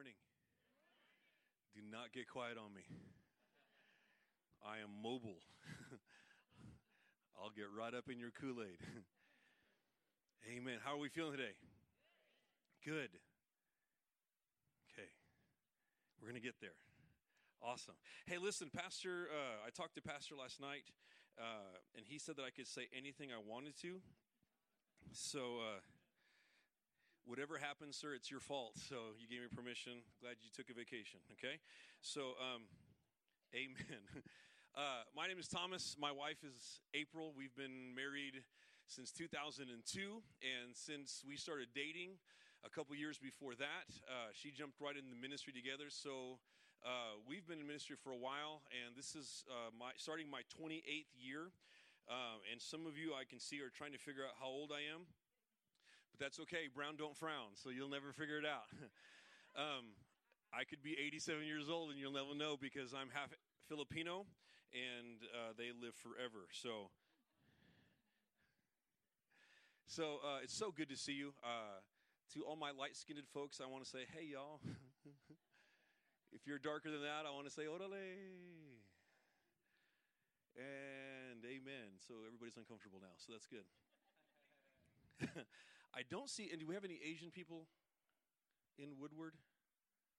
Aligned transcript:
morning. 0.00 0.16
Do 1.76 1.82
not 1.92 2.08
get 2.14 2.24
quiet 2.26 2.56
on 2.56 2.72
me. 2.72 2.80
I 4.64 4.80
am 4.80 4.88
mobile. 4.96 5.44
I'll 7.36 7.52
get 7.52 7.68
right 7.76 7.92
up 7.92 8.08
in 8.08 8.18
your 8.18 8.30
Kool 8.30 8.64
Aid. 8.64 8.80
Amen. 10.56 10.78
How 10.82 10.94
are 10.94 10.98
we 10.98 11.10
feeling 11.10 11.32
today? 11.32 11.52
Good. 12.82 13.12
Okay. 14.88 15.10
We're 16.16 16.32
going 16.32 16.40
to 16.40 16.48
get 16.48 16.56
there. 16.62 16.80
Awesome. 17.60 17.96
Hey, 18.24 18.38
listen, 18.38 18.70
Pastor, 18.72 19.28
uh, 19.28 19.66
I 19.66 19.68
talked 19.68 19.96
to 19.96 20.00
Pastor 20.00 20.32
last 20.34 20.62
night, 20.62 20.88
uh, 21.36 21.76
and 21.94 22.06
he 22.08 22.18
said 22.18 22.36
that 22.36 22.44
I 22.48 22.50
could 22.56 22.66
say 22.66 22.88
anything 22.96 23.36
I 23.36 23.42
wanted 23.46 23.76
to. 23.82 24.00
So, 25.12 25.60
uh, 25.60 25.84
whatever 27.24 27.58
happens, 27.58 27.96
sir, 27.96 28.14
it's 28.14 28.30
your 28.30 28.40
fault. 28.40 28.78
So 28.88 29.16
you 29.18 29.28
gave 29.28 29.42
me 29.42 29.48
permission. 29.54 30.02
Glad 30.20 30.36
you 30.40 30.50
took 30.54 30.70
a 30.70 30.74
vacation. 30.74 31.20
Okay. 31.38 31.60
So, 32.00 32.36
um, 32.40 32.64
amen. 33.54 34.04
Uh, 34.78 35.02
my 35.16 35.26
name 35.26 35.36
is 35.36 35.48
Thomas. 35.48 35.96
My 35.98 36.12
wife 36.14 36.46
is 36.46 36.78
April. 36.94 37.34
We've 37.36 37.54
been 37.58 37.90
married 37.90 38.38
since 38.86 39.10
2002, 39.10 39.66
and 39.66 40.70
since 40.78 41.24
we 41.26 41.34
started 41.34 41.74
dating 41.74 42.22
a 42.62 42.70
couple 42.70 42.94
years 42.94 43.18
before 43.18 43.58
that, 43.58 43.90
uh, 44.06 44.30
she 44.30 44.54
jumped 44.54 44.78
right 44.78 44.94
in 44.94 45.10
the 45.10 45.18
ministry 45.18 45.52
together. 45.52 45.90
So 45.90 46.38
uh, 46.86 47.18
we've 47.26 47.42
been 47.50 47.58
in 47.58 47.66
ministry 47.66 47.96
for 47.98 48.14
a 48.14 48.16
while, 48.16 48.62
and 48.70 48.94
this 48.94 49.18
is 49.18 49.42
uh, 49.50 49.74
my 49.74 49.90
starting 49.98 50.30
my 50.30 50.46
28th 50.54 51.10
year. 51.18 51.50
Uh, 52.06 52.38
and 52.46 52.62
some 52.62 52.86
of 52.86 52.96
you 52.96 53.10
I 53.10 53.26
can 53.26 53.42
see 53.42 53.58
are 53.62 53.74
trying 53.74 53.92
to 53.92 53.98
figure 53.98 54.22
out 54.22 54.38
how 54.38 54.46
old 54.48 54.70
I 54.70 54.86
am 54.86 55.10
that's 56.20 56.38
okay. 56.40 56.68
Brown 56.72 56.96
don't 56.96 57.16
frown, 57.16 57.56
so 57.56 57.70
you'll 57.70 57.88
never 57.88 58.12
figure 58.12 58.38
it 58.38 58.44
out. 58.44 58.68
um, 59.56 59.96
I 60.52 60.64
could 60.64 60.82
be 60.82 60.94
87 61.00 61.44
years 61.44 61.70
old 61.70 61.90
and 61.90 61.98
you'll 61.98 62.12
never 62.12 62.34
know 62.36 62.56
because 62.60 62.92
I'm 62.92 63.08
half 63.12 63.32
Filipino 63.68 64.26
and 64.76 65.24
uh, 65.32 65.56
they 65.56 65.72
live 65.72 65.94
forever. 65.96 66.46
So, 66.52 66.90
so 69.86 70.20
uh, 70.22 70.44
it's 70.44 70.54
so 70.54 70.70
good 70.70 70.90
to 70.90 70.96
see 70.96 71.14
you. 71.14 71.32
Uh, 71.42 71.80
to 72.34 72.44
all 72.44 72.54
my 72.54 72.70
light 72.70 72.94
skinned 72.94 73.26
folks, 73.32 73.60
I 73.62 73.66
want 73.66 73.82
to 73.82 73.90
say, 73.90 74.06
hey, 74.14 74.26
y'all. 74.30 74.60
if 76.32 76.46
you're 76.46 76.58
darker 76.58 76.90
than 76.90 77.02
that, 77.02 77.26
I 77.26 77.34
want 77.34 77.46
to 77.46 77.52
say, 77.52 77.64
orale. 77.66 77.90
And 80.54 81.42
amen. 81.42 81.98
So 82.06 82.14
everybody's 82.26 82.56
uncomfortable 82.56 82.98
now, 83.00 83.14
so 83.18 83.32
that's 83.32 83.46
good. 83.46 83.66
I 85.94 86.02
don't 86.08 86.30
see, 86.30 86.48
and 86.50 86.60
do 86.60 86.66
we 86.66 86.74
have 86.74 86.84
any 86.84 87.00
Asian 87.04 87.30
people 87.30 87.66
in 88.78 88.90
Woodward 88.98 89.34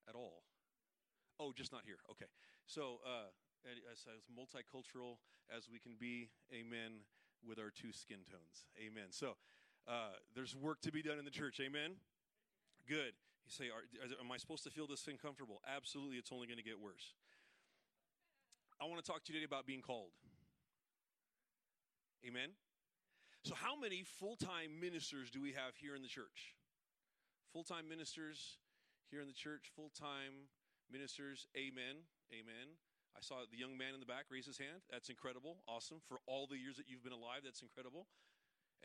at 0.08 0.16
all? 0.16 0.44
Oh, 1.40 1.54
just 1.56 1.72
not 1.72 1.82
here. 1.86 1.98
Okay. 2.12 2.28
So, 2.66 3.00
uh, 3.06 3.32
as, 3.66 4.06
as 4.06 4.24
multicultural 4.30 5.18
as 5.56 5.70
we 5.72 5.80
can 5.80 5.96
be, 6.00 6.30
amen, 6.54 7.06
with 7.48 7.58
our 7.58 7.72
two 7.72 7.92
skin 7.92 8.20
tones. 8.30 8.68
Amen. 8.78 9.10
So, 9.10 9.36
uh, 9.88 10.20
there's 10.36 10.56
work 10.56 10.82
to 10.82 10.92
be 10.92 11.02
done 11.02 11.18
in 11.18 11.26
the 11.26 11.32
church. 11.32 11.60
Amen. 11.60 11.96
Good. 12.88 13.14
You 13.46 13.52
say, 13.52 13.66
are, 13.66 13.84
Am 14.20 14.32
I 14.32 14.38
supposed 14.38 14.64
to 14.66 14.70
feel 14.70 14.88
this 14.88 15.02
thing 15.02 15.18
comfortable? 15.18 15.62
Absolutely. 15.66 16.18
It's 16.18 16.32
only 16.32 16.48
going 16.48 16.58
to 16.60 16.64
get 16.64 16.80
worse. 16.80 17.14
I 18.80 18.86
want 18.86 19.04
to 19.04 19.06
talk 19.10 19.24
to 19.26 19.34
you 19.34 19.40
today 19.40 19.46
about 19.46 19.66
being 19.66 19.82
called. 19.82 20.12
Amen. 22.28 22.50
So, 23.44 23.56
how 23.56 23.76
many 23.76 24.04
full 24.04 24.36
time 24.36 24.80
ministers 24.80 25.32
do 25.32 25.42
we 25.42 25.54
have 25.54 25.76
here 25.76 25.96
in 25.96 26.02
the 26.02 26.08
church? 26.08 26.54
Full 27.54 27.64
time 27.64 27.90
ministers 27.90 28.58
here 29.10 29.22
in 29.22 29.28
the 29.28 29.34
church, 29.34 29.72
full 29.76 29.92
time 29.98 30.48
ministers, 30.92 31.48
amen, 31.58 32.06
amen. 32.32 32.78
I 33.18 33.20
saw 33.20 33.44
the 33.50 33.58
young 33.58 33.78
man 33.78 33.94
in 33.94 34.00
the 34.00 34.06
back 34.06 34.26
raise 34.32 34.46
his 34.46 34.58
hand. 34.58 34.86
That's 34.90 35.10
incredible, 35.10 35.58
awesome. 35.68 35.98
For 36.08 36.20
all 36.28 36.48
the 36.48 36.58
years 36.58 36.78
that 36.78 36.86
you've 36.88 37.04
been 37.04 37.18
alive, 37.18 37.42
that's 37.44 37.62
incredible. 37.62 38.08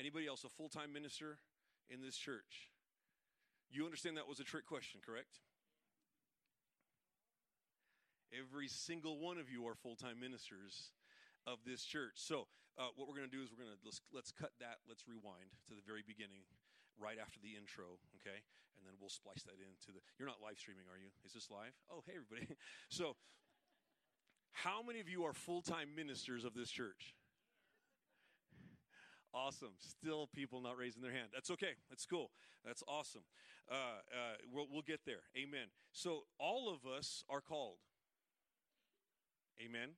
Anybody 0.00 0.27
else 0.27 0.43
a 0.45 0.49
full 0.49 0.69
time 0.69 0.93
minister 0.93 1.39
in 1.91 2.00
this 2.00 2.16
church? 2.16 2.72
You 3.71 3.84
understand 3.84 4.16
that 4.16 4.28
was 4.28 4.41
a 4.41 4.45
trick 4.45 4.66
question, 4.66 5.00
correct? 5.05 5.41
Every 8.33 8.69
single 8.69 9.19
one 9.19 9.39
of 9.39 9.50
you 9.50 9.66
are 9.66 9.75
full 9.75 9.97
time 9.97 10.19
ministers 10.19 10.93
of 11.47 11.59
this 11.66 11.84
church. 11.84 12.15
So, 12.16 12.47
uh, 12.77 12.93
what 12.97 13.09
we're 13.09 13.17
going 13.17 13.29
to 13.29 13.33
do 13.33 13.41
is 13.41 13.49
we're 13.49 13.61
going 13.65 13.73
to 13.73 13.81
let's, 13.85 14.01
let's 14.13 14.33
cut 14.33 14.53
that. 14.61 14.85
Let's 14.85 15.09
rewind 15.09 15.57
to 15.69 15.73
the 15.73 15.85
very 15.85 16.05
beginning, 16.05 16.45
right 17.01 17.17
after 17.17 17.41
the 17.41 17.57
intro, 17.57 17.97
okay? 18.21 18.45
And 18.77 18.85
then 18.85 18.95
we'll 19.01 19.13
splice 19.13 19.43
that 19.49 19.57
into 19.57 19.97
the. 19.97 20.05
You're 20.21 20.29
not 20.29 20.45
live 20.45 20.61
streaming, 20.61 20.85
are 20.93 21.01
you? 21.01 21.09
Is 21.25 21.33
this 21.33 21.49
live? 21.49 21.73
Oh, 21.89 22.05
hey 22.05 22.21
everybody. 22.21 22.53
so, 22.93 23.17
how 24.53 24.85
many 24.85 25.01
of 25.01 25.09
you 25.09 25.25
are 25.25 25.33
full 25.33 25.65
time 25.65 25.97
ministers 25.97 26.45
of 26.45 26.53
this 26.53 26.69
church? 26.69 27.17
Awesome. 29.33 29.77
Still 29.81 30.29
people 30.29 30.61
not 30.61 30.77
raising 30.77 31.03
their 31.03 31.13
hand. 31.13 31.29
That's 31.33 31.51
okay. 31.51 31.77
That's 31.89 32.07
cool. 32.07 32.31
That's 32.65 32.83
awesome. 32.89 33.25
Uh, 33.71 34.01
uh, 34.13 34.37
we'll, 34.53 34.67
we'll 34.71 34.87
get 34.87 35.01
there. 35.05 35.25
Amen. 35.37 35.69
So, 35.93 36.25
all 36.39 36.73
of 36.73 36.89
us 36.89 37.25
are 37.29 37.41
called. 37.41 37.79
Amen. 39.65 39.91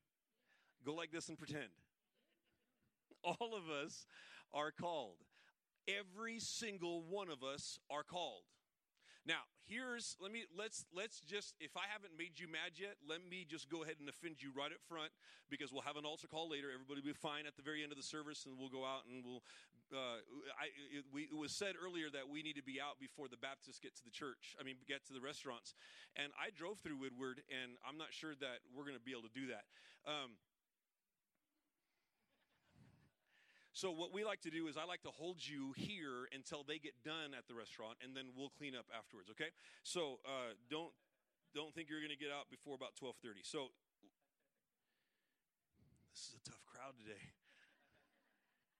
Go 0.85 0.95
like 0.95 1.11
this 1.11 1.29
and 1.29 1.37
pretend. 1.37 1.71
All 3.25 3.55
of 3.57 3.69
us 3.71 4.07
are 4.53 4.71
called. 4.71 5.17
Every 5.89 6.39
single 6.39 7.03
one 7.03 7.31
of 7.31 7.43
us 7.43 7.79
are 7.91 8.03
called. 8.03 8.45
Now, 9.29 9.45
here's 9.69 10.17
let 10.25 10.33
me 10.33 10.49
let's 10.57 10.89
let's 10.89 11.21
just 11.21 11.53
if 11.61 11.77
I 11.77 11.85
haven't 11.93 12.17
made 12.17 12.41
you 12.41 12.49
mad 12.49 12.81
yet, 12.81 12.97
let 13.05 13.21
me 13.21 13.45
just 13.45 13.69
go 13.69 13.85
ahead 13.85 14.01
and 14.01 14.09
offend 14.09 14.41
you 14.41 14.49
right 14.57 14.73
up 14.73 14.81
front 14.89 15.13
because 15.53 15.69
we'll 15.69 15.85
have 15.85 16.01
an 16.01 16.09
altar 16.09 16.25
call 16.29 16.49
later. 16.49 16.73
Everybody 16.73 17.05
will 17.05 17.13
be 17.13 17.21
fine 17.21 17.45
at 17.45 17.53
the 17.53 17.61
very 17.61 17.85
end 17.85 17.93
of 17.93 18.01
the 18.01 18.09
service, 18.09 18.49
and 18.49 18.57
we'll 18.57 18.73
go 18.73 18.89
out 18.89 19.05
and 19.05 19.21
we'll. 19.21 19.45
Uh, 19.89 20.21
I, 20.61 20.69
it, 20.93 21.09
we, 21.09 21.33
it 21.33 21.37
was 21.37 21.49
said 21.49 21.73
earlier 21.73 22.13
that 22.13 22.29
we 22.29 22.45
need 22.45 22.61
to 22.61 22.65
be 22.65 22.77
out 22.77 23.01
before 23.01 23.25
the 23.25 23.41
Baptists 23.41 23.81
get 23.81 23.97
to 23.97 24.05
the 24.05 24.13
church. 24.13 24.53
I 24.61 24.65
mean, 24.65 24.77
get 24.85 25.01
to 25.09 25.17
the 25.17 25.21
restaurants, 25.25 25.73
and 26.13 26.29
I 26.37 26.53
drove 26.53 26.81
through 26.81 27.01
Woodward, 27.01 27.41
and 27.49 27.81
I'm 27.89 27.97
not 27.97 28.13
sure 28.13 28.37
that 28.37 28.61
we're 28.69 28.85
going 28.85 29.01
to 29.01 29.05
be 29.05 29.17
able 29.17 29.25
to 29.25 29.33
do 29.33 29.49
that. 29.49 29.65
Um, 30.05 30.37
So, 33.79 33.95
what 33.95 34.11
we 34.11 34.27
like 34.27 34.43
to 34.43 34.51
do 34.51 34.67
is 34.67 34.75
I 34.75 34.83
like 34.83 35.07
to 35.07 35.15
hold 35.15 35.39
you 35.39 35.71
here 35.79 36.27
until 36.35 36.67
they 36.67 36.83
get 36.83 36.99
done 37.07 37.31
at 37.31 37.47
the 37.47 37.55
restaurant, 37.55 37.95
and 38.03 38.11
then 38.11 38.35
we'll 38.35 38.51
clean 38.51 38.75
up 38.75 38.91
afterwards. 38.91 39.31
Okay? 39.31 39.55
So, 39.87 40.19
uh, 40.27 40.59
don't 40.67 40.91
don't 41.55 41.71
think 41.71 41.87
you're 41.87 42.03
going 42.03 42.11
to 42.11 42.19
get 42.19 42.35
out 42.35 42.51
before 42.51 42.75
about 42.75 42.99
12:30. 42.99 43.47
So, 43.47 43.71
this 46.11 46.27
is 46.27 46.35
a 46.35 46.43
tough 46.43 46.59
crowd 46.67 46.99
today. 46.99 47.23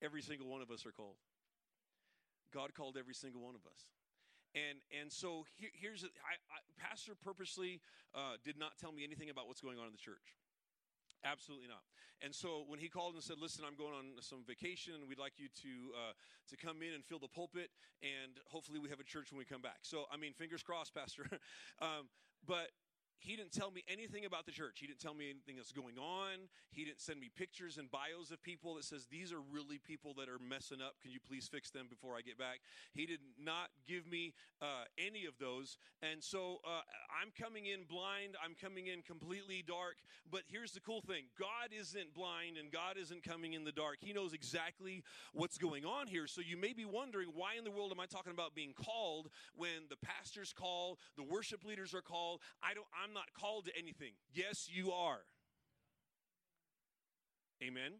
Every 0.03 0.19
single 0.19 0.51
one 0.51 0.67
of 0.67 0.71
us 0.75 0.83
are 0.83 0.91
called. 0.91 1.23
God 2.51 2.75
called 2.75 2.97
every 2.99 3.15
single 3.15 3.47
one 3.47 3.55
of 3.55 3.63
us. 3.71 3.87
And 4.59 4.83
and 4.91 5.13
so 5.15 5.47
here, 5.55 5.71
here's 5.79 6.03
I, 6.03 6.35
I, 6.51 6.59
pastor 6.75 7.15
purposely 7.15 7.79
uh, 8.17 8.35
did 8.43 8.59
not 8.59 8.75
tell 8.83 8.91
me 8.91 9.07
anything 9.07 9.31
about 9.31 9.47
what's 9.47 9.63
going 9.63 9.79
on 9.79 9.87
in 9.87 9.95
the 9.95 10.03
church. 10.03 10.35
Absolutely 11.25 11.67
not. 11.67 11.83
And 12.23 12.35
so 12.35 12.65
when 12.67 12.79
he 12.79 12.89
called 12.89 13.15
and 13.15 13.23
said, 13.23 13.39
"Listen, 13.39 13.65
I'm 13.67 13.77
going 13.77 13.95
on 13.95 14.23
some 14.23 14.45
vacation, 14.47 14.95
and 14.95 15.09
we'd 15.09 15.19
like 15.19 15.39
you 15.39 15.49
to 15.63 15.73
uh, 15.95 16.13
to 16.49 16.57
come 16.57 16.83
in 16.83 16.95
and 16.95 17.05
fill 17.05 17.19
the 17.19 17.29
pulpit, 17.29 17.71
and 18.03 18.39
hopefully 18.47 18.79
we 18.79 18.89
have 18.89 19.01
a 19.01 19.05
church 19.05 19.31
when 19.31 19.39
we 19.39 19.45
come 19.45 19.63
back." 19.63 19.79
So 19.83 20.07
I 20.11 20.17
mean, 20.17 20.33
fingers 20.33 20.63
crossed, 20.63 20.95
Pastor. 20.99 21.27
um, 21.81 22.09
but 22.47 22.71
he 23.19 23.37
didn't 23.37 23.53
tell 23.53 23.71
me 23.71 23.85
anything 23.89 24.25
about 24.25 24.47
the 24.47 24.53
church. 24.53 24.79
He 24.81 24.87
didn't 24.87 25.01
tell 25.01 25.15
me 25.15 25.29
anything 25.31 25.57
that's 25.57 25.73
going 25.73 25.99
on. 25.99 26.49
He 26.71 26.85
didn't 26.85 27.01
send 27.01 27.21
me 27.21 27.31
pictures 27.35 27.77
and 27.79 27.91
bios 27.91 28.31
of 28.31 28.43
people 28.43 28.75
that 28.75 28.85
says 28.85 29.07
these 29.11 29.33
are 29.33 29.41
really 29.53 29.79
people 29.79 30.15
that 30.19 30.29
are 30.29 30.39
messing 30.39 30.81
up. 30.81 30.95
Can 31.03 31.11
you 31.11 31.19
please 31.27 31.49
fix 31.49 31.71
them 31.71 31.87
before 31.91 32.17
I 32.17 32.23
get 32.23 32.39
back? 32.39 32.61
He 32.95 33.07
did 33.07 33.21
not 33.43 33.69
give 33.87 34.07
me 34.07 34.35
uh, 34.63 34.85
any 34.99 35.27
of 35.27 35.35
those, 35.39 35.79
and 36.03 36.23
so 36.23 36.59
uh, 36.65 36.83
I'm 37.21 37.31
coming 37.39 37.67
in 37.67 37.85
blind. 37.89 38.37
I'm 38.45 38.55
coming 38.61 38.87
in 38.87 39.03
completely 39.03 39.65
dark. 39.67 39.97
But 40.31 40.43
here's 40.47 40.73
the 40.73 40.81
cool 40.81 41.01
thing: 41.01 41.25
God 41.39 41.71
isn't 41.73 42.15
blind, 42.15 42.57
and 42.59 42.71
God 42.71 42.97
isn't 43.01 43.23
coming 43.23 43.55
in 43.55 43.65
the 43.65 43.73
dark. 43.73 43.99
He 44.01 44.13
knows 44.13 44.33
exactly 44.33 45.03
what's 45.33 45.59
going 45.59 45.85
on 45.85 46.07
here. 46.07 46.27
So 46.27 46.41
you 46.41 46.57
may 46.57 46.73
be 46.73 46.85
wondering 46.85 47.29
why 47.35 47.55
in 47.57 47.65
the 47.65 47.71
world 47.71 47.93
am 47.93 48.01
I 48.01 48.07
talking 48.07 48.33
about 48.33 48.55
being 48.55 48.75
called 48.75 49.29
when 49.57 49.89
the 49.91 49.97
pastors 49.97 50.53
call, 50.53 50.99
the 51.17 51.25
worship 51.25 51.65
leaders 51.65 51.95
are 51.95 52.03
called? 52.03 52.41
I 52.63 52.75
don't. 52.75 52.87
I'm 52.93 53.08
I'm 53.09 53.15
not 53.15 53.33
called 53.33 53.65
to 53.67 53.73
anything. 53.79 54.13
Yes, 54.35 54.69
you 54.71 54.93
are. 54.93 55.21
Amen. 57.63 57.93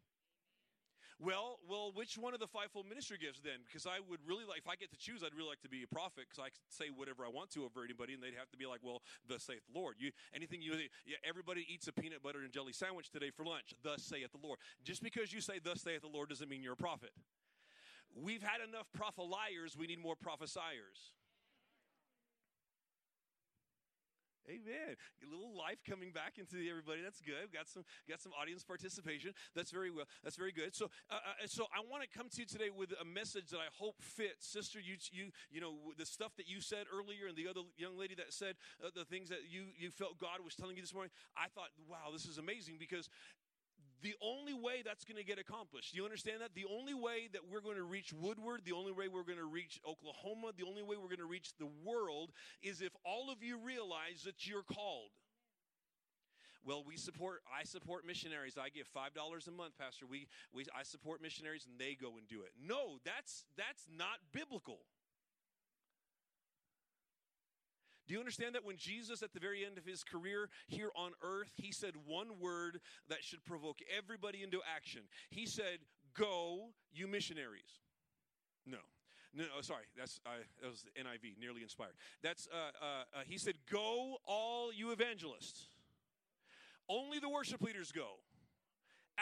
Well, 1.19 1.59
well, 1.69 1.91
which 1.93 2.17
one 2.17 2.33
of 2.33 2.39
the 2.39 2.47
fivefold 2.47 2.87
ministry 2.87 3.19
gifts 3.19 3.41
then? 3.41 3.65
Because 3.67 3.87
I 3.87 3.99
would 4.09 4.21
really 4.25 4.45
like, 4.45 4.59
if 4.59 4.69
I 4.69 4.77
get 4.77 4.93
to 4.93 4.97
choose, 4.97 5.25
I'd 5.25 5.35
really 5.35 5.49
like 5.49 5.63
to 5.63 5.69
be 5.69 5.83
a 5.83 5.89
prophet 5.89 6.27
because 6.31 6.39
I 6.39 6.53
could 6.53 6.63
say 6.69 6.95
whatever 6.95 7.25
I 7.25 7.29
want 7.29 7.51
to 7.59 7.65
over 7.65 7.83
anybody, 7.83 8.15
and 8.15 8.23
they'd 8.23 8.39
have 8.39 8.51
to 8.51 8.57
be 8.57 8.67
like, 8.67 8.79
"Well, 8.85 9.03
thus 9.27 9.43
saith 9.43 9.67
the 9.67 9.77
Lord." 9.77 9.97
You, 9.99 10.13
anything 10.33 10.63
you, 10.63 10.75
yeah, 11.07 11.17
everybody 11.27 11.67
eats 11.67 11.89
a 11.89 11.93
peanut 11.93 12.23
butter 12.23 12.39
and 12.45 12.53
jelly 12.53 12.73
sandwich 12.73 13.11
today 13.11 13.31
for 13.35 13.45
lunch. 13.45 13.75
Thus 13.83 14.05
saith 14.05 14.31
the 14.31 14.47
Lord. 14.47 14.61
Just 14.85 15.03
because 15.03 15.33
you 15.33 15.41
say 15.41 15.59
"Thus 15.59 15.83
saith 15.83 16.03
the 16.03 16.09
Lord" 16.09 16.29
doesn't 16.29 16.49
mean 16.49 16.63
you're 16.63 16.75
a 16.75 16.77
prophet. 16.77 17.11
We've 18.15 18.43
had 18.43 18.61
enough 18.63 18.87
propheliers. 18.95 19.77
We 19.77 19.89
need 19.89 19.99
more 19.99 20.15
prophesiers. 20.15 21.18
Amen. 24.49 24.97
A 25.21 25.29
little 25.29 25.53
life 25.53 25.85
coming 25.85 26.11
back 26.11 26.41
into 26.41 26.57
everybody. 26.65 27.05
That's 27.05 27.21
good. 27.21 27.37
we 27.45 27.53
Got 27.53 27.69
some 27.69 27.85
got 28.09 28.21
some 28.21 28.33
audience 28.33 28.65
participation. 28.65 29.37
That's 29.55 29.71
very 29.71 29.91
well. 29.91 30.07
That's 30.25 30.37
very 30.37 30.53
good. 30.53 30.75
So 30.75 30.89
uh, 31.11 31.21
uh, 31.21 31.47
so 31.47 31.67
I 31.69 31.85
want 31.85 32.03
to 32.03 32.09
come 32.09 32.29
to 32.33 32.41
you 32.41 32.47
today 32.47 32.71
with 32.73 32.97
a 32.97 33.05
message 33.05 33.53
that 33.53 33.61
I 33.61 33.69
hope 33.77 34.01
fits, 34.01 34.49
sister. 34.49 34.81
You 34.81 34.97
you 35.13 35.31
you 35.51 35.61
know 35.61 35.93
the 35.99 36.07
stuff 36.07 36.33
that 36.37 36.49
you 36.49 36.61
said 36.61 36.87
earlier, 36.89 37.29
and 37.29 37.37
the 37.37 37.47
other 37.49 37.61
young 37.77 37.99
lady 37.99 38.15
that 38.17 38.33
said 38.33 38.57
uh, 38.81 38.89
the 38.95 39.05
things 39.05 39.29
that 39.29 39.45
you 39.51 39.69
you 39.77 39.91
felt 39.91 40.19
God 40.19 40.41
was 40.45 40.55
telling 40.55 40.77
you 40.77 40.83
this 40.83 40.95
morning. 40.95 41.13
I 41.37 41.49
thought, 41.53 41.69
wow, 41.89 42.09
this 42.13 42.25
is 42.25 42.39
amazing 42.39 42.77
because 42.81 43.09
the 44.03 44.15
only 44.23 44.55
way 44.55 44.83
that's 44.85 45.05
going 45.05 45.17
to 45.17 45.25
get 45.25 45.39
accomplished, 45.39 45.95
you 45.95 46.05
understand 46.05 46.41
that? 46.41 46.55
The 46.55 46.67
only 46.71 46.95
way 46.95 47.29
that 47.33 47.43
we're 47.51 47.61
going 47.61 47.77
to 47.77 47.85
reach 47.85 48.13
Woodward, 48.13 48.63
the 48.65 48.73
only 48.73 48.93
way 48.93 49.09
we're 49.09 49.25
going 49.25 49.39
to 49.39 49.45
reach 49.45 49.81
Oklahoma, 49.87 50.53
the 50.57 50.67
only 50.67 50.83
way 50.83 50.97
we're 50.97 51.09
going 51.09 51.19
to 51.19 51.27
reach 51.27 51.53
the 51.59 51.69
world 51.85 52.31
is 52.63 52.81
if 52.81 52.93
all 53.05 53.31
of 53.31 53.43
you 53.43 53.59
realize 53.59 54.23
that 54.25 54.47
you're 54.47 54.63
called. 54.63 55.11
Well, 56.65 56.85
we 56.87 56.97
support. 56.97 57.41
I 57.49 57.65
support 57.65 58.05
missionaries. 58.07 58.59
I 58.59 58.69
give 58.69 58.87
five 58.89 59.15
dollars 59.15 59.47
a 59.47 59.53
month, 59.53 59.79
Pastor. 59.79 60.07
We, 60.07 60.27
we, 60.53 60.65
I 60.77 60.83
support 60.83 61.23
missionaries, 61.23 61.67
and 61.71 61.79
they 61.79 61.95
go 61.95 62.19
and 62.19 62.29
do 62.29 62.43
it. 62.43 62.53
No, 62.61 62.99
that's 63.05 63.45
that's 63.57 63.87
not 63.97 64.19
biblical. 64.33 64.81
Do 68.09 68.15
you 68.15 68.21
understand 68.21 68.55
that 68.55 68.65
when 68.65 68.79
Jesus, 68.79 69.23
at 69.23 69.35
the 69.35 69.41
very 69.41 69.67
end 69.67 69.77
of 69.77 69.85
his 69.85 70.03
career 70.03 70.49
here 70.67 70.91
on 70.97 71.13
earth, 71.23 71.53
he 71.57 71.71
said 71.73 71.93
one 72.07 72.41
word 72.41 72.81
that 73.09 73.23
should 73.23 73.45
provoke 73.45 73.81
everybody 73.97 74.43
into 74.43 74.61
action? 74.75 75.03
He 75.29 75.45
said, 75.45 75.79
Go, 76.15 76.71
you 76.91 77.07
missionaries. 77.07 77.81
No. 78.67 78.79
No, 79.35 79.45
no 79.45 79.61
sorry, 79.61 79.85
that's 79.97 80.21
uh, 80.25 80.31
that 80.63 80.71
was 80.71 80.83
the 80.83 81.01
NIV, 81.01 81.39
nearly 81.39 81.63
inspired. 81.63 81.93
That's 82.23 82.49
uh, 82.51 82.57
uh, 82.83 82.87
uh, 83.15 83.23
he 83.27 83.37
said, 83.37 83.55
"Go, 83.71 84.17
all 84.25 84.73
you 84.73 84.91
evangelists. 84.91 85.67
Only 86.89 87.19
the 87.19 87.29
worship 87.29 87.61
leaders 87.61 87.93
go. 87.93 88.21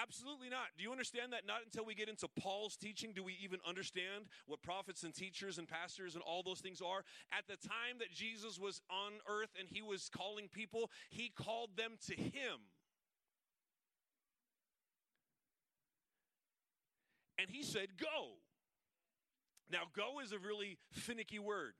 Absolutely 0.00 0.50
not. 0.50 0.68
Do 0.76 0.84
you 0.84 0.92
understand 0.92 1.32
that 1.32 1.46
not 1.46 1.60
until 1.64 1.86
we 1.86 1.94
get 1.94 2.08
into 2.08 2.28
Paul's 2.28 2.76
teaching 2.76 3.12
do 3.14 3.24
we 3.24 3.36
even 3.42 3.60
understand 3.66 4.26
what 4.46 4.62
prophets 4.62 5.04
and 5.04 5.14
teachers 5.14 5.56
and 5.56 5.66
pastors 5.66 6.14
and 6.14 6.22
all 6.22 6.42
those 6.42 6.60
things 6.60 6.82
are? 6.82 7.02
At 7.32 7.46
the 7.48 7.56
time 7.56 7.98
that 8.00 8.12
Jesus 8.12 8.58
was 8.58 8.82
on 8.90 9.12
earth 9.26 9.50
and 9.58 9.66
he 9.68 9.80
was 9.80 10.10
calling 10.14 10.48
people, 10.52 10.90
he 11.08 11.30
called 11.34 11.70
them 11.76 11.92
to 12.08 12.14
him. 12.14 12.60
And 17.38 17.48
he 17.48 17.62
said, 17.62 17.88
Go. 17.98 18.36
Now, 19.70 19.82
go 19.96 20.20
is 20.22 20.32
a 20.32 20.38
really 20.38 20.78
finicky 20.92 21.38
word. 21.38 21.72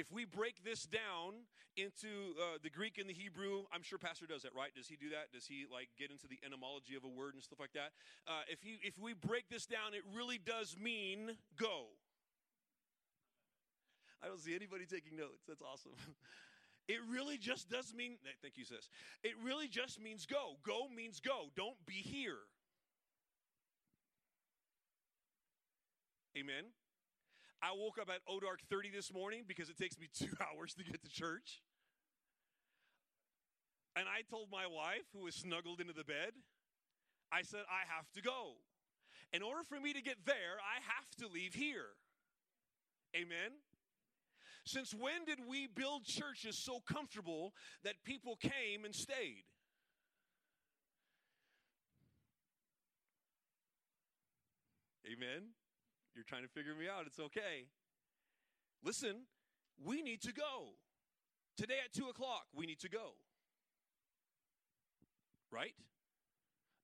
If 0.00 0.10
we 0.10 0.24
break 0.24 0.64
this 0.64 0.88
down 0.88 1.44
into 1.76 2.32
uh, 2.40 2.56
the 2.62 2.70
Greek 2.70 2.96
and 2.96 3.06
the 3.06 3.12
Hebrew, 3.12 3.64
I'm 3.70 3.82
sure 3.82 3.98
Pastor 3.98 4.24
does 4.24 4.40
that, 4.48 4.56
right? 4.56 4.74
Does 4.74 4.88
he 4.88 4.96
do 4.96 5.10
that? 5.10 5.28
Does 5.30 5.44
he 5.44 5.66
like 5.70 5.90
get 5.98 6.10
into 6.10 6.26
the 6.26 6.40
etymology 6.40 6.96
of 6.96 7.04
a 7.04 7.08
word 7.12 7.34
and 7.34 7.42
stuff 7.42 7.60
like 7.60 7.74
that? 7.74 7.92
Uh, 8.26 8.48
if 8.48 8.60
if 8.64 8.98
we 8.98 9.12
break 9.12 9.50
this 9.50 9.66
down, 9.66 9.92
it 9.92 10.00
really 10.16 10.38
does 10.38 10.74
mean 10.80 11.36
go. 11.60 11.92
I 14.24 14.28
don't 14.28 14.40
see 14.40 14.56
anybody 14.56 14.86
taking 14.86 15.18
notes. 15.18 15.44
That's 15.46 15.62
awesome. 15.62 15.92
It 16.88 16.98
really 17.08 17.38
just 17.38 17.70
does 17.70 17.94
mean, 17.94 18.16
thank 18.42 18.56
you, 18.56 18.64
sis. 18.64 18.88
It 19.22 19.34
really 19.44 19.68
just 19.68 20.00
means 20.00 20.26
go. 20.26 20.56
Go 20.66 20.88
means 20.88 21.20
go. 21.20 21.46
Don't 21.54 21.76
be 21.86 21.94
here. 21.94 22.38
Amen. 26.36 26.64
I 27.62 27.72
woke 27.76 27.98
up 28.00 28.08
at 28.08 28.24
Odark 28.26 28.64
30 28.70 28.90
this 28.90 29.12
morning 29.12 29.44
because 29.46 29.68
it 29.68 29.76
takes 29.76 29.98
me 29.98 30.08
two 30.14 30.32
hours 30.40 30.74
to 30.74 30.84
get 30.84 31.02
to 31.02 31.10
church. 31.10 31.62
And 33.96 34.06
I 34.08 34.22
told 34.30 34.48
my 34.50 34.66
wife, 34.66 35.04
who 35.12 35.24
was 35.24 35.34
snuggled 35.34 35.80
into 35.80 35.92
the 35.92 36.04
bed, 36.04 36.32
I 37.32 37.42
said, 37.42 37.60
I 37.68 37.84
have 37.94 38.10
to 38.14 38.22
go. 38.22 38.54
In 39.32 39.42
order 39.42 39.62
for 39.62 39.78
me 39.78 39.92
to 39.92 40.00
get 40.00 40.24
there, 40.24 40.56
I 40.58 40.80
have 40.80 41.10
to 41.18 41.32
leave 41.32 41.54
here. 41.54 41.94
Amen? 43.14 43.52
Since 44.64 44.94
when 44.94 45.24
did 45.26 45.40
we 45.48 45.66
build 45.66 46.04
churches 46.04 46.56
so 46.56 46.80
comfortable 46.80 47.52
that 47.84 47.94
people 48.04 48.36
came 48.36 48.84
and 48.84 48.94
stayed? 48.94 49.44
Amen? 55.06 55.50
You're 56.14 56.24
trying 56.24 56.42
to 56.42 56.48
figure 56.48 56.74
me 56.74 56.86
out. 56.88 57.06
It's 57.06 57.20
okay. 57.20 57.66
Listen, 58.82 59.26
we 59.84 60.02
need 60.02 60.22
to 60.22 60.32
go. 60.32 60.74
Today 61.56 61.78
at 61.84 61.92
2 61.92 62.08
o'clock, 62.08 62.46
we 62.54 62.66
need 62.66 62.80
to 62.80 62.88
go. 62.88 63.12
Right? 65.52 65.74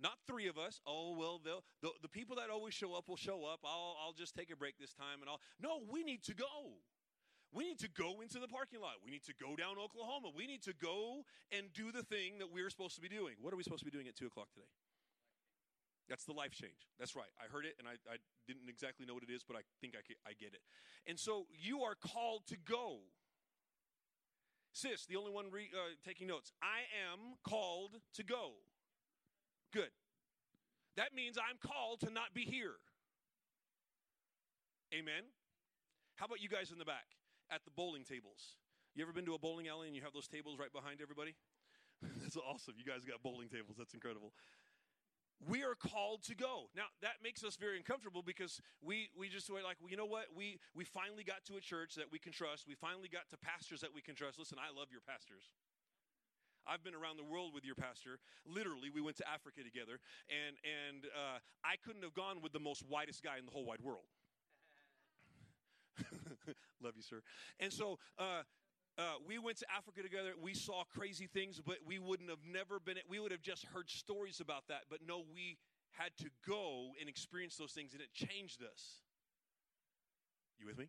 Not 0.00 0.18
three 0.26 0.48
of 0.48 0.58
us. 0.58 0.80
Oh, 0.86 1.16
well, 1.16 1.40
the, 1.42 1.90
the 2.02 2.08
people 2.08 2.36
that 2.36 2.50
always 2.50 2.74
show 2.74 2.94
up 2.94 3.08
will 3.08 3.16
show 3.16 3.44
up. 3.44 3.60
I'll, 3.64 3.96
I'll 4.04 4.12
just 4.12 4.34
take 4.34 4.50
a 4.50 4.56
break 4.56 4.78
this 4.78 4.92
time 4.92 5.20
and 5.22 5.30
I'll. 5.30 5.40
No, 5.60 5.80
we 5.90 6.04
need 6.04 6.22
to 6.24 6.34
go. 6.34 6.76
We 7.52 7.64
need 7.64 7.78
to 7.78 7.88
go 7.88 8.20
into 8.20 8.38
the 8.38 8.48
parking 8.48 8.80
lot. 8.80 8.94
We 9.04 9.10
need 9.10 9.24
to 9.24 9.34
go 9.40 9.56
down 9.56 9.78
Oklahoma. 9.82 10.28
We 10.36 10.46
need 10.46 10.62
to 10.64 10.74
go 10.74 11.24
and 11.50 11.72
do 11.72 11.92
the 11.92 12.02
thing 12.02 12.38
that 12.38 12.52
we're 12.52 12.68
supposed 12.68 12.96
to 12.96 13.00
be 13.00 13.08
doing. 13.08 13.36
What 13.40 13.54
are 13.54 13.56
we 13.56 13.62
supposed 13.62 13.80
to 13.80 13.86
be 13.86 13.90
doing 13.90 14.08
at 14.08 14.16
2 14.16 14.26
o'clock 14.26 14.48
today? 14.52 14.66
That's 16.08 16.24
the 16.24 16.32
life 16.32 16.52
change. 16.52 16.86
That's 16.98 17.16
right. 17.16 17.30
I 17.38 17.50
heard 17.50 17.66
it 17.66 17.74
and 17.78 17.88
I, 17.88 17.98
I 18.06 18.16
didn't 18.46 18.68
exactly 18.68 19.06
know 19.06 19.14
what 19.14 19.22
it 19.22 19.32
is, 19.32 19.42
but 19.42 19.56
I 19.56 19.66
think 19.80 19.94
I, 19.98 20.02
I 20.28 20.32
get 20.38 20.54
it. 20.54 20.62
And 21.06 21.18
so 21.18 21.46
you 21.50 21.82
are 21.82 21.94
called 21.94 22.46
to 22.48 22.56
go. 22.56 23.02
Sis, 24.72 25.06
the 25.06 25.16
only 25.16 25.32
one 25.32 25.50
re, 25.50 25.68
uh, 25.74 25.96
taking 26.04 26.28
notes. 26.28 26.52
I 26.62 26.86
am 27.10 27.40
called 27.42 27.98
to 28.14 28.22
go. 28.22 28.52
Good. 29.72 29.90
That 30.96 31.14
means 31.14 31.36
I'm 31.36 31.58
called 31.58 32.00
to 32.00 32.10
not 32.10 32.32
be 32.34 32.42
here. 32.42 32.78
Amen. 34.94 35.26
How 36.16 36.26
about 36.26 36.40
you 36.40 36.48
guys 36.48 36.70
in 36.70 36.78
the 36.78 36.84
back 36.84 37.18
at 37.50 37.64
the 37.64 37.70
bowling 37.74 38.04
tables? 38.04 38.56
You 38.94 39.02
ever 39.02 39.12
been 39.12 39.26
to 39.26 39.34
a 39.34 39.38
bowling 39.38 39.68
alley 39.68 39.88
and 39.88 39.96
you 39.96 40.02
have 40.02 40.14
those 40.14 40.28
tables 40.28 40.56
right 40.58 40.72
behind 40.72 41.00
everybody? 41.02 41.34
That's 42.22 42.36
awesome. 42.36 42.74
You 42.78 42.84
guys 42.84 43.04
got 43.04 43.22
bowling 43.22 43.48
tables. 43.48 43.76
That's 43.76 43.92
incredible 43.92 44.32
we 45.40 45.62
are 45.62 45.74
called 45.74 46.22
to 46.24 46.34
go. 46.34 46.70
Now 46.74 46.88
that 47.02 47.22
makes 47.22 47.44
us 47.44 47.56
very 47.56 47.76
uncomfortable 47.76 48.22
because 48.22 48.60
we 48.80 49.10
we 49.16 49.28
just 49.28 49.50
were 49.50 49.62
like, 49.62 49.76
well, 49.80 49.90
you 49.90 49.96
know 49.96 50.06
what? 50.06 50.26
We 50.34 50.58
we 50.74 50.84
finally 50.84 51.24
got 51.24 51.44
to 51.46 51.56
a 51.56 51.60
church 51.60 51.94
that 51.96 52.10
we 52.10 52.18
can 52.18 52.32
trust. 52.32 52.66
We 52.66 52.74
finally 52.74 53.08
got 53.08 53.28
to 53.30 53.36
pastors 53.36 53.80
that 53.80 53.92
we 53.94 54.00
can 54.00 54.14
trust. 54.14 54.38
Listen, 54.38 54.58
I 54.58 54.76
love 54.76 54.88
your 54.90 55.02
pastors. 55.04 55.52
I've 56.66 56.82
been 56.82 56.94
around 56.94 57.16
the 57.16 57.24
world 57.24 57.54
with 57.54 57.64
your 57.64 57.76
pastor. 57.76 58.18
Literally, 58.44 58.90
we 58.90 59.00
went 59.00 59.16
to 59.18 59.28
Africa 59.28 59.62
together, 59.62 60.00
and 60.28 60.56
and 60.66 61.04
uh, 61.14 61.38
I 61.64 61.76
couldn't 61.76 62.02
have 62.02 62.14
gone 62.14 62.42
with 62.42 62.52
the 62.52 62.60
most 62.60 62.82
whitest 62.88 63.22
guy 63.22 63.38
in 63.38 63.46
the 63.46 63.52
whole 63.52 63.64
wide 63.64 63.80
world. 63.82 64.06
love 66.82 66.94
you, 66.96 67.02
sir. 67.02 67.22
And 67.60 67.72
so 67.72 67.98
uh, 68.18 68.42
uh, 68.98 69.14
we 69.26 69.38
went 69.38 69.58
to 69.58 69.66
Africa 69.76 70.02
together. 70.02 70.32
We 70.40 70.54
saw 70.54 70.84
crazy 70.84 71.26
things, 71.26 71.60
but 71.64 71.76
we 71.86 71.98
wouldn't 71.98 72.30
have 72.30 72.44
never 72.50 72.80
been. 72.80 72.96
We 73.08 73.20
would 73.20 73.32
have 73.32 73.42
just 73.42 73.64
heard 73.66 73.90
stories 73.90 74.40
about 74.40 74.68
that. 74.68 74.82
But 74.88 75.00
no, 75.06 75.24
we 75.34 75.58
had 75.92 76.16
to 76.18 76.30
go 76.46 76.92
and 77.00 77.08
experience 77.08 77.56
those 77.56 77.72
things, 77.72 77.92
and 77.92 78.00
it 78.00 78.12
changed 78.14 78.62
us. 78.62 79.02
You 80.58 80.66
with 80.66 80.78
me? 80.78 80.86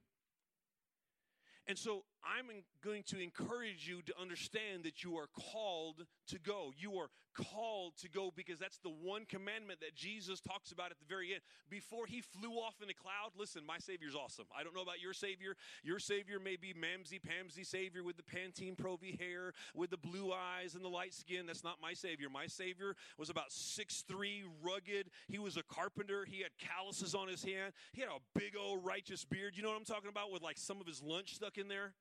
And 1.68 1.78
so 1.78 2.04
I'm 2.24 2.46
going 2.84 3.04
to 3.08 3.20
encourage 3.20 3.88
you 3.88 4.02
to 4.04 4.14
understand 4.20 4.84
that 4.84 5.04
you 5.04 5.18
are 5.18 5.28
called 5.52 6.06
to 6.28 6.40
go. 6.40 6.72
You 6.78 6.98
are 6.98 7.10
called 7.54 7.94
to 7.98 8.10
go 8.10 8.32
because 8.36 8.58
that's 8.60 8.80
the 8.80 8.90
one 8.90 9.26
commandment 9.26 9.80
that 9.80 9.96
Jesus 9.96 10.40
talks 10.40 10.72
about 10.72 10.92
at 10.92 11.00
the 11.00 11.06
very 11.06 11.34
end. 11.34 11.42
Before 11.70 12.06
he 12.06 12.22
flew 12.22 12.54
off 12.54 12.76
in 12.82 12.90
a 12.90 12.94
cloud, 12.94 13.32
listen, 13.38 13.62
my 13.66 13.78
Savior's 13.78 14.16
awesome. 14.16 14.46
I 14.58 14.64
don't 14.64 14.76
know 14.76 14.82
about 14.82 15.00
your 15.02 15.14
Savior. 15.14 15.56
Your 15.84 16.00
Savior 16.00 16.40
may 16.40 16.56
be 16.56 16.74
Mamsy 16.74 17.20
Pamsy 17.22 17.66
Savior 17.66 18.04
with 18.04 18.18
the 18.18 18.24
Pantene 18.24 18.78
Pro 18.78 18.98
V 18.98 19.18
hair, 19.20 19.54
with 19.76 19.92
the 19.92 19.98
blue 19.98 20.34
eyes 20.34 20.76
and 20.76 20.84
the 20.84 20.90
light 20.90 21.14
skin. 21.14 21.46
That's 21.46 21.64
not 21.64 21.78
my 21.82 21.94
Savior. 21.94 22.28
My 22.30 22.48
Savior 22.48 22.96
was 23.18 23.30
about 23.30 23.52
six 23.52 24.04
three, 24.08 24.44
rugged. 24.64 25.10
He 25.28 25.40
was 25.40 25.58
a 25.58 25.64
carpenter. 25.64 26.26
He 26.26 26.42
had 26.42 26.52
calluses 26.58 27.14
on 27.14 27.28
his 27.28 27.44
hand. 27.44 27.74
He 27.94 28.02
had 28.02 28.10
a 28.10 28.40
big 28.40 28.56
old 28.60 28.84
righteous 28.84 29.24
beard. 29.26 29.56
You 29.56 29.64
know 29.64 29.70
what 29.70 29.78
I'm 29.78 29.86
talking 29.86 30.10
about? 30.10 30.32
With 30.32 30.42
like 30.42 30.58
some 30.58 30.82
of 30.82 30.88
his 30.88 31.02
lunch 31.02 31.36
stuck 31.36 31.58
in 31.58 31.68
there. 31.68 31.94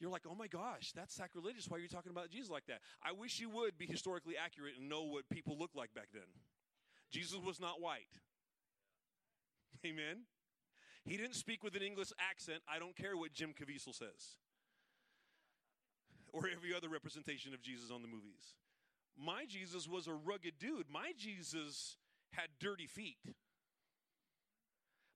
You're 0.00 0.10
like, 0.10 0.22
oh 0.28 0.34
my 0.34 0.46
gosh, 0.46 0.92
that's 0.94 1.14
sacrilegious. 1.14 1.68
Why 1.68 1.78
are 1.78 1.80
you 1.80 1.88
talking 1.88 2.12
about 2.12 2.30
Jesus 2.30 2.50
like 2.50 2.66
that? 2.66 2.80
I 3.02 3.12
wish 3.12 3.40
you 3.40 3.50
would 3.50 3.78
be 3.78 3.86
historically 3.86 4.34
accurate 4.36 4.74
and 4.78 4.88
know 4.88 5.02
what 5.02 5.28
people 5.28 5.58
looked 5.58 5.76
like 5.76 5.92
back 5.94 6.08
then. 6.12 6.28
Jesus 7.10 7.38
was 7.38 7.60
not 7.60 7.80
white. 7.80 8.06
Amen. 9.84 10.24
He 11.04 11.16
didn't 11.16 11.34
speak 11.34 11.64
with 11.64 11.74
an 11.74 11.82
English 11.82 12.12
accent. 12.30 12.60
I 12.72 12.78
don't 12.78 12.96
care 12.96 13.16
what 13.16 13.32
Jim 13.32 13.54
Caviezel 13.58 13.94
says 13.94 14.36
or 16.32 16.48
every 16.54 16.74
other 16.74 16.88
representation 16.88 17.54
of 17.54 17.62
Jesus 17.62 17.90
on 17.90 18.02
the 18.02 18.08
movies. 18.08 18.54
My 19.16 19.44
Jesus 19.46 19.88
was 19.88 20.06
a 20.06 20.12
rugged 20.12 20.54
dude. 20.60 20.86
My 20.92 21.12
Jesus 21.16 21.96
had 22.32 22.48
dirty 22.60 22.86
feet. 22.86 23.18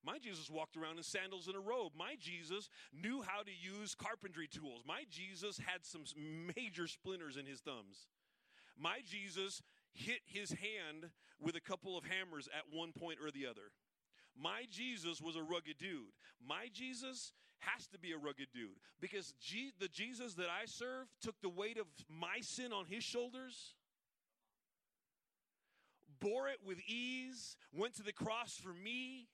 My 0.05 0.19
Jesus 0.19 0.49
walked 0.49 0.75
around 0.75 0.97
in 0.97 1.03
sandals 1.03 1.47
and 1.47 1.55
a 1.55 1.59
robe. 1.59 1.93
My 1.97 2.15
Jesus 2.19 2.69
knew 2.93 3.21
how 3.21 3.41
to 3.41 3.51
use 3.51 3.95
carpentry 3.95 4.47
tools. 4.47 4.83
My 4.85 5.03
Jesus 5.09 5.57
had 5.57 5.85
some 5.85 6.03
major 6.55 6.87
splinters 6.87 7.37
in 7.37 7.45
his 7.45 7.61
thumbs. 7.61 8.07
My 8.77 8.99
Jesus 9.05 9.61
hit 9.93 10.21
his 10.25 10.51
hand 10.51 11.09
with 11.39 11.55
a 11.55 11.61
couple 11.61 11.97
of 11.97 12.03
hammers 12.03 12.49
at 12.55 12.75
one 12.75 12.91
point 12.91 13.19
or 13.23 13.31
the 13.31 13.47
other. 13.47 13.71
My 14.35 14.63
Jesus 14.69 15.21
was 15.21 15.35
a 15.35 15.43
rugged 15.43 15.77
dude. 15.77 16.11
My 16.45 16.67
Jesus 16.73 17.33
has 17.59 17.87
to 17.87 17.99
be 17.99 18.11
a 18.11 18.17
rugged 18.17 18.47
dude 18.53 18.79
because 18.99 19.33
G- 19.39 19.71
the 19.79 19.87
Jesus 19.87 20.33
that 20.33 20.49
I 20.49 20.65
serve 20.65 21.07
took 21.21 21.39
the 21.41 21.49
weight 21.49 21.77
of 21.77 21.87
my 22.09 22.39
sin 22.41 22.73
on 22.73 22.85
his 22.85 23.03
shoulders, 23.03 23.75
bore 26.19 26.47
it 26.49 26.59
with 26.65 26.79
ease, 26.87 27.55
went 27.73 27.95
to 27.95 28.03
the 28.03 28.11
cross 28.11 28.59
for 28.61 28.73
me. 28.73 29.27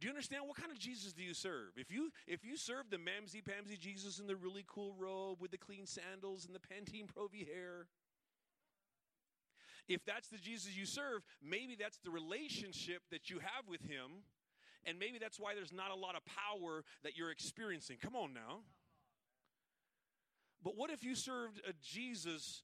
Do 0.00 0.06
you 0.06 0.10
understand 0.10 0.44
what 0.46 0.56
kind 0.56 0.72
of 0.72 0.78
Jesus 0.78 1.12
do 1.12 1.22
you 1.22 1.34
serve? 1.34 1.72
If 1.76 1.90
you 1.90 2.10
if 2.26 2.42
you 2.42 2.56
serve 2.56 2.90
the 2.90 2.96
mamsy 2.96 3.42
pamsy 3.42 3.78
Jesus 3.78 4.18
in 4.18 4.26
the 4.26 4.34
really 4.34 4.64
cool 4.66 4.94
robe 4.98 5.40
with 5.40 5.50
the 5.50 5.58
clean 5.58 5.86
sandals 5.86 6.46
and 6.46 6.54
the 6.54 6.60
Pantene 6.60 7.06
Pro 7.06 7.28
V 7.28 7.44
hair, 7.44 7.86
if 9.88 10.02
that's 10.06 10.28
the 10.28 10.38
Jesus 10.38 10.74
you 10.74 10.86
serve, 10.86 11.22
maybe 11.42 11.76
that's 11.78 11.98
the 11.98 12.10
relationship 12.10 13.02
that 13.10 13.28
you 13.28 13.40
have 13.40 13.68
with 13.68 13.82
him 13.82 14.24
and 14.86 14.98
maybe 14.98 15.18
that's 15.18 15.38
why 15.38 15.54
there's 15.54 15.72
not 15.72 15.90
a 15.90 15.94
lot 15.94 16.16
of 16.16 16.22
power 16.24 16.84
that 17.02 17.16
you're 17.16 17.30
experiencing. 17.30 17.98
Come 18.00 18.16
on 18.16 18.32
now. 18.32 18.60
But 20.62 20.76
what 20.76 20.90
if 20.90 21.04
you 21.04 21.14
served 21.14 21.60
a 21.68 21.72
Jesus 21.82 22.62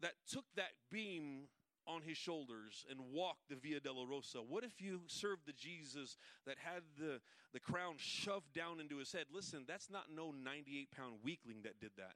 that 0.00 0.12
took 0.30 0.44
that 0.56 0.70
beam 0.90 1.48
on 1.86 2.02
his 2.02 2.16
shoulders 2.16 2.84
and 2.90 2.98
walked 3.12 3.48
the 3.48 3.56
Via 3.56 3.80
Dolorosa? 3.80 4.44
What 4.46 4.64
if 4.64 4.80
you 4.80 5.00
served 5.06 5.42
the 5.46 5.52
Jesus 5.52 6.16
that 6.46 6.56
had 6.58 6.82
the, 6.98 7.20
the 7.52 7.60
crown 7.60 7.94
shoved 7.96 8.52
down 8.54 8.80
into 8.80 8.98
his 8.98 9.12
head? 9.12 9.26
Listen, 9.32 9.64
that's 9.66 9.90
not 9.90 10.04
no 10.14 10.32
98 10.32 10.90
pound 10.96 11.14
weakling 11.22 11.62
that 11.64 11.80
did 11.80 11.90
that. 11.96 12.14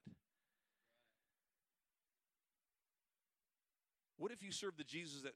What 4.16 4.32
if 4.32 4.42
you 4.42 4.50
served 4.50 4.78
the 4.78 4.84
Jesus 4.84 5.22
that 5.22 5.34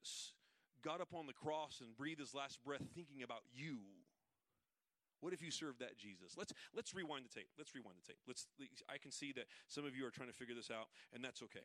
got 0.83 1.01
up 1.01 1.15
on 1.15 1.27
the 1.27 1.33
cross 1.33 1.81
and 1.81 1.97
breathed 1.97 2.21
his 2.21 2.35
last 2.35 2.63
breath 2.65 2.83
thinking 2.95 3.23
about 3.23 3.43
you? 3.55 3.79
What 5.21 5.33
if 5.33 5.41
you 5.41 5.53
served 5.53 5.79
that 5.79 5.97
Jesus? 5.97 6.35
Let's 6.37 6.53
let's 6.75 6.93
rewind 6.93 7.25
the 7.25 7.29
tape. 7.29 7.47
Let's 7.57 7.77
rewind 7.77 7.97
the 8.03 8.13
tape. 8.13 8.19
Let's 8.27 8.49
I 8.91 8.99
can 8.99 9.13
see 9.13 9.31
that 9.35 9.45
some 9.69 9.87
of 9.87 9.95
you 9.95 10.05
are 10.05 10.11
trying 10.11 10.29
to 10.29 10.35
figure 10.35 10.55
this 10.55 10.69
out 10.69 10.89
and 11.15 11.25
that's 11.25 11.43
okay. 11.45 11.63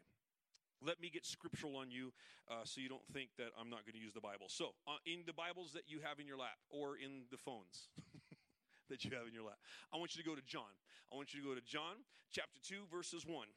Let 0.82 1.02
me 1.02 1.10
get 1.10 1.26
scriptural 1.26 1.76
on 1.76 1.90
you 1.90 2.14
uh, 2.50 2.62
so 2.64 2.82
you 2.82 2.90
don't 2.90 3.06
think 3.14 3.30
that 3.38 3.50
I'm 3.60 3.70
not 3.70 3.86
going 3.86 3.98
to 3.98 4.04
use 4.04 4.14
the 4.14 4.22
Bible. 4.22 4.46
So, 4.48 4.78
uh, 4.88 5.02
in 5.06 5.26
the 5.26 5.34
Bibles 5.34 5.74
that 5.74 5.84
you 5.88 6.00
have 6.04 6.20
in 6.20 6.28
your 6.28 6.38
lap 6.38 6.62
or 6.70 6.98
in 6.98 7.26
the 7.32 7.38
phones 7.38 7.90
that 8.90 9.04
you 9.04 9.12
have 9.18 9.28
in 9.28 9.34
your 9.34 9.44
lap, 9.44 9.58
I 9.94 9.98
want 9.98 10.16
you 10.16 10.22
to 10.22 10.28
go 10.28 10.36
to 10.36 10.46
John. 10.46 10.70
I 11.12 11.16
want 11.16 11.34
you 11.34 11.42
to 11.42 11.48
go 11.48 11.56
to 11.56 11.66
John 11.66 12.06
chapter 12.32 12.60
2, 12.62 12.86
verses 12.92 13.26
1 13.26 13.48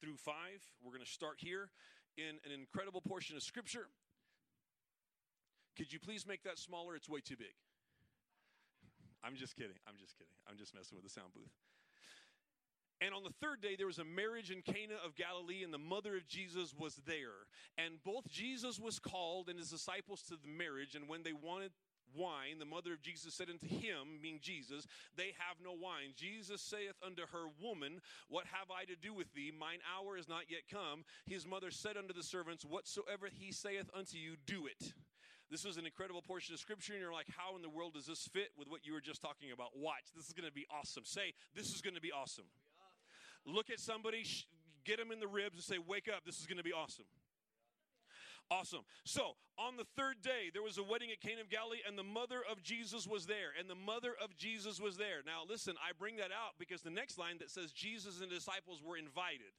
through 0.00 0.16
5. 0.16 0.34
We're 0.82 0.92
going 0.92 1.04
to 1.04 1.10
start 1.10 1.38
here 1.38 1.70
in 2.16 2.38
an 2.46 2.52
incredible 2.54 3.00
portion 3.00 3.36
of 3.36 3.42
scripture. 3.42 3.90
Could 5.76 5.92
you 5.92 5.98
please 5.98 6.26
make 6.26 6.42
that 6.42 6.58
smaller? 6.58 6.94
It's 6.94 7.08
way 7.08 7.20
too 7.20 7.36
big. 7.36 7.54
I'm 9.22 9.34
just 9.34 9.56
kidding. 9.56 9.78
I'm 9.86 9.98
just 9.98 10.16
kidding. 10.16 10.34
I'm 10.48 10.56
just 10.56 10.74
messing 10.74 10.96
with 10.96 11.04
the 11.04 11.10
sound 11.10 11.34
booth. 11.34 11.50
And 13.00 13.14
on 13.14 13.22
the 13.22 13.34
third 13.40 13.60
day, 13.60 13.76
there 13.76 13.86
was 13.86 13.98
a 13.98 14.04
marriage 14.04 14.50
in 14.50 14.62
Cana 14.62 14.94
of 15.04 15.14
Galilee, 15.14 15.62
and 15.62 15.72
the 15.72 15.78
mother 15.78 16.16
of 16.16 16.26
Jesus 16.26 16.74
was 16.76 16.96
there. 17.06 17.46
And 17.76 18.02
both 18.04 18.28
Jesus 18.28 18.80
was 18.80 18.98
called 18.98 19.48
and 19.48 19.58
his 19.58 19.70
disciples 19.70 20.22
to 20.22 20.34
the 20.34 20.48
marriage. 20.48 20.96
And 20.96 21.08
when 21.08 21.22
they 21.22 21.32
wanted 21.32 21.70
wine, 22.16 22.58
the 22.58 22.64
mother 22.64 22.92
of 22.92 23.02
Jesus 23.02 23.34
said 23.34 23.50
unto 23.50 23.68
him, 23.68 24.18
being 24.20 24.40
Jesus, 24.40 24.86
They 25.16 25.34
have 25.38 25.62
no 25.62 25.72
wine. 25.72 26.14
Jesus 26.16 26.60
saith 26.60 26.96
unto 27.04 27.22
her, 27.32 27.46
Woman, 27.62 28.00
what 28.28 28.46
have 28.46 28.70
I 28.70 28.84
to 28.84 28.96
do 28.96 29.14
with 29.14 29.32
thee? 29.32 29.52
Mine 29.56 29.78
hour 29.96 30.16
is 30.16 30.28
not 30.28 30.50
yet 30.50 30.62
come. 30.70 31.04
His 31.26 31.46
mother 31.46 31.70
said 31.70 31.96
unto 31.96 32.14
the 32.14 32.22
servants, 32.22 32.64
Whatsoever 32.64 33.28
he 33.32 33.52
saith 33.52 33.90
unto 33.94 34.16
you, 34.16 34.34
do 34.46 34.66
it. 34.66 34.92
This 35.50 35.64
was 35.64 35.78
an 35.78 35.86
incredible 35.86 36.20
portion 36.20 36.52
of 36.52 36.60
scripture, 36.60 36.92
and 36.92 37.00
you're 37.00 37.12
like, 37.12 37.28
how 37.34 37.56
in 37.56 37.62
the 37.62 37.70
world 37.70 37.94
does 37.94 38.04
this 38.04 38.28
fit 38.28 38.50
with 38.58 38.68
what 38.68 38.84
you 38.84 38.92
were 38.92 39.00
just 39.00 39.22
talking 39.22 39.50
about? 39.50 39.68
Watch, 39.74 40.12
this 40.14 40.26
is 40.26 40.34
going 40.34 40.48
to 40.48 40.52
be 40.52 40.66
awesome. 40.70 41.04
Say, 41.06 41.32
this 41.54 41.72
is 41.74 41.80
going 41.80 41.94
to 41.94 42.02
be 42.02 42.12
awesome. 42.12 42.44
Look 43.46 43.70
at 43.70 43.80
somebody, 43.80 44.24
get 44.84 44.98
them 44.98 45.10
in 45.10 45.20
the 45.20 45.28
ribs, 45.28 45.56
and 45.56 45.64
say, 45.64 45.78
wake 45.78 46.08
up, 46.08 46.24
this 46.24 46.38
is 46.38 46.46
going 46.46 46.58
to 46.58 46.64
be 46.64 46.72
awesome. 46.72 47.06
Awesome. 48.50 48.80
So, 49.04 49.36
on 49.58 49.76
the 49.76 49.84
third 49.96 50.22
day, 50.22 50.48
there 50.52 50.62
was 50.62 50.78
a 50.78 50.82
wedding 50.82 51.10
at 51.10 51.20
Cana 51.20 51.42
of 51.42 51.50
Galilee, 51.50 51.80
and 51.86 51.98
the 51.98 52.02
mother 52.02 52.40
of 52.50 52.62
Jesus 52.62 53.06
was 53.06 53.26
there. 53.26 53.52
And 53.58 53.68
the 53.68 53.74
mother 53.74 54.12
of 54.22 54.36
Jesus 54.38 54.80
was 54.80 54.96
there. 54.96 55.20
Now, 55.26 55.42
listen, 55.46 55.74
I 55.76 55.92
bring 55.98 56.16
that 56.16 56.32
out 56.32 56.54
because 56.58 56.80
the 56.80 56.90
next 56.90 57.18
line 57.18 57.36
that 57.40 57.50
says 57.50 57.72
Jesus 57.72 58.22
and 58.22 58.30
disciples 58.30 58.82
were 58.82 58.96
invited. 58.96 59.52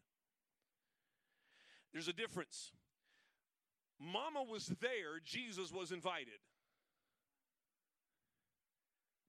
There's 1.94 2.08
a 2.08 2.14
difference. 2.14 2.72
Mama 4.00 4.44
was 4.50 4.68
there, 4.82 5.20
Jesus 5.24 5.72
was 5.72 5.92
invited. 5.92 6.40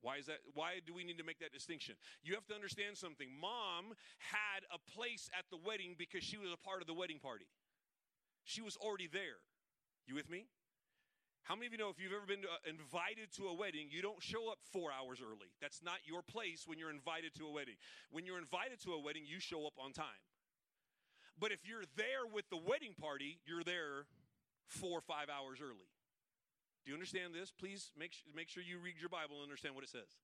Why 0.02 0.16
is 0.16 0.26
that? 0.26 0.38
Why 0.54 0.80
do 0.84 0.94
we 0.94 1.04
need 1.04 1.18
to 1.18 1.24
make 1.24 1.38
that 1.40 1.52
distinction? 1.52 1.94
You 2.22 2.34
have 2.34 2.46
to 2.46 2.54
understand 2.54 2.96
something. 2.96 3.28
Mom 3.40 3.92
had 4.18 4.64
a 4.72 4.78
place 4.96 5.28
at 5.38 5.44
the 5.50 5.58
wedding 5.64 5.94
because 5.98 6.24
she 6.24 6.38
was 6.38 6.50
a 6.52 6.56
part 6.56 6.80
of 6.80 6.86
the 6.86 6.94
wedding 6.94 7.18
party. 7.18 7.46
She 8.44 8.62
was 8.62 8.76
already 8.76 9.08
there. 9.12 9.44
You 10.06 10.14
with 10.14 10.30
me? 10.30 10.46
How 11.42 11.54
many 11.54 11.66
of 11.66 11.72
you 11.72 11.78
know 11.78 11.88
if 11.88 11.98
you've 11.98 12.12
ever 12.12 12.26
been 12.26 12.44
uh, 12.44 12.62
invited 12.68 13.32
to 13.36 13.48
a 13.48 13.54
wedding, 13.54 13.88
you 13.90 14.02
don't 14.02 14.22
show 14.22 14.50
up 14.50 14.58
four 14.72 14.90
hours 14.92 15.18
early? 15.20 15.50
That's 15.60 15.82
not 15.82 15.98
your 16.06 16.22
place 16.22 16.64
when 16.66 16.78
you're 16.78 16.90
invited 16.90 17.34
to 17.36 17.46
a 17.46 17.50
wedding. 17.50 17.74
When 18.10 18.24
you're 18.24 18.38
invited 18.38 18.80
to 18.84 18.92
a 18.92 19.00
wedding, 19.00 19.24
you 19.26 19.40
show 19.40 19.66
up 19.66 19.74
on 19.78 19.92
time. 19.92 20.22
But 21.38 21.52
if 21.52 21.66
you're 21.66 21.88
there 21.96 22.28
with 22.30 22.48
the 22.50 22.58
wedding 22.58 22.92
party, 23.00 23.40
you're 23.46 23.64
there 23.64 24.04
four 24.66 24.98
or 24.98 25.00
five 25.00 25.28
hours 25.28 25.58
early. 25.60 25.88
Do 26.84 26.90
you 26.90 26.94
understand 26.94 27.34
this? 27.34 27.50
Please 27.50 27.92
make, 27.98 28.12
make 28.34 28.48
sure 28.48 28.62
you 28.62 28.78
read 28.78 28.96
your 29.00 29.10
Bible 29.10 29.36
and 29.36 29.44
understand 29.44 29.74
what 29.74 29.84
it 29.84 29.90
says. 29.90 30.16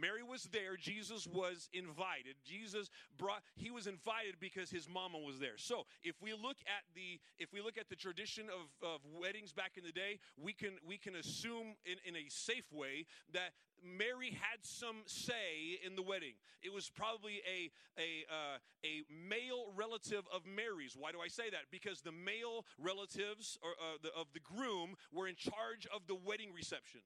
Mary 0.00 0.22
was 0.22 0.44
there. 0.52 0.76
Jesus 0.76 1.26
was 1.26 1.68
invited. 1.72 2.36
Jesus 2.44 2.90
brought 3.16 3.42
he 3.56 3.70
was 3.70 3.86
invited 3.86 4.36
because 4.40 4.70
his 4.70 4.88
mama 4.88 5.18
was 5.18 5.38
there. 5.38 5.56
So 5.56 5.86
if 6.02 6.20
we 6.22 6.32
look 6.32 6.56
at 6.66 6.84
the 6.94 7.20
if 7.38 7.52
we 7.52 7.60
look 7.60 7.78
at 7.78 7.88
the 7.88 7.96
tradition 7.96 8.46
of, 8.48 8.88
of 8.88 9.00
weddings 9.20 9.52
back 9.52 9.72
in 9.76 9.84
the 9.84 9.92
day, 9.92 10.18
we 10.36 10.52
can 10.52 10.72
we 10.86 10.98
can 10.98 11.16
assume 11.16 11.74
in, 11.84 11.96
in 12.06 12.16
a 12.16 12.28
safe 12.28 12.70
way 12.72 13.06
that 13.32 13.52
Mary 13.82 14.30
had 14.30 14.62
some 14.62 15.02
say 15.06 15.78
in 15.84 15.94
the 15.94 16.02
wedding. 16.02 16.34
It 16.62 16.72
was 16.72 16.90
probably 16.90 17.40
a 17.46 17.70
a 17.98 18.24
uh, 18.30 18.58
a 18.84 19.02
male 19.10 19.72
relative 19.76 20.24
of 20.34 20.42
Mary's. 20.46 20.96
Why 20.98 21.12
do 21.12 21.20
I 21.20 21.28
say 21.28 21.50
that? 21.50 21.70
Because 21.70 22.00
the 22.00 22.12
male 22.12 22.64
relatives 22.78 23.58
or, 23.62 23.70
uh, 23.70 23.98
the, 24.02 24.08
of 24.18 24.26
the 24.32 24.40
groom 24.40 24.96
were 25.12 25.28
in 25.28 25.36
charge 25.36 25.86
of 25.94 26.06
the 26.06 26.14
wedding 26.14 26.52
reception 26.52 27.00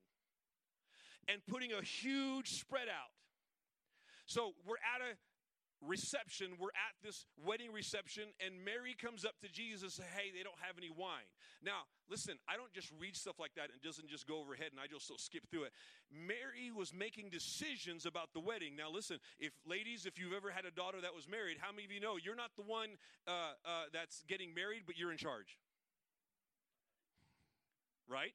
and 1.28 1.44
putting 1.46 1.72
a 1.72 1.82
huge 1.82 2.48
spread 2.48 2.88
out. 2.88 3.12
So 4.26 4.52
we're 4.66 4.80
at 4.94 5.00
a 5.00 5.16
reception. 5.82 6.54
We're 6.58 6.74
at 6.78 6.94
this 7.02 7.26
wedding 7.44 7.72
reception, 7.72 8.30
and 8.44 8.64
Mary 8.64 8.94
comes 8.94 9.24
up 9.24 9.34
to 9.42 9.48
Jesus 9.50 9.98
and 9.98 10.06
Hey, 10.14 10.30
they 10.30 10.42
don't 10.42 10.58
have 10.62 10.78
any 10.78 10.90
wine. 10.90 11.26
Now, 11.62 11.90
listen, 12.08 12.38
I 12.48 12.56
don't 12.56 12.72
just 12.72 12.90
read 12.98 13.16
stuff 13.16 13.38
like 13.38 13.54
that 13.56 13.70
and 13.70 13.80
doesn't 13.82 14.08
just 14.08 14.26
go 14.26 14.40
overhead 14.40 14.70
and 14.70 14.80
I 14.80 14.86
just 14.86 15.10
skip 15.20 15.48
through 15.50 15.64
it. 15.64 15.72
Mary 16.10 16.70
was 16.74 16.94
making 16.94 17.30
decisions 17.30 18.06
about 18.06 18.32
the 18.32 18.40
wedding. 18.40 18.76
Now, 18.76 18.90
listen, 18.90 19.18
if 19.38 19.52
ladies, 19.66 20.06
if 20.06 20.18
you've 20.18 20.32
ever 20.32 20.50
had 20.50 20.64
a 20.64 20.70
daughter 20.70 21.00
that 21.02 21.14
was 21.14 21.28
married, 21.28 21.58
how 21.60 21.72
many 21.72 21.84
of 21.84 21.92
you 21.92 22.00
know 22.00 22.16
you're 22.16 22.38
not 22.38 22.50
the 22.56 22.66
one 22.66 22.96
uh, 23.26 23.58
uh, 23.64 23.84
that's 23.92 24.22
getting 24.28 24.54
married, 24.54 24.82
but 24.86 24.96
you're 24.96 25.12
in 25.12 25.18
charge? 25.18 25.58
Right? 28.08 28.34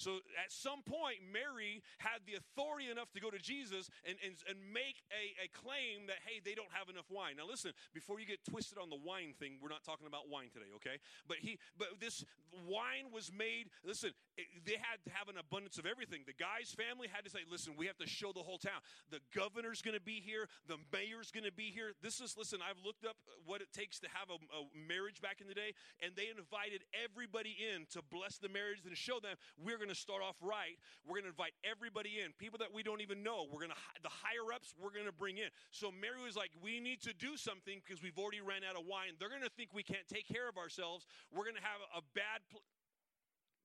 So 0.00 0.24
at 0.40 0.48
some 0.48 0.80
point, 0.80 1.20
Mary 1.20 1.84
had 2.00 2.24
the 2.24 2.40
authority 2.40 2.88
enough 2.88 3.12
to 3.12 3.20
go 3.20 3.28
to 3.28 3.36
Jesus 3.36 3.92
and, 4.08 4.16
and, 4.24 4.32
and 4.48 4.56
make 4.72 5.04
a, 5.12 5.44
a 5.44 5.48
claim 5.52 6.08
that, 6.08 6.24
hey, 6.24 6.40
they 6.40 6.56
don't 6.56 6.72
have 6.72 6.88
enough 6.88 7.12
wine. 7.12 7.36
Now 7.36 7.44
listen, 7.44 7.76
before 7.92 8.16
you 8.16 8.24
get 8.24 8.40
twisted 8.48 8.80
on 8.80 8.88
the 8.88 8.96
wine 8.96 9.36
thing, 9.36 9.60
we're 9.60 9.68
not 9.68 9.84
talking 9.84 10.08
about 10.08 10.32
wine 10.32 10.48
today, 10.48 10.72
okay? 10.80 10.96
But 11.28 11.44
he 11.44 11.60
but 11.76 12.00
this 12.00 12.24
wine 12.64 13.12
was 13.12 13.28
made, 13.28 13.68
listen, 13.84 14.16
they 14.64 14.80
had 14.80 15.04
to 15.04 15.10
have 15.12 15.28
an 15.28 15.36
abundance 15.36 15.76
of 15.76 15.84
everything. 15.84 16.24
The 16.24 16.32
guy's 16.32 16.72
family 16.72 17.06
had 17.12 17.28
to 17.28 17.30
say, 17.30 17.44
listen, 17.44 17.76
we 17.76 17.84
have 17.84 18.00
to 18.00 18.08
show 18.08 18.32
the 18.32 18.40
whole 18.40 18.58
town. 18.58 18.80
The 19.12 19.20
governor's 19.36 19.84
gonna 19.84 20.00
be 20.00 20.24
here, 20.24 20.48
the 20.64 20.80
mayor's 20.92 21.28
gonna 21.30 21.52
be 21.52 21.68
here. 21.68 21.92
This 22.00 22.24
is 22.24 22.40
listen, 22.40 22.64
I've 22.64 22.80
looked 22.80 23.04
up 23.04 23.20
what 23.44 23.60
it 23.60 23.68
takes 23.76 24.00
to 24.00 24.08
have 24.16 24.32
a, 24.32 24.40
a 24.56 24.64
marriage 24.88 25.20
back 25.20 25.44
in 25.44 25.46
the 25.46 25.54
day, 25.54 25.76
and 26.00 26.16
they 26.16 26.32
invited 26.32 26.88
everybody 26.96 27.52
in 27.60 27.84
to 27.92 28.00
bless 28.00 28.40
the 28.40 28.48
marriage 28.48 28.80
and 28.80 28.96
show 28.96 29.20
them 29.20 29.36
we're 29.60 29.76
gonna 29.76 29.89
to 29.90 29.98
start 29.98 30.22
off 30.22 30.38
right. 30.40 30.78
We're 31.04 31.20
going 31.20 31.28
to 31.28 31.34
invite 31.34 31.52
everybody 31.66 32.22
in, 32.22 32.32
people 32.38 32.58
that 32.62 32.72
we 32.72 32.82
don't 32.82 33.02
even 33.02 33.22
know. 33.22 33.46
We're 33.50 33.60
going 33.66 33.74
to, 33.74 33.82
the 34.02 34.10
higher 34.10 34.48
ups, 34.54 34.72
we're 34.78 34.94
going 34.94 35.10
to 35.10 35.12
bring 35.12 35.38
in. 35.38 35.50
So 35.70 35.90
Mary 35.90 36.22
was 36.22 36.34
like, 36.38 36.50
we 36.62 36.78
need 36.80 37.02
to 37.02 37.12
do 37.12 37.36
something 37.36 37.82
because 37.82 38.02
we've 38.02 38.18
already 38.18 38.40
ran 38.40 38.62
out 38.62 38.78
of 38.78 38.86
wine. 38.86 39.18
They're 39.18 39.32
going 39.32 39.44
to 39.44 39.52
think 39.52 39.74
we 39.74 39.82
can't 39.82 40.06
take 40.06 40.26
care 40.30 40.48
of 40.48 40.56
ourselves. 40.56 41.04
We're 41.34 41.44
going 41.44 41.58
to 41.58 41.66
have 41.66 41.82
a 41.92 42.02
bad. 42.14 42.46
Pl- 42.50 42.62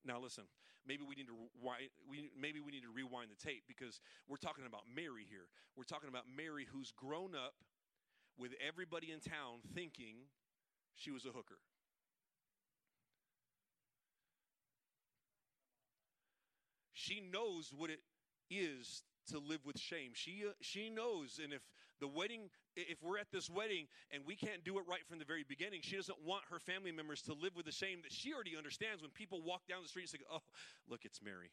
Now 0.04 0.20
listen, 0.20 0.44
maybe 0.86 1.02
we 1.06 1.14
need 1.14 1.26
to 1.26 1.36
we 2.08 2.30
maybe 2.38 2.60
we 2.60 2.70
need 2.70 2.82
to 2.82 2.92
rewind 2.94 3.30
the 3.30 3.38
tape 3.38 3.64
because 3.66 4.00
we're 4.28 4.42
talking 4.42 4.66
about 4.66 4.86
Mary 4.86 5.26
here. 5.28 5.50
We're 5.74 5.88
talking 5.88 6.08
about 6.08 6.24
Mary 6.30 6.66
who's 6.70 6.92
grown 6.92 7.34
up 7.34 7.54
with 8.38 8.52
everybody 8.60 9.10
in 9.10 9.20
town 9.20 9.66
thinking 9.74 10.30
she 10.94 11.10
was 11.10 11.24
a 11.24 11.30
hooker. 11.34 11.58
She 17.06 17.20
knows 17.20 17.72
what 17.76 17.90
it 17.90 18.00
is 18.50 19.04
to 19.28 19.38
live 19.38 19.64
with 19.64 19.78
shame. 19.78 20.10
She 20.14 20.42
uh, 20.46 20.52
she 20.60 20.90
knows 20.90 21.38
and 21.42 21.52
if 21.52 21.62
the 22.00 22.08
wedding 22.08 22.50
if 22.74 23.02
we're 23.02 23.18
at 23.18 23.30
this 23.32 23.48
wedding 23.48 23.86
and 24.10 24.22
we 24.26 24.34
can't 24.34 24.64
do 24.64 24.78
it 24.78 24.84
right 24.88 25.06
from 25.08 25.18
the 25.18 25.24
very 25.24 25.44
beginning, 25.48 25.80
she 25.82 25.96
doesn't 25.96 26.18
want 26.24 26.42
her 26.50 26.58
family 26.58 26.92
members 26.92 27.22
to 27.22 27.32
live 27.32 27.54
with 27.56 27.66
the 27.66 27.72
shame 27.72 28.00
that 28.02 28.12
she 28.12 28.34
already 28.34 28.56
understands 28.56 29.02
when 29.02 29.10
people 29.12 29.40
walk 29.42 29.62
down 29.68 29.82
the 29.82 29.88
street 29.88 30.02
and 30.02 30.10
say, 30.10 30.18
"Oh, 30.30 30.42
look, 30.88 31.04
it's 31.04 31.22
Mary. 31.22 31.50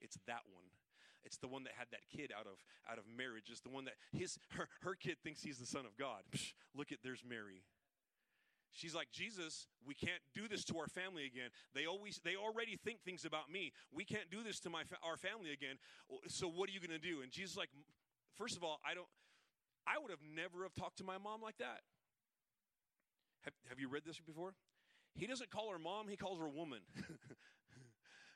It's 0.00 0.18
that 0.26 0.42
one." 0.52 0.64
It's 1.24 1.36
the 1.36 1.48
one 1.48 1.64
that 1.64 1.72
had 1.76 1.88
that 1.90 2.08
kid 2.08 2.32
out 2.32 2.46
of 2.46 2.62
out 2.90 2.96
of 2.96 3.04
marriage. 3.04 3.50
It's 3.50 3.60
the 3.60 3.68
one 3.68 3.84
that 3.84 3.94
his 4.16 4.38
her 4.52 4.68
her 4.80 4.94
kid 4.94 5.16
thinks 5.22 5.42
he's 5.42 5.58
the 5.58 5.66
son 5.66 5.84
of 5.84 5.96
God. 5.98 6.22
Psh, 6.32 6.54
look 6.74 6.92
at 6.92 6.98
there's 7.02 7.24
Mary. 7.28 7.64
She's 8.72 8.94
like, 8.94 9.10
Jesus, 9.10 9.66
we 9.86 9.94
can't 9.94 10.22
do 10.34 10.48
this 10.48 10.64
to 10.66 10.78
our 10.78 10.86
family 10.86 11.24
again. 11.24 11.50
They 11.74 11.86
always, 11.86 12.20
they 12.22 12.36
already 12.36 12.76
think 12.76 13.02
things 13.02 13.24
about 13.24 13.50
me. 13.50 13.72
We 13.92 14.04
can't 14.04 14.30
do 14.30 14.42
this 14.42 14.60
to 14.60 14.70
my 14.70 14.82
our 15.02 15.16
family 15.16 15.52
again. 15.52 15.76
So 16.28 16.48
what 16.48 16.68
are 16.68 16.72
you 16.72 16.80
going 16.80 16.98
to 16.98 16.98
do? 16.98 17.22
And 17.22 17.32
Jesus, 17.32 17.56
like, 17.56 17.70
first 18.36 18.56
of 18.56 18.62
all, 18.62 18.80
I 18.84 18.94
don't, 18.94 19.08
I 19.86 19.98
would 20.00 20.10
have 20.10 20.22
never 20.34 20.62
have 20.62 20.74
talked 20.74 20.98
to 20.98 21.04
my 21.04 21.18
mom 21.18 21.42
like 21.42 21.58
that. 21.58 21.80
Have, 23.44 23.54
have 23.68 23.80
you 23.80 23.88
read 23.88 24.02
this 24.04 24.20
before? 24.20 24.54
He 25.14 25.26
doesn't 25.26 25.50
call 25.50 25.70
her 25.70 25.78
mom; 25.78 26.08
he 26.08 26.16
calls 26.16 26.38
her 26.38 26.48
woman. 26.48 26.80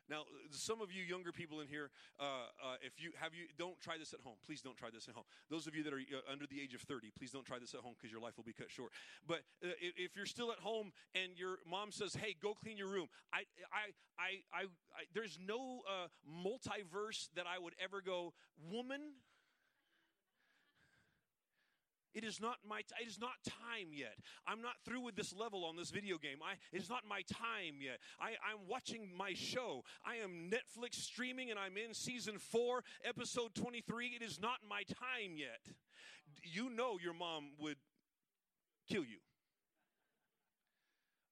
Now, 0.08 0.24
some 0.50 0.80
of 0.80 0.92
you 0.92 1.02
younger 1.02 1.32
people 1.32 1.60
in 1.60 1.68
here, 1.68 1.90
uh, 2.18 2.50
uh, 2.62 2.76
if 2.82 3.00
you 3.02 3.12
have 3.20 3.34
you, 3.34 3.46
don't 3.58 3.78
try 3.80 3.98
this 3.98 4.12
at 4.12 4.20
home. 4.20 4.36
Please 4.44 4.60
don't 4.60 4.76
try 4.76 4.90
this 4.92 5.08
at 5.08 5.14
home. 5.14 5.24
Those 5.50 5.66
of 5.66 5.74
you 5.74 5.82
that 5.84 5.92
are 5.92 5.98
uh, 5.98 6.32
under 6.32 6.46
the 6.46 6.60
age 6.60 6.74
of 6.74 6.82
30, 6.82 7.12
please 7.16 7.30
don't 7.30 7.44
try 7.46 7.58
this 7.58 7.74
at 7.74 7.80
home 7.80 7.94
because 7.96 8.10
your 8.10 8.20
life 8.20 8.36
will 8.36 8.44
be 8.44 8.52
cut 8.52 8.70
short. 8.70 8.92
But 9.26 9.40
uh, 9.64 9.68
if 9.80 10.16
you're 10.16 10.26
still 10.26 10.52
at 10.52 10.58
home 10.58 10.92
and 11.14 11.32
your 11.36 11.58
mom 11.68 11.92
says, 11.92 12.14
"Hey, 12.14 12.34
go 12.40 12.54
clean 12.54 12.76
your 12.76 12.88
room," 12.88 13.08
I, 13.32 13.44
I, 13.72 13.92
I, 14.18 14.30
I, 14.52 14.62
I 14.64 15.02
there's 15.14 15.38
no 15.44 15.82
uh, 15.88 16.08
multiverse 16.28 17.28
that 17.36 17.46
I 17.46 17.58
would 17.58 17.74
ever 17.82 18.02
go, 18.02 18.34
woman. 18.70 19.00
It 22.14 22.24
is 22.24 22.40
not 22.40 22.56
my 22.68 22.80
t- 22.80 22.94
it 23.02 23.08
is 23.08 23.18
not 23.18 23.32
time 23.44 23.88
yet. 23.92 24.14
I'm 24.46 24.60
not 24.60 24.74
through 24.84 25.00
with 25.00 25.16
this 25.16 25.34
level 25.34 25.64
on 25.64 25.76
this 25.76 25.90
video 25.90 26.18
game. 26.18 26.38
I 26.44 26.54
it 26.72 26.82
is 26.82 26.90
not 26.90 27.02
my 27.08 27.22
time 27.22 27.80
yet. 27.80 27.98
I, 28.20 28.30
I'm 28.30 28.68
watching 28.68 29.08
my 29.16 29.32
show. 29.34 29.82
I 30.04 30.16
am 30.16 30.50
Netflix 30.50 30.96
streaming 30.96 31.50
and 31.50 31.58
I'm 31.58 31.76
in 31.76 31.94
season 31.94 32.38
four, 32.38 32.84
episode 33.04 33.54
23. 33.54 34.18
It 34.20 34.22
is 34.22 34.40
not 34.40 34.58
my 34.68 34.82
time 34.82 35.36
yet. 35.36 35.74
You 36.42 36.70
know 36.70 36.98
your 37.02 37.14
mom 37.14 37.50
would 37.58 37.76
kill 38.88 39.04
you. 39.04 39.18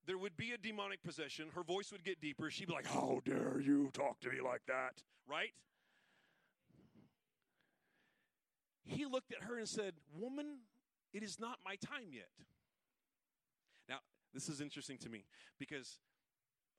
There 0.07 0.19
would 0.19 0.37
be 0.37 0.53
a 0.53 0.59
demonic 0.59 1.03
possession. 1.03 1.47
Her 1.55 1.63
voice 1.63 1.93
would 1.93 2.05
get 2.05 2.21
deeper. 2.21 2.51
She'd 2.51 2.69
be 2.69 2.75
like, 2.75 2.87
How 2.87 3.21
dare 3.25 3.61
you 3.61 3.91
talk 3.93 4.19
to 4.21 4.31
me 4.31 4.41
like 4.41 4.63
that? 4.67 5.03
Right? 5.29 5.53
He 8.85 9.07
looked 9.07 9.33
at 9.33 9.45
her 9.45 9.57
and 9.59 9.69
said, 9.69 9.95
Woman, 10.19 10.61
it 11.12 11.23
is 11.23 11.38
not 11.40 11.59
my 11.64 11.76
time 11.76 12.12
yet. 12.12 12.31
Now, 13.88 13.99
this 14.33 14.49
is 14.49 14.61
interesting 14.61 14.99
to 14.99 15.09
me 15.09 15.25
because 15.59 15.99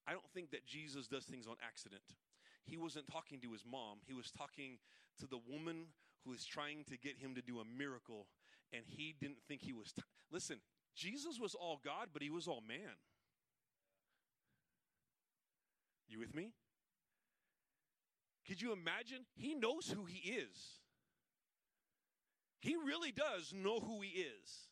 I 0.07 0.11
don't 0.11 0.29
think 0.33 0.51
that 0.51 0.65
Jesus 0.65 1.07
does 1.07 1.25
things 1.25 1.47
on 1.47 1.55
accident. 1.65 2.03
He 2.65 2.77
wasn't 2.77 3.07
talking 3.07 3.39
to 3.41 3.51
his 3.51 3.63
mom, 3.69 3.99
he 4.07 4.13
was 4.13 4.31
talking 4.31 4.77
to 5.19 5.27
the 5.27 5.39
woman 5.49 5.87
who 6.25 6.33
is 6.33 6.45
trying 6.45 6.83
to 6.85 6.97
get 6.97 7.17
him 7.17 7.35
to 7.35 7.41
do 7.41 7.59
a 7.59 7.65
miracle, 7.65 8.27
and 8.71 8.83
he 8.85 9.15
didn't 9.19 9.41
think 9.47 9.61
he 9.61 9.73
was. 9.73 9.91
T- 9.91 10.03
Listen, 10.31 10.57
Jesus 10.95 11.39
was 11.39 11.55
all 11.55 11.79
God, 11.83 12.09
but 12.13 12.21
he 12.21 12.29
was 12.29 12.47
all 12.47 12.61
man. 12.67 12.95
You 16.07 16.19
with 16.19 16.35
me? 16.35 16.51
Could 18.47 18.61
you 18.61 18.73
imagine? 18.73 19.25
He 19.35 19.55
knows 19.55 19.93
who 19.95 20.05
he 20.05 20.29
is. 20.29 20.80
He 22.61 22.75
really 22.75 23.11
does 23.11 23.53
know 23.53 23.79
who 23.79 24.01
he 24.01 24.09
is. 24.09 24.69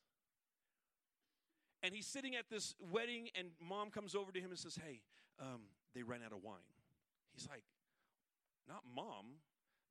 And 1.82 1.94
he's 1.94 2.06
sitting 2.06 2.36
at 2.36 2.50
this 2.50 2.76
wedding, 2.92 3.30
and 3.36 3.50
mom 3.60 3.90
comes 3.90 4.16
over 4.16 4.32
to 4.32 4.40
him 4.40 4.52
and 4.52 4.60
says, 4.60 4.78
Hey, 4.84 5.02
um, 5.40 5.62
they 5.96 6.04
ran 6.04 6.22
out 6.24 6.32
of 6.32 6.44
wine. 6.44 6.58
He's 7.34 7.48
like, 7.50 7.64
Not 8.68 8.84
mom, 8.96 9.26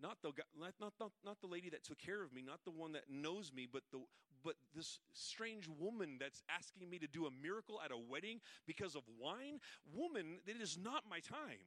not 0.01 0.19
the 0.23 0.33
not, 0.59 0.75
not, 0.81 0.93
not, 1.25 1.41
the 1.41 1.47
lady 1.47 1.71
that 1.71 1.83
took 1.83 1.99
care 1.99 2.23
of 2.23 2.33
me, 2.33 2.43
not 2.43 2.61
the 2.65 2.71
one 2.71 2.93
that 2.93 3.05
knows 3.11 3.53
me, 3.53 3.67
but 3.71 3.83
the 3.91 3.99
but 4.45 4.55
this 4.77 5.01
strange 5.13 5.69
woman 5.81 6.17
that's 6.21 6.43
asking 6.49 6.89
me 6.89 6.99
to 7.01 7.09
do 7.09 7.27
a 7.27 7.31
miracle 7.43 7.81
at 7.85 7.91
a 7.91 7.97
wedding 7.97 8.41
because 8.67 8.95
of 8.95 9.03
wine. 9.21 9.59
Woman, 9.93 10.39
it 10.47 10.63
is 10.63 10.79
not 10.81 11.03
my 11.11 11.19
time. 11.19 11.59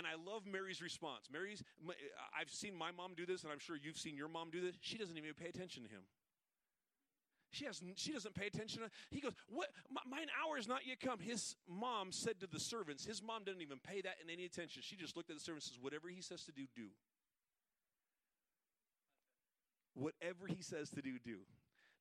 And 0.00 0.06
I 0.08 0.16
love 0.16 0.46
Mary's 0.50 0.80
response. 0.80 1.28
Mary's, 1.30 1.62
I've 2.32 2.48
seen 2.48 2.74
my 2.74 2.90
mom 2.90 3.12
do 3.14 3.26
this, 3.26 3.42
and 3.42 3.52
I'm 3.52 3.58
sure 3.58 3.76
you've 3.76 3.98
seen 3.98 4.16
your 4.16 4.28
mom 4.28 4.48
do 4.48 4.62
this. 4.62 4.74
She 4.80 4.96
doesn't 4.96 5.18
even 5.18 5.34
pay 5.34 5.50
attention 5.50 5.82
to 5.82 5.90
him. 5.90 6.00
She, 7.50 7.66
has, 7.66 7.82
she 7.96 8.12
doesn't 8.12 8.34
pay 8.34 8.46
attention. 8.46 8.78
To, 8.78 8.84
him. 8.86 8.90
he 9.10 9.20
goes, 9.20 9.34
what? 9.50 9.68
Mine 10.08 10.32
hour 10.40 10.56
is 10.56 10.66
not 10.66 10.86
yet 10.86 11.00
come. 11.00 11.18
His 11.20 11.54
mom 11.68 12.12
said 12.12 12.40
to 12.40 12.46
the 12.46 12.58
servants, 12.58 13.04
his 13.04 13.22
mom 13.22 13.44
didn't 13.44 13.60
even 13.60 13.76
pay 13.76 14.00
that 14.00 14.14
in 14.24 14.30
any 14.30 14.46
attention. 14.46 14.80
She 14.82 14.96
just 14.96 15.18
looked 15.18 15.28
at 15.28 15.36
the 15.36 15.42
servants 15.42 15.66
and 15.66 15.74
says, 15.74 15.82
whatever 15.82 16.08
he 16.08 16.22
says 16.22 16.44
to 16.44 16.52
do, 16.52 16.62
do. 16.74 16.86
Whatever 19.92 20.46
he 20.46 20.62
says 20.62 20.88
to 20.96 21.02
do, 21.02 21.18
do. 21.22 21.44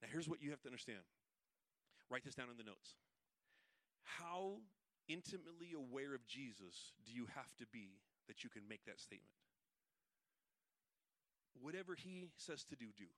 Now, 0.02 0.08
here's 0.10 0.30
what 0.30 0.42
you 0.42 0.52
have 0.52 0.62
to 0.62 0.70
understand. 0.70 1.04
Write 2.10 2.24
this 2.24 2.36
down 2.36 2.48
in 2.50 2.56
the 2.56 2.64
notes. 2.64 2.96
How 4.04 4.64
intimately 5.10 5.74
aware 5.76 6.14
of 6.14 6.26
Jesus 6.28 6.94
do 7.06 7.12
you 7.12 7.26
have 7.36 7.54
to 7.58 7.66
be 7.74 8.00
that 8.28 8.44
you 8.44 8.50
can 8.50 8.64
make 8.70 8.86
that 8.86 9.00
statement? 9.02 9.36
Whatever 11.60 11.96
he 11.96 12.30
says 12.38 12.64
to 12.70 12.76
do, 12.76 12.86
do. 12.98 13.10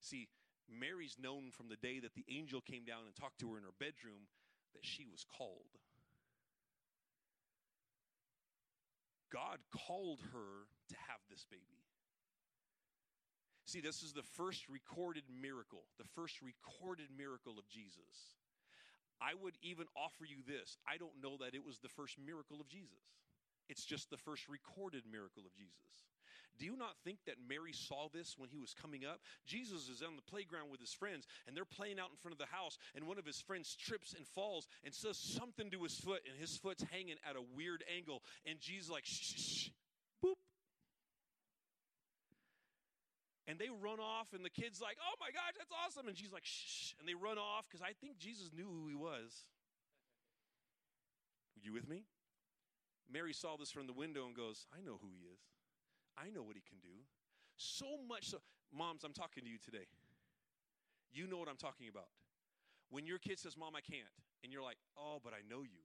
See, 0.00 0.28
Mary's 0.68 1.16
known 1.18 1.50
from 1.50 1.68
the 1.68 1.76
day 1.76 2.00
that 2.00 2.14
the 2.14 2.24
angel 2.28 2.60
came 2.60 2.84
down 2.84 3.06
and 3.06 3.14
talked 3.14 3.38
to 3.40 3.52
her 3.52 3.56
in 3.56 3.64
her 3.64 3.78
bedroom 3.78 4.28
that 4.74 4.84
she 4.84 5.06
was 5.06 5.24
called. 5.24 5.78
God 9.32 9.58
called 9.72 10.20
her 10.32 10.68
to 10.90 10.96
have 11.08 11.20
this 11.30 11.46
baby. 11.48 11.80
See, 13.64 13.80
this 13.80 14.02
is 14.02 14.12
the 14.12 14.22
first 14.36 14.68
recorded 14.68 15.24
miracle, 15.32 15.84
the 15.96 16.08
first 16.14 16.42
recorded 16.42 17.08
miracle 17.16 17.58
of 17.58 17.68
Jesus. 17.68 18.36
I 19.22 19.38
would 19.38 19.54
even 19.62 19.86
offer 19.94 20.26
you 20.26 20.42
this 20.42 20.76
I 20.82 20.98
don't 20.98 21.22
know 21.22 21.38
that 21.38 21.54
it 21.54 21.64
was 21.64 21.78
the 21.78 21.88
first 21.88 22.18
miracle 22.18 22.60
of 22.60 22.68
Jesus, 22.68 23.06
it's 23.68 23.84
just 23.84 24.10
the 24.10 24.18
first 24.18 24.48
recorded 24.48 25.04
miracle 25.06 25.46
of 25.46 25.54
Jesus. 25.54 26.02
Do 26.58 26.66
you 26.66 26.76
not 26.76 26.96
think 27.02 27.18
that 27.26 27.36
Mary 27.48 27.72
saw 27.72 28.08
this 28.12 28.34
when 28.36 28.50
he 28.50 28.58
was 28.58 28.74
coming 28.74 29.06
up? 29.06 29.20
Jesus 29.46 29.88
is 29.88 30.02
on 30.02 30.16
the 30.16 30.22
playground 30.30 30.70
with 30.70 30.80
his 30.80 30.92
friends, 30.92 31.26
and 31.46 31.56
they're 31.56 31.64
playing 31.64 31.98
out 31.98 32.10
in 32.10 32.16
front 32.20 32.34
of 32.34 32.38
the 32.38 32.54
house, 32.54 32.76
and 32.94 33.06
one 33.06 33.18
of 33.18 33.24
his 33.24 33.40
friends 33.40 33.74
trips 33.74 34.12
and 34.12 34.26
falls 34.26 34.68
and 34.84 34.92
says 34.92 35.16
something 35.16 35.70
to 35.70 35.82
his 35.82 35.98
foot, 35.98 36.20
and 36.28 36.38
his 36.38 36.58
foot's 36.58 36.84
hanging 36.92 37.16
at 37.28 37.36
a 37.36 37.56
weird 37.56 37.82
angle, 37.96 38.22
and 38.44 38.60
Jesus 38.60 38.90
like 38.90 39.06
shh, 39.06 39.32
shh, 39.32 39.40
shh 39.40 39.68
boop. 40.22 40.36
And 43.46 43.58
they 43.58 43.70
run 43.70 43.98
off, 43.98 44.32
and 44.32 44.44
the 44.44 44.50
kid's 44.50 44.80
like, 44.80 44.96
"Oh 45.02 45.16
my 45.18 45.30
gosh, 45.34 45.58
that's 45.58 45.72
awesome!" 45.72 46.06
And 46.06 46.16
she's 46.16 46.32
like, 46.32 46.44
"Shh!" 46.44 46.94
And 47.00 47.08
they 47.08 47.14
run 47.14 47.38
off 47.38 47.66
because 47.68 47.82
I 47.82 47.92
think 47.92 48.18
Jesus 48.18 48.50
knew 48.54 48.68
who 48.70 48.86
he 48.88 48.94
was. 48.94 49.44
You 51.60 51.72
with 51.72 51.88
me? 51.88 52.06
Mary 53.10 53.32
saw 53.32 53.56
this 53.56 53.70
from 53.70 53.86
the 53.86 53.92
window 53.92 54.26
and 54.26 54.34
goes, 54.34 54.66
"I 54.72 54.80
know 54.80 54.98
who 55.02 55.10
he 55.10 55.26
is." 55.26 55.40
I 56.16 56.28
know 56.28 56.42
what 56.42 56.56
he 56.56 56.62
can 56.62 56.78
do. 56.80 57.04
So 57.56 57.86
much 58.08 58.28
so, 58.28 58.38
moms, 58.72 59.04
I'm 59.04 59.12
talking 59.12 59.44
to 59.44 59.50
you 59.50 59.58
today. 59.58 59.86
You 61.12 61.26
know 61.26 61.38
what 61.38 61.48
I'm 61.48 61.60
talking 61.60 61.88
about. 61.88 62.08
When 62.90 63.06
your 63.06 63.18
kid 63.18 63.38
says, 63.38 63.56
Mom, 63.56 63.76
I 63.76 63.80
can't, 63.80 64.12
and 64.42 64.52
you're 64.52 64.62
like, 64.62 64.78
Oh, 64.96 65.20
but 65.22 65.32
I 65.32 65.40
know 65.48 65.62
you. 65.62 65.84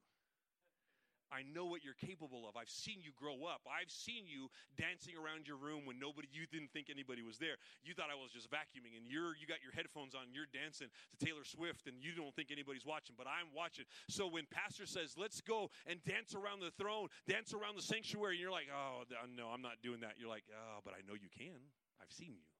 I 1.32 1.44
know 1.44 1.66
what 1.66 1.84
you're 1.84 1.98
capable 1.98 2.48
of. 2.48 2.56
I've 2.56 2.70
seen 2.72 3.00
you 3.04 3.12
grow 3.16 3.46
up. 3.46 3.68
I've 3.68 3.92
seen 3.92 4.28
you 4.28 4.48
dancing 4.76 5.16
around 5.16 5.48
your 5.48 5.58
room 5.58 5.86
when 5.86 6.00
nobody 6.00 6.28
you 6.32 6.48
didn't 6.48 6.72
think 6.72 6.88
anybody 6.90 7.22
was 7.22 7.38
there. 7.38 7.60
You 7.84 7.94
thought 7.94 8.08
I 8.12 8.16
was 8.16 8.32
just 8.32 8.48
vacuuming 8.50 8.96
and 8.96 9.06
you're 9.08 9.36
you 9.36 9.46
got 9.48 9.60
your 9.62 9.72
headphones 9.76 10.16
on, 10.16 10.32
you're 10.32 10.50
dancing 10.50 10.88
to 10.88 11.16
Taylor 11.20 11.44
Swift 11.44 11.88
and 11.88 12.00
you 12.00 12.16
don't 12.16 12.34
think 12.36 12.52
anybody's 12.52 12.86
watching, 12.86 13.16
but 13.18 13.28
I'm 13.28 13.52
watching. 13.56 13.86
So 14.08 14.28
when 14.28 14.48
pastor 14.50 14.86
says, 14.86 15.16
"Let's 15.18 15.42
go 15.42 15.70
and 15.86 16.04
dance 16.04 16.36
around 16.36 16.60
the 16.60 16.72
throne, 16.72 17.08
dance 17.28 17.54
around 17.54 17.76
the 17.76 17.86
sanctuary," 17.86 18.36
and 18.36 18.42
you're 18.42 18.52
like, 18.52 18.70
"Oh, 18.74 19.04
no, 19.36 19.48
I'm 19.50 19.62
not 19.62 19.82
doing 19.84 20.02
that." 20.02 20.16
You're 20.18 20.30
like, 20.30 20.46
"Oh, 20.52 20.80
but 20.84 20.94
I 20.94 21.02
know 21.08 21.14
you 21.14 21.30
can. 21.30 21.60
I've 22.02 22.12
seen 22.12 22.34
you." 22.36 22.57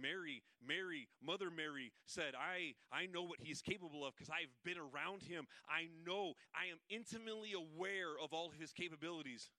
Mary, 0.00 0.42
Mary, 0.66 1.08
Mother 1.22 1.50
Mary 1.50 1.92
said, 2.06 2.34
I, 2.34 2.74
I 2.92 3.06
know 3.06 3.22
what 3.22 3.40
he's 3.40 3.62
capable 3.62 4.06
of 4.06 4.14
because 4.14 4.30
I've 4.30 4.52
been 4.64 4.78
around 4.78 5.22
him. 5.22 5.46
I 5.68 5.88
know, 6.06 6.34
I 6.54 6.70
am 6.70 6.78
intimately 6.88 7.52
aware 7.52 8.12
of 8.22 8.32
all 8.32 8.48
of 8.48 8.54
his 8.58 8.72
capabilities. 8.72 9.50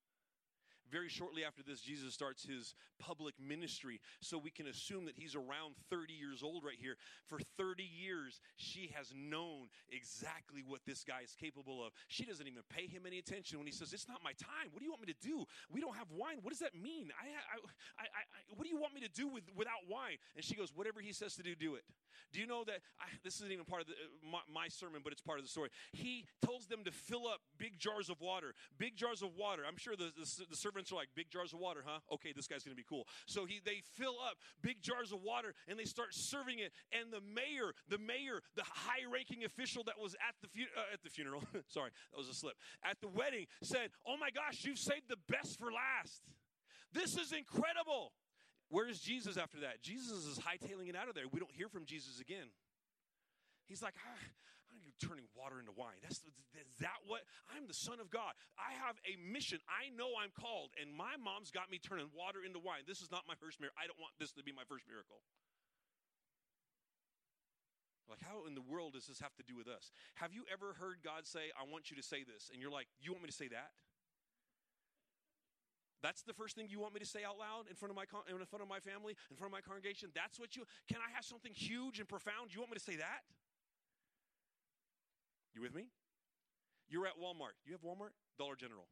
Very 0.91 1.10
shortly 1.10 1.43
after 1.43 1.62
this, 1.63 1.82
Jesus 1.82 2.13
starts 2.13 2.45
his 2.45 2.73
public 2.99 3.36
ministry. 3.39 3.99
So 4.21 4.38
we 4.38 4.49
can 4.49 4.67
assume 4.67 5.06
that 5.06 5.15
he's 5.15 5.36
around 5.36 5.75
30 5.89 6.13
years 6.13 6.41
old 6.43 6.63
right 6.63 6.78
here. 6.80 6.95
For 7.28 7.39
30 7.58 7.84
years, 7.84 8.41
she 8.56 8.91
has 8.95 9.13
known 9.15 9.67
exactly 9.91 10.63
what 10.65 10.82
this 10.86 11.04
guy 11.04 11.21
is 11.23 11.36
capable 11.39 11.86
of. 11.86 11.93
She 12.08 12.25
doesn't 12.25 12.47
even 12.47 12.63
pay 12.69 12.88
him 12.88 13.04
any 13.06 13.19
attention 13.19 13.58
when 13.58 13.67
he 13.67 13.73
says, 13.73 13.93
It's 13.93 14.08
not 14.08 14.23
my 14.23 14.34
time. 14.34 14.71
What 14.71 14.80
do 14.80 14.86
you 14.86 14.91
want 14.91 15.06
me 15.06 15.13
to 15.13 15.28
do? 15.28 15.45
We 15.71 15.82
don't 15.82 15.95
have 15.95 16.12
wine. 16.12 16.39
What 16.41 16.52
does 16.52 16.60
that 16.60 16.75
mean? 16.75 17.12
I, 17.19 17.30
I, 17.30 17.58
I, 17.99 18.04
I 18.04 18.21
what 18.56 18.63
do 18.63 18.69
you 18.69 18.80
want 18.80 18.93
me 18.93 19.02
to 19.02 19.10
do 19.10 19.28
with, 19.28 19.43
without 19.56 19.88
wine? 19.88 20.17
And 20.36 20.43
she 20.43 20.56
goes, 20.56 20.71
Whatever 20.75 21.02
he 21.02 21.13
says 21.13 21.36
to 21.36 21.43
do, 21.43 21.56
do 21.56 21.75
it. 21.75 21.84
Do 22.32 22.39
you 22.39 22.47
know 22.47 22.63
that 22.65 22.82
this 23.23 23.36
isn't 23.38 23.52
even 23.52 23.65
part 23.65 23.82
of 23.82 23.88
the, 23.88 23.93
uh, 23.93 24.32
my, 24.32 24.39
my 24.54 24.67
sermon, 24.67 25.02
but 25.04 25.13
it's 25.13 25.21
part 25.21 25.39
of 25.39 25.45
the 25.45 25.49
story? 25.49 25.69
He 25.93 26.25
tells 26.45 26.67
them 26.67 26.84
to 26.84 26.91
fill 26.91 27.28
up 27.28 27.41
big 27.58 27.80
jars 27.80 28.10
of 28.10 28.21
water. 28.21 28.54
Big 28.78 28.95
jars 28.95 29.21
of 29.21 29.36
water. 29.36 29.63
I'm 29.67 29.78
sure 29.78 29.95
the, 29.95 30.12
the, 30.15 30.45
the 30.52 30.56
are 30.91 30.95
like, 30.95 31.09
big 31.15 31.29
jars 31.29 31.53
of 31.53 31.59
water, 31.59 31.83
huh? 31.85 31.99
Okay, 32.13 32.31
this 32.35 32.47
guy's 32.47 32.63
going 32.63 32.75
to 32.75 32.79
be 32.79 32.87
cool. 32.87 33.07
So 33.27 33.45
he, 33.45 33.59
they 33.63 33.81
fill 33.97 34.15
up 34.23 34.37
big 34.61 34.81
jars 34.81 35.11
of 35.11 35.21
water 35.21 35.53
and 35.67 35.77
they 35.77 35.85
start 35.85 36.09
serving 36.11 36.59
it. 36.59 36.71
And 36.91 37.11
the 37.11 37.21
mayor, 37.21 37.73
the 37.87 37.99
mayor, 37.99 38.41
the 38.55 38.63
high-ranking 38.63 39.43
official 39.43 39.83
that 39.85 39.99
was 39.99 40.15
at 40.15 40.35
the, 40.41 40.47
fu- 40.47 40.71
uh, 40.75 40.93
at 40.93 41.03
the 41.03 41.09
funeral, 41.09 41.43
sorry, 41.67 41.91
that 42.11 42.17
was 42.17 42.29
a 42.29 42.33
slip, 42.33 42.55
at 42.83 42.99
the 43.01 43.09
wedding 43.09 43.45
said, 43.61 43.91
oh 44.07 44.15
my 44.19 44.29
gosh, 44.31 44.63
you've 44.63 44.79
saved 44.79 45.07
the 45.09 45.19
best 45.27 45.59
for 45.59 45.71
last. 45.71 46.23
This 46.93 47.17
is 47.17 47.31
incredible. 47.31 48.13
Where's 48.69 48.99
Jesus 48.99 49.37
after 49.37 49.61
that? 49.61 49.81
Jesus 49.81 50.25
is 50.25 50.39
hightailing 50.39 50.89
it 50.89 50.95
out 50.95 51.09
of 51.09 51.15
there. 51.15 51.25
We 51.31 51.39
don't 51.39 51.51
hear 51.51 51.69
from 51.69 51.85
Jesus 51.85 52.19
again. 52.19 52.49
He's 53.67 53.81
like, 53.81 53.95
ah, 53.97 54.25
I'm 54.69 54.93
turning 55.01 55.25
water 55.34 55.60
into 55.60 55.73
wine. 55.73 55.97
That's 56.01 56.21
is 56.58 56.77
that 56.82 57.01
what 57.05 57.25
I'm 57.53 57.65
the 57.65 57.77
son 57.77 57.99
of 57.99 58.10
God. 58.10 58.38
I 58.58 58.75
have 58.86 58.97
a 59.05 59.17
mission. 59.19 59.60
I 59.69 59.89
know 59.95 60.17
I'm 60.17 60.34
called, 60.34 60.73
and 60.77 60.91
my 60.91 61.17
mom's 61.17 61.49
got 61.51 61.69
me 61.71 61.79
turning 61.79 62.10
water 62.13 62.45
into 62.45 62.60
wine. 62.60 62.86
This 62.86 63.01
is 63.01 63.10
not 63.10 63.25
my 63.27 63.36
first 63.38 63.60
miracle. 63.60 63.77
I 63.79 63.88
don't 63.88 63.99
want 63.99 64.13
this 64.19 64.34
to 64.38 64.43
be 64.43 64.51
my 64.51 64.65
first 64.67 64.86
miracle. 64.86 65.21
Like, 68.10 68.25
how 68.25 68.49
in 68.49 68.58
the 68.58 68.65
world 68.65 68.97
does 68.97 69.05
this 69.05 69.21
have 69.21 69.38
to 69.38 69.45
do 69.45 69.53
with 69.53 69.69
us? 69.69 69.93
Have 70.17 70.34
you 70.34 70.41
ever 70.49 70.73
heard 70.82 71.05
God 71.05 71.29
say, 71.29 71.53
I 71.53 71.69
want 71.69 71.93
you 71.93 71.95
to 72.01 72.01
say 72.01 72.25
this? 72.25 72.49
And 72.49 72.58
you're 72.58 72.73
like, 72.73 72.89
You 72.97 73.13
want 73.13 73.21
me 73.23 73.29
to 73.29 73.38
say 73.38 73.47
that? 73.53 73.69
That's 76.01 76.23
the 76.23 76.34
first 76.34 76.55
thing 76.55 76.67
you 76.69 76.79
want 76.79 76.93
me 76.93 76.99
to 77.01 77.05
say 77.05 77.27
out 77.27 77.38
loud 77.38 77.67
in 77.69 77.75
front 77.75 77.91
of 77.91 77.97
my 77.99 78.08
in 78.32 78.45
front 78.47 78.63
of 78.63 78.69
my 78.69 78.79
family, 78.79 79.15
in 79.29 79.36
front 79.36 79.51
of 79.51 79.55
my 79.55 79.62
congregation. 79.62 80.10
That's 80.15 80.39
what 80.39 80.55
you. 80.55 80.63
Can 80.88 80.97
I 81.03 81.12
have 81.13 81.25
something 81.25 81.51
huge 81.53 81.99
and 81.99 82.08
profound? 82.08 82.53
You 82.53 82.60
want 82.60 82.71
me 82.71 82.79
to 82.79 82.84
say 82.84 82.95
that? 82.97 83.27
You 85.53 85.62
with 85.62 85.73
me? 85.73 85.88
You're 86.89 87.05
at 87.05 87.17
Walmart. 87.21 87.57
You 87.65 87.73
have 87.73 87.81
Walmart, 87.81 88.13
Dollar 88.38 88.55
General, 88.55 88.88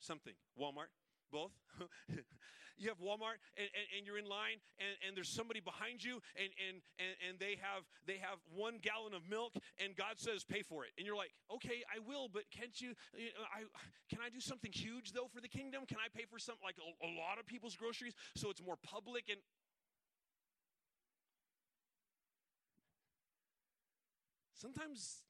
something. 0.00 0.34
Walmart, 0.58 0.90
both. 1.30 1.52
you 2.78 2.88
have 2.88 2.98
Walmart 2.98 3.42
and, 3.58 3.66
and, 3.74 3.86
and, 3.98 4.06
you're 4.06 4.18
in 4.18 4.26
line 4.26 4.62
and, 4.78 4.94
and 5.06 5.16
there's 5.16 5.28
somebody 5.28 5.60
behind 5.60 6.02
you 6.02 6.22
and, 6.38 6.50
and, 6.62 6.78
and, 6.98 7.14
and 7.28 7.32
they 7.38 7.58
have 7.58 7.82
they 8.06 8.18
have 8.22 8.38
one 8.54 8.78
gallon 8.78 9.14
of 9.14 9.26
milk 9.28 9.54
and 9.82 9.94
God 9.94 10.16
says 10.16 10.44
pay 10.44 10.62
for 10.62 10.84
it. 10.84 10.90
And 10.96 11.06
you're 11.06 11.18
like, 11.18 11.34
okay, 11.52 11.82
I 11.90 11.98
will, 11.98 12.30
but 12.30 12.46
can't 12.54 12.74
you, 12.80 12.94
you 13.14 13.34
know, 13.34 13.46
I 13.50 13.66
can 14.08 14.22
I 14.24 14.30
do 14.30 14.40
something 14.40 14.72
huge 14.72 15.12
though 15.12 15.28
for 15.28 15.40
the 15.40 15.50
kingdom? 15.50 15.84
Can 15.86 15.98
I 15.98 16.08
pay 16.10 16.24
for 16.30 16.38
something 16.38 16.64
like 16.64 16.78
a, 16.78 16.86
a 17.04 17.10
lot 17.18 17.38
of 17.38 17.46
people's 17.46 17.74
groceries 17.74 18.14
so 18.36 18.50
it's 18.50 18.62
more 18.62 18.78
public 18.78 19.26
and 19.28 19.38
sometimes 24.54 25.27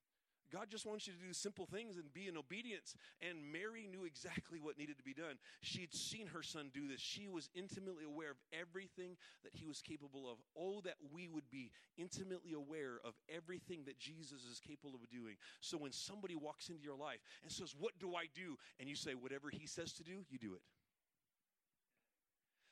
God 0.53 0.69
just 0.71 0.87
wants 0.87 1.07
you 1.07 1.13
to 1.13 1.19
do 1.19 1.33
simple 1.33 1.67
things 1.67 1.97
and 1.97 2.13
be 2.13 2.29
in 2.29 2.37
obedience. 2.37 2.95
And 3.21 3.53
Mary 3.53 3.89
knew 3.91 4.05
exactly 4.05 4.61
what 4.61 4.79
needed 4.79 4.97
to 4.99 5.05
be 5.05 5.15
done. 5.15 5.37
She'd 5.61 5.95
seen 5.95 6.27
her 6.29 6.43
son 6.43 6.71
do 6.73 6.89
this. 6.89 7.01
She 7.01 7.29
was 7.29 7.51
intimately 7.55 8.05
aware 8.05 8.31
of 8.31 8.39
everything 8.53 9.17
that 9.43 9.55
he 9.55 9.67
was 9.67 9.81
capable 9.81 10.31
of. 10.31 10.39
Oh, 10.57 10.81
that 10.85 10.97
we 11.13 11.29
would 11.29 11.51
be 11.51 11.71
intimately 11.97 12.53
aware 12.53 13.01
of 13.05 13.15
everything 13.35 13.83
that 13.87 13.99
Jesus 13.99 14.45
is 14.45 14.61
capable 14.61 14.95
of 14.95 15.09
doing. 15.11 15.37
So 15.61 15.77
when 15.77 15.93
somebody 15.93 16.37
walks 16.37 16.69
into 16.69 16.83
your 16.83 16.97
life 16.97 17.21
and 17.43 17.53
says, 17.53 17.75
What 17.79 17.99
do 17.99 18.15
I 18.15 18.27
do? 18.35 18.57
And 18.81 18.89
you 18.89 18.97
say, 18.97 19.13
Whatever 19.15 19.51
he 19.51 19.67
says 19.67 19.93
to 19.95 20.03
do, 20.03 20.25
you 20.31 20.39
do 20.39 20.55
it 20.55 20.63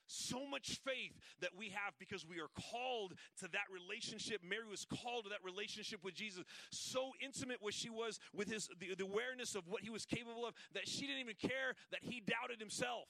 so 0.06 0.46
much 0.46 0.80
faith 0.84 1.18
that 1.40 1.50
we 1.56 1.70
have 1.70 1.94
because 1.98 2.26
we 2.26 2.40
are 2.40 2.50
called 2.70 3.14
to 3.40 3.48
that 3.48 3.66
relationship. 3.72 4.40
Mary 4.42 4.66
was 4.68 4.84
called 4.84 5.24
to 5.24 5.30
that 5.30 5.44
relationship 5.44 6.02
with 6.04 6.14
Jesus. 6.14 6.44
So 6.70 7.12
intimate 7.22 7.62
was 7.62 7.74
she 7.74 7.90
was 7.90 8.18
with 8.34 8.50
his 8.50 8.68
the, 8.80 8.94
the 8.94 9.04
awareness 9.04 9.54
of 9.54 9.68
what 9.68 9.82
he 9.82 9.90
was 9.90 10.04
capable 10.04 10.46
of 10.46 10.54
that 10.74 10.88
she 10.88 11.06
didn't 11.06 11.20
even 11.20 11.36
care 11.40 11.74
that 11.90 12.00
he 12.02 12.20
doubted 12.20 12.60
himself. 12.60 13.08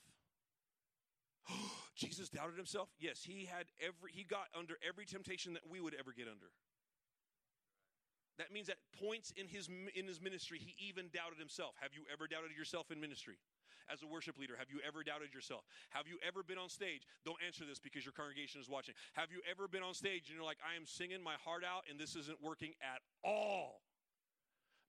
Jesus 1.95 2.29
doubted 2.29 2.57
himself? 2.57 2.89
Yes, 2.99 3.23
he 3.23 3.47
had 3.47 3.67
every 3.81 4.13
he 4.13 4.25
got 4.25 4.49
under 4.59 4.75
every 4.87 5.07
temptation 5.07 5.55
that 5.55 5.69
we 5.69 5.81
would 5.81 5.95
ever 5.95 6.13
get 6.17 6.27
under. 6.27 6.51
That 8.38 8.53
means 8.53 8.68
at 8.68 8.77
points 9.01 9.33
in 9.37 9.49
his 9.49 9.68
in 9.94 10.07
his 10.07 10.20
ministry 10.20 10.59
he 10.59 10.75
even 10.79 11.09
doubted 11.12 11.38
himself. 11.38 11.75
Have 11.81 11.94
you 11.94 12.03
ever 12.12 12.27
doubted 12.27 12.57
yourself 12.57 12.90
in 12.90 13.01
ministry? 13.01 13.37
as 13.87 14.03
a 14.03 14.07
worship 14.07 14.38
leader? 14.38 14.55
Have 14.59 14.70
you 14.70 14.81
ever 14.87 15.03
doubted 15.03 15.33
yourself? 15.33 15.62
Have 15.90 16.07
you 16.07 16.18
ever 16.27 16.42
been 16.42 16.59
on 16.59 16.68
stage? 16.68 17.07
Don't 17.25 17.38
answer 17.44 17.64
this 17.64 17.79
because 17.79 18.05
your 18.05 18.12
congregation 18.12 18.61
is 18.61 18.68
watching. 18.68 18.94
Have 19.14 19.31
you 19.31 19.40
ever 19.49 19.68
been 19.68 19.83
on 19.83 19.94
stage 19.94 20.27
and 20.27 20.35
you're 20.35 20.44
like, 20.44 20.59
I 20.59 20.75
am 20.75 20.87
singing 20.87 21.22
my 21.22 21.35
heart 21.44 21.62
out 21.62 21.87
and 21.88 21.99
this 21.99 22.16
isn't 22.16 22.42
working 22.42 22.75
at 22.83 23.01
all? 23.22 23.81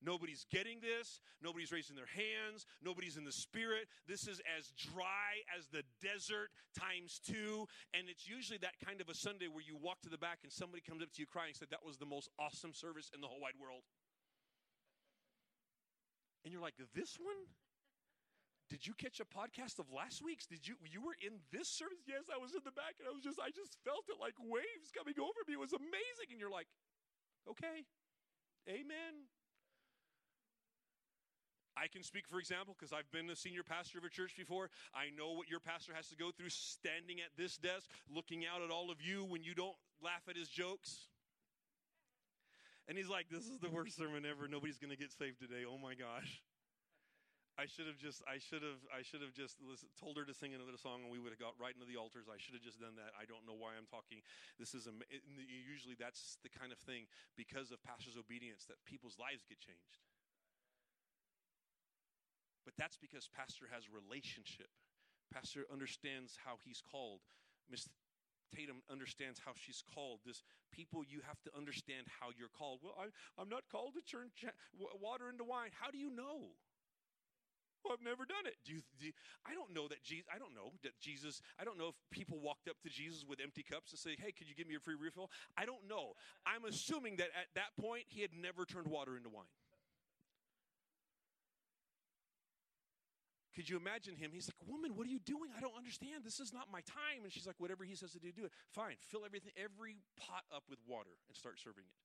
Nobody's 0.01 0.45
getting 0.51 0.79
this. 0.79 1.21
Nobody's 1.41 1.71
raising 1.71 1.95
their 1.95 2.09
hands. 2.09 2.65
Nobody's 2.83 3.17
in 3.17 3.25
the 3.25 3.31
spirit. 3.31 3.89
This 4.07 4.27
is 4.27 4.41
as 4.45 4.69
dry 4.77 5.41
as 5.57 5.67
the 5.73 5.81
desert 6.01 6.53
times 6.77 7.19
two. 7.25 7.65
And 7.93 8.09
it's 8.09 8.27
usually 8.27 8.61
that 8.61 8.77
kind 8.85 9.01
of 9.01 9.09
a 9.09 9.15
Sunday 9.15 9.47
where 9.49 9.65
you 9.65 9.75
walk 9.75 10.01
to 10.03 10.09
the 10.09 10.21
back 10.21 10.39
and 10.43 10.51
somebody 10.51 10.81
comes 10.85 11.01
up 11.01 11.11
to 11.13 11.19
you 11.21 11.25
crying 11.25 11.49
and 11.49 11.57
said, 11.57 11.69
That 11.71 11.85
was 11.85 11.97
the 11.97 12.05
most 12.05 12.29
awesome 12.37 12.73
service 12.73 13.09
in 13.13 13.21
the 13.21 13.27
whole 13.27 13.41
wide 13.41 13.57
world. 13.57 13.81
And 16.45 16.53
you're 16.53 16.61
like, 16.61 16.77
This 16.93 17.17
one? 17.17 17.49
Did 18.69 18.83
you 18.83 18.91
catch 18.99 19.23
a 19.23 19.27
podcast 19.27 19.79
of 19.79 19.87
last 19.95 20.19
week's? 20.19 20.45
Did 20.45 20.67
you 20.67 20.75
you 20.83 20.99
were 20.99 21.15
in 21.23 21.39
this 21.55 21.71
service? 21.71 22.03
Yes, 22.03 22.27
I 22.27 22.35
was 22.35 22.51
in 22.51 22.59
the 22.67 22.75
back 22.75 22.99
and 22.99 23.07
I 23.07 23.15
was 23.15 23.23
just 23.23 23.39
I 23.39 23.47
just 23.47 23.79
felt 23.87 24.03
it 24.11 24.19
like 24.19 24.35
waves 24.43 24.91
coming 24.91 25.15
over 25.15 25.39
me. 25.47 25.55
It 25.55 25.63
was 25.63 25.71
amazing. 25.71 26.35
And 26.35 26.39
you're 26.39 26.51
like, 26.51 26.67
okay, 27.47 27.87
amen. 28.67 29.31
I 31.77 31.87
can 31.87 32.01
speak, 32.01 32.27
for 32.27 32.39
example, 32.39 32.75
because 32.77 32.91
I've 32.91 33.09
been 33.11 33.29
a 33.29 33.35
senior 33.35 33.61
pastor 33.61 33.99
of 33.99 34.03
a 34.03 34.09
church 34.09 34.33
before. 34.35 34.69
I 34.93 35.13
know 35.13 35.37
what 35.37 35.47
your 35.47 35.59
pastor 35.59 35.93
has 35.93 36.09
to 36.09 36.17
go 36.17 36.31
through 36.31 36.49
standing 36.49 37.21
at 37.21 37.37
this 37.37 37.57
desk, 37.57 37.85
looking 38.09 38.45
out 38.45 38.61
at 38.65 38.71
all 38.71 38.89
of 38.89 38.97
you 39.01 39.23
when 39.23 39.43
you 39.43 39.53
don't 39.53 39.77
laugh 40.01 40.25
at 40.27 40.35
his 40.35 40.49
jokes. 40.49 41.05
And 42.87 42.97
he's 42.97 43.09
like, 43.09 43.29
This 43.29 43.45
is 43.45 43.59
the 43.59 43.69
worst 43.69 43.95
sermon 43.95 44.25
ever. 44.25 44.47
Nobody's 44.47 44.79
going 44.81 44.91
to 44.91 44.97
get 44.97 45.11
saved 45.11 45.37
today. 45.39 45.69
Oh 45.69 45.77
my 45.77 45.93
gosh. 45.93 46.41
I 47.57 47.65
should 47.65 47.89
have 47.89 47.97
just 47.97 48.21
I 48.29 48.37
should 48.37 48.61
have 48.61 48.85
I 48.93 49.01
should 49.01 49.25
have 49.25 49.33
just 49.33 49.57
told 49.97 50.13
her 50.21 50.25
to 50.29 50.33
sing 50.33 50.53
another 50.53 50.77
song 50.77 51.01
and 51.01 51.09
we 51.09 51.17
would 51.17 51.33
have 51.33 51.41
got 51.41 51.57
right 51.57 51.73
into 51.73 51.89
the 51.89 51.97
altars. 51.97 52.29
I 52.29 52.37
should 52.37 52.53
have 52.53 52.61
just 52.61 52.77
done 52.77 52.93
that. 53.01 53.17
I 53.17 53.25
don't 53.25 53.49
know 53.49 53.57
why 53.57 53.73
I'm 53.73 53.89
talking. 53.89 54.21
This 54.61 54.77
is 54.77 54.85
a, 54.85 54.93
usually 55.09 55.97
that's 55.97 56.37
the 56.45 56.53
kind 56.53 56.69
of 56.69 56.77
thing 56.85 57.09
because 57.33 57.73
of 57.73 57.81
pastor's 57.81 58.13
obedience 58.13 58.69
that 58.69 58.77
people's 58.85 59.17
lives 59.17 59.41
get 59.49 59.57
changed. 59.57 60.05
But 62.67 62.75
that's 62.75 62.99
because 62.99 63.31
pastor 63.31 63.71
has 63.71 63.87
relationship. 63.87 64.67
Pastor 65.31 65.63
understands 65.71 66.35
how 66.35 66.59
he's 66.67 66.83
called. 66.83 67.23
Miss 67.71 67.87
Tatum 68.51 68.83
understands 68.91 69.39
how 69.39 69.55
she's 69.55 69.79
called. 69.87 70.19
This 70.27 70.43
people, 70.75 70.99
you 71.07 71.23
have 71.23 71.39
to 71.47 71.51
understand 71.55 72.11
how 72.19 72.35
you're 72.35 72.51
called. 72.51 72.83
Well, 72.83 72.91
I, 72.99 73.07
I'm 73.39 73.47
not 73.47 73.71
called 73.71 73.95
to 73.95 74.03
turn 74.03 74.35
water 74.99 75.31
into 75.31 75.47
wine. 75.47 75.71
How 75.79 75.91
do 75.91 75.97
you 75.97 76.11
know? 76.11 76.51
Well, 77.87 77.95
I've 77.95 78.03
never 78.03 78.27
done 78.27 78.43
it. 78.43 78.59
Do 78.67 78.75
you, 78.75 78.81
do 78.99 79.07
you, 79.07 79.15
I 79.47 79.55
don't 79.55 79.71
know 79.71 79.87
that 79.87 80.03
Jesus, 80.03 80.27
I 80.27 80.35
don't 80.35 80.51
know 80.51 80.75
that 80.83 80.99
Jesus, 80.99 81.39
I 81.55 81.63
don't 81.63 81.79
know 81.79 81.95
if 81.95 81.95
people 82.11 82.39
walked 82.43 82.67
up 82.67 82.75
to 82.83 82.89
Jesus 82.89 83.23
with 83.23 83.39
empty 83.39 83.63
cups 83.63 83.91
to 83.91 83.97
say, 83.97 84.19
hey, 84.19 84.35
could 84.35 84.51
you 84.51 84.55
give 84.55 84.67
me 84.67 84.75
a 84.75 84.83
free 84.83 84.99
refill? 84.99 85.31
I 85.55 85.63
don't 85.63 85.87
know. 85.87 86.19
I'm 86.43 86.67
assuming 86.67 87.15
that 87.23 87.31
at 87.31 87.47
that 87.55 87.79
point, 87.79 88.03
he 88.11 88.19
had 88.19 88.35
never 88.35 88.65
turned 88.65 88.87
water 88.87 89.15
into 89.15 89.29
wine. 89.29 89.47
Could 93.57 93.67
you 93.67 93.75
imagine 93.75 94.13
him? 94.13 94.29
He's 94.31 94.45
like, 94.45 94.61
Woman, 94.69 94.93
what 94.93 95.07
are 95.07 95.09
you 95.09 95.17
doing? 95.17 95.49
I 95.57 95.59
don't 95.59 95.73
understand. 95.73 96.21
This 96.21 96.39
is 96.39 96.53
not 96.53 96.69
my 96.69 96.81
time. 96.85 97.25
And 97.25 97.33
she's 97.33 97.49
like, 97.49 97.57
Whatever 97.57 97.83
he 97.83 97.97
says 97.97 98.13
to 98.13 98.19
do, 98.19 98.29
do 98.31 98.45
it. 98.45 98.53
Fine. 98.69 99.01
Fill 99.09 99.25
everything, 99.25 99.49
every 99.57 99.97
pot 100.13 100.45
up 100.53 100.69
with 100.69 100.77
water 100.85 101.17
and 101.25 101.33
start 101.33 101.57
serving 101.57 101.81
it. 101.81 101.97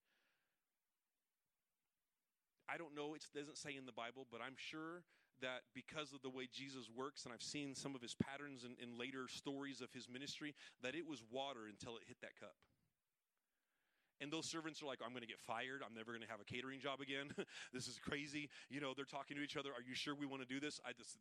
I 2.73 2.79
don't 2.79 2.97
know, 2.97 3.13
it 3.13 3.21
doesn't 3.37 3.59
say 3.59 3.77
in 3.77 3.85
the 3.85 3.93
Bible, 3.93 4.25
but 4.33 4.41
I'm 4.41 4.57
sure 4.57 5.05
that 5.43 5.69
because 5.75 6.15
of 6.15 6.23
the 6.23 6.31
way 6.31 6.49
Jesus 6.49 6.89
works, 6.89 7.25
and 7.25 7.35
I've 7.35 7.43
seen 7.43 7.75
some 7.75 7.95
of 7.95 8.01
his 8.01 8.15
patterns 8.15 8.65
in, 8.65 8.73
in 8.81 8.97
later 8.97 9.29
stories 9.29 9.83
of 9.83 9.93
his 9.93 10.09
ministry, 10.09 10.55
that 10.81 10.95
it 10.95 11.05
was 11.05 11.21
water 11.31 11.69
until 11.69 11.97
it 11.97 12.05
hit 12.09 12.17
that 12.23 12.39
cup. 12.41 12.57
And 14.23 14.31
those 14.31 14.47
servants 14.47 14.81
are 14.83 14.87
like, 14.87 15.01
I'm 15.03 15.11
going 15.11 15.27
to 15.27 15.29
get 15.29 15.41
fired. 15.41 15.83
I'm 15.83 15.95
never 15.95 16.15
going 16.15 16.23
to 16.23 16.31
have 16.31 16.39
a 16.39 16.47
catering 16.47 16.79
job 16.79 17.01
again. 17.01 17.35
this 17.75 17.89
is 17.89 17.99
crazy. 17.99 18.49
You 18.71 18.81
know, 18.81 18.95
they're 18.95 19.05
talking 19.05 19.37
to 19.37 19.43
each 19.43 19.57
other. 19.57 19.71
Are 19.71 19.83
you 19.83 19.95
sure 19.95 20.15
we 20.15 20.27
want 20.27 20.43
to 20.43 20.49
do 20.49 20.61
this? 20.61 20.81
I 20.87 20.93
just, 20.93 21.19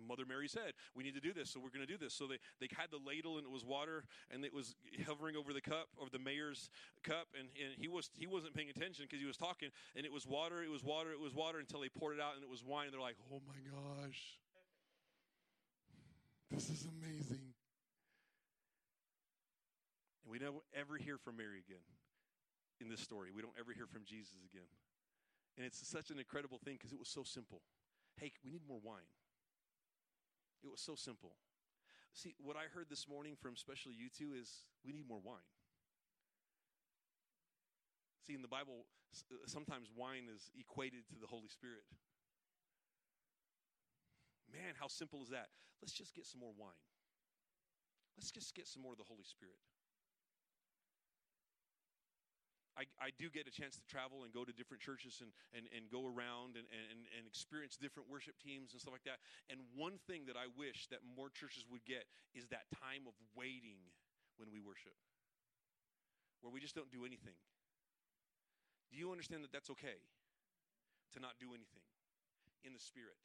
Mother 0.00 0.24
Mary 0.24 0.48
said, 0.48 0.72
we 0.96 1.04
need 1.04 1.14
to 1.14 1.20
do 1.20 1.34
this, 1.34 1.50
so 1.50 1.60
we're 1.60 1.68
going 1.68 1.86
to 1.86 1.92
do 1.92 2.00
this. 2.00 2.14
So 2.14 2.26
they, 2.26 2.40
they 2.58 2.72
had 2.72 2.88
the 2.90 3.00
ladle 3.04 3.36
and 3.36 3.44
it 3.44 3.52
was 3.52 3.64
water 3.64 4.04
and 4.32 4.44
it 4.44 4.54
was 4.54 4.74
hovering 5.04 5.36
over 5.36 5.52
the 5.52 5.60
cup, 5.60 5.92
over 6.00 6.08
the 6.08 6.18
mayor's 6.18 6.70
cup. 7.04 7.28
And, 7.38 7.52
and 7.60 7.76
he, 7.76 7.86
was, 7.86 8.08
he 8.16 8.26
wasn't 8.26 8.54
paying 8.54 8.70
attention 8.70 9.04
because 9.04 9.20
he 9.20 9.28
was 9.28 9.36
talking. 9.36 9.68
And 9.94 10.06
it 10.06 10.12
was 10.12 10.26
water, 10.26 10.64
it 10.64 10.70
was 10.70 10.82
water, 10.82 11.12
it 11.12 11.20
was 11.20 11.34
water 11.34 11.58
until 11.58 11.80
they 11.80 11.90
poured 11.90 12.16
it 12.16 12.22
out 12.22 12.34
and 12.34 12.42
it 12.42 12.50
was 12.50 12.64
wine. 12.64 12.88
And 12.88 12.94
they're 12.94 13.00
like, 13.00 13.20
oh 13.28 13.42
my 13.44 13.60
gosh. 13.68 14.40
This 16.50 16.68
is 16.68 16.86
amazing. 16.88 17.52
And 20.24 20.30
we 20.30 20.38
never 20.38 20.58
ever 20.72 20.96
hear 20.96 21.18
from 21.18 21.36
Mary 21.36 21.60
again 21.66 21.80
in 22.82 22.90
this 22.90 23.00
story. 23.00 23.30
We 23.30 23.40
don't 23.40 23.54
ever 23.58 23.72
hear 23.72 23.86
from 23.86 24.02
Jesus 24.04 24.42
again. 24.44 24.68
And 25.56 25.64
it's 25.64 25.80
such 25.86 26.10
an 26.10 26.18
incredible 26.18 26.58
thing 26.58 26.74
because 26.74 26.92
it 26.92 26.98
was 26.98 27.08
so 27.08 27.22
simple. 27.22 27.62
Hey, 28.18 28.32
we 28.44 28.50
need 28.50 28.66
more 28.66 28.80
wine. 28.82 29.08
It 30.62 30.70
was 30.70 30.80
so 30.80 30.94
simple. 30.94 31.32
See, 32.12 32.34
what 32.42 32.56
I 32.56 32.68
heard 32.74 32.86
this 32.90 33.08
morning 33.08 33.36
from 33.40 33.54
especially 33.54 33.94
you 33.94 34.10
two 34.10 34.34
is 34.36 34.64
we 34.84 34.92
need 34.92 35.08
more 35.08 35.20
wine. 35.22 35.48
See, 38.26 38.34
in 38.34 38.42
the 38.42 38.48
Bible, 38.48 38.84
uh, 39.32 39.36
sometimes 39.46 39.88
wine 39.96 40.28
is 40.28 40.50
equated 40.58 41.08
to 41.08 41.16
the 41.18 41.26
Holy 41.26 41.48
Spirit. 41.48 41.82
Man, 44.52 44.74
how 44.78 44.86
simple 44.86 45.22
is 45.22 45.30
that? 45.30 45.48
Let's 45.80 45.92
just 45.92 46.14
get 46.14 46.26
some 46.26 46.40
more 46.40 46.52
wine. 46.56 46.78
Let's 48.16 48.30
just 48.30 48.54
get 48.54 48.68
some 48.68 48.82
more 48.82 48.92
of 48.92 48.98
the 48.98 49.08
Holy 49.08 49.24
Spirit. 49.24 49.56
I, 52.82 52.90
I 52.98 53.10
do 53.14 53.30
get 53.30 53.46
a 53.46 53.54
chance 53.54 53.78
to 53.78 53.86
travel 53.86 54.26
and 54.26 54.34
go 54.34 54.42
to 54.42 54.50
different 54.50 54.82
churches 54.82 55.22
and, 55.22 55.30
and, 55.54 55.70
and 55.70 55.86
go 55.86 56.02
around 56.02 56.58
and, 56.58 56.66
and, 56.66 57.06
and 57.14 57.22
experience 57.30 57.78
different 57.78 58.10
worship 58.10 58.34
teams 58.42 58.74
and 58.74 58.82
stuff 58.82 58.90
like 58.90 59.06
that. 59.06 59.22
And 59.46 59.62
one 59.78 60.02
thing 60.10 60.26
that 60.26 60.34
I 60.34 60.50
wish 60.58 60.90
that 60.90 61.06
more 61.06 61.30
churches 61.30 61.62
would 61.70 61.86
get 61.86 62.10
is 62.34 62.50
that 62.50 62.66
time 62.74 63.06
of 63.06 63.14
waiting 63.38 63.78
when 64.34 64.50
we 64.50 64.58
worship, 64.58 64.98
where 66.42 66.50
we 66.50 66.58
just 66.58 66.74
don't 66.74 66.90
do 66.90 67.06
anything. 67.06 67.38
Do 68.90 68.98
you 68.98 69.14
understand 69.14 69.46
that 69.46 69.54
that's 69.54 69.70
okay 69.78 70.02
to 71.14 71.18
not 71.22 71.38
do 71.38 71.54
anything 71.54 71.86
in 72.66 72.74
the 72.74 72.82
spirit? 72.82 73.16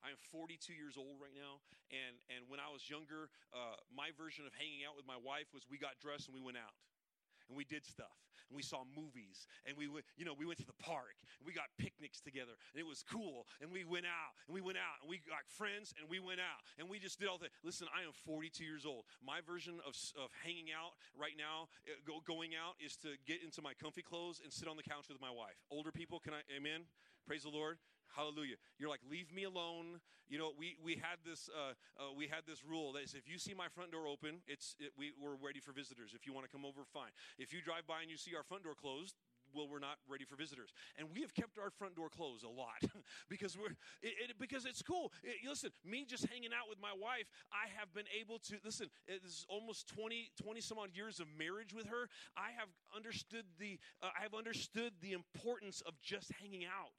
I 0.00 0.14
am 0.14 0.20
42 0.30 0.72
years 0.72 0.94
old 0.94 1.18
right 1.18 1.34
now, 1.34 1.58
and, 1.90 2.14
and 2.30 2.46
when 2.46 2.62
I 2.62 2.70
was 2.70 2.86
younger, 2.86 3.34
uh, 3.50 3.82
my 3.90 4.14
version 4.14 4.46
of 4.46 4.54
hanging 4.54 4.86
out 4.86 4.94
with 4.94 5.02
my 5.04 5.18
wife 5.18 5.50
was 5.50 5.66
we 5.66 5.74
got 5.74 5.98
dressed 5.98 6.30
and 6.30 6.34
we 6.38 6.40
went 6.40 6.56
out 6.56 6.70
and 7.48 7.56
we 7.56 7.64
did 7.64 7.84
stuff 7.84 8.28
and 8.48 8.56
we 8.56 8.64
saw 8.64 8.84
movies 8.96 9.46
and 9.68 9.76
we 9.76 9.88
went, 9.88 10.04
you 10.16 10.24
know, 10.24 10.32
we 10.32 10.48
went 10.48 10.58
to 10.58 10.66
the 10.66 10.76
park 10.80 11.20
and 11.38 11.44
we 11.46 11.52
got 11.52 11.68
picnics 11.76 12.20
together 12.20 12.56
and 12.72 12.80
it 12.80 12.88
was 12.88 13.04
cool 13.04 13.46
and 13.60 13.70
we 13.70 13.84
went 13.84 14.08
out 14.08 14.32
and 14.48 14.54
we 14.56 14.60
went 14.60 14.80
out 14.80 15.04
and 15.04 15.08
we 15.08 15.20
got 15.28 15.44
friends 15.46 15.92
and 16.00 16.08
we 16.08 16.18
went 16.18 16.40
out 16.40 16.64
and 16.80 16.88
we 16.88 16.98
just 16.98 17.20
did 17.20 17.28
all 17.28 17.38
that. 17.38 17.52
Listen, 17.62 17.86
I 17.92 18.04
am 18.04 18.12
42 18.24 18.64
years 18.64 18.88
old. 18.88 19.04
My 19.20 19.40
version 19.44 19.80
of, 19.84 19.92
of 20.16 20.32
hanging 20.42 20.72
out 20.72 20.96
right 21.12 21.36
now, 21.36 21.68
uh, 21.84 22.00
go, 22.08 22.24
going 22.24 22.56
out, 22.56 22.80
is 22.80 22.96
to 23.04 23.20
get 23.28 23.44
into 23.44 23.60
my 23.60 23.76
comfy 23.76 24.02
clothes 24.02 24.40
and 24.42 24.52
sit 24.52 24.66
on 24.66 24.76
the 24.76 24.86
couch 24.86 25.08
with 25.08 25.20
my 25.20 25.30
wife. 25.30 25.60
Older 25.70 25.92
people, 25.92 26.18
can 26.18 26.32
I, 26.32 26.40
amen? 26.56 26.88
Praise 27.26 27.44
the 27.44 27.52
Lord. 27.52 27.76
Hallelujah. 28.14 28.56
You're 28.78 28.88
like, 28.90 29.00
leave 29.10 29.32
me 29.32 29.44
alone. 29.44 30.00
You 30.28 30.38
know, 30.38 30.52
we, 30.58 30.76
we 30.84 30.96
had 30.96 31.24
this 31.24 31.48
uh, 31.48 31.72
uh, 31.96 32.12
we 32.16 32.28
had 32.28 32.44
this 32.46 32.64
rule 32.64 32.92
that 32.92 33.02
is 33.04 33.14
if 33.14 33.28
you 33.28 33.38
see 33.38 33.54
my 33.54 33.68
front 33.68 33.92
door 33.92 34.06
open, 34.06 34.40
it's 34.46 34.76
it, 34.78 34.92
we, 34.96 35.12
we're 35.20 35.36
ready 35.40 35.60
for 35.60 35.72
visitors. 35.72 36.12
If 36.14 36.26
you 36.26 36.32
want 36.32 36.44
to 36.44 36.52
come 36.52 36.64
over, 36.64 36.84
fine. 36.92 37.10
If 37.38 37.52
you 37.52 37.62
drive 37.62 37.86
by 37.86 38.02
and 38.02 38.10
you 38.10 38.16
see 38.18 38.36
our 38.36 38.42
front 38.42 38.64
door 38.64 38.74
closed, 38.74 39.16
well, 39.54 39.68
we're 39.68 39.78
not 39.78 39.96
ready 40.08 40.24
for 40.24 40.36
visitors. 40.36 40.70
And 40.98 41.08
we 41.12 41.20
have 41.22 41.34
kept 41.34 41.58
our 41.58 41.70
front 41.70 41.96
door 41.96 42.08
closed 42.08 42.44
a 42.44 42.48
lot 42.48 42.82
because 43.28 43.56
we're 43.56 43.72
it, 44.02 44.30
it, 44.30 44.38
because 44.38 44.64
it's 44.64 44.82
cool. 44.82 45.12
It, 45.22 45.36
listen, 45.48 45.70
me 45.84 46.04
just 46.04 46.26
hanging 46.26 46.52
out 46.52 46.68
with 46.68 46.80
my 46.80 46.92
wife, 46.92 47.26
I 47.52 47.68
have 47.78 47.92
been 47.94 48.08
able 48.18 48.38
to 48.50 48.56
listen. 48.64 48.88
Is 49.06 49.46
almost 49.48 49.88
20, 49.88 50.30
20 50.42 50.60
some 50.60 50.78
odd 50.78 50.90
years 50.94 51.20
of 51.20 51.26
marriage 51.38 51.72
with 51.72 51.86
her. 51.86 52.08
I 52.36 52.50
have 52.56 52.68
understood 52.94 53.44
the 53.58 53.78
uh, 54.02 54.10
I 54.18 54.22
have 54.22 54.34
understood 54.34 54.92
the 55.00 55.12
importance 55.12 55.80
of 55.86 55.94
just 56.00 56.32
hanging 56.40 56.64
out. 56.64 56.92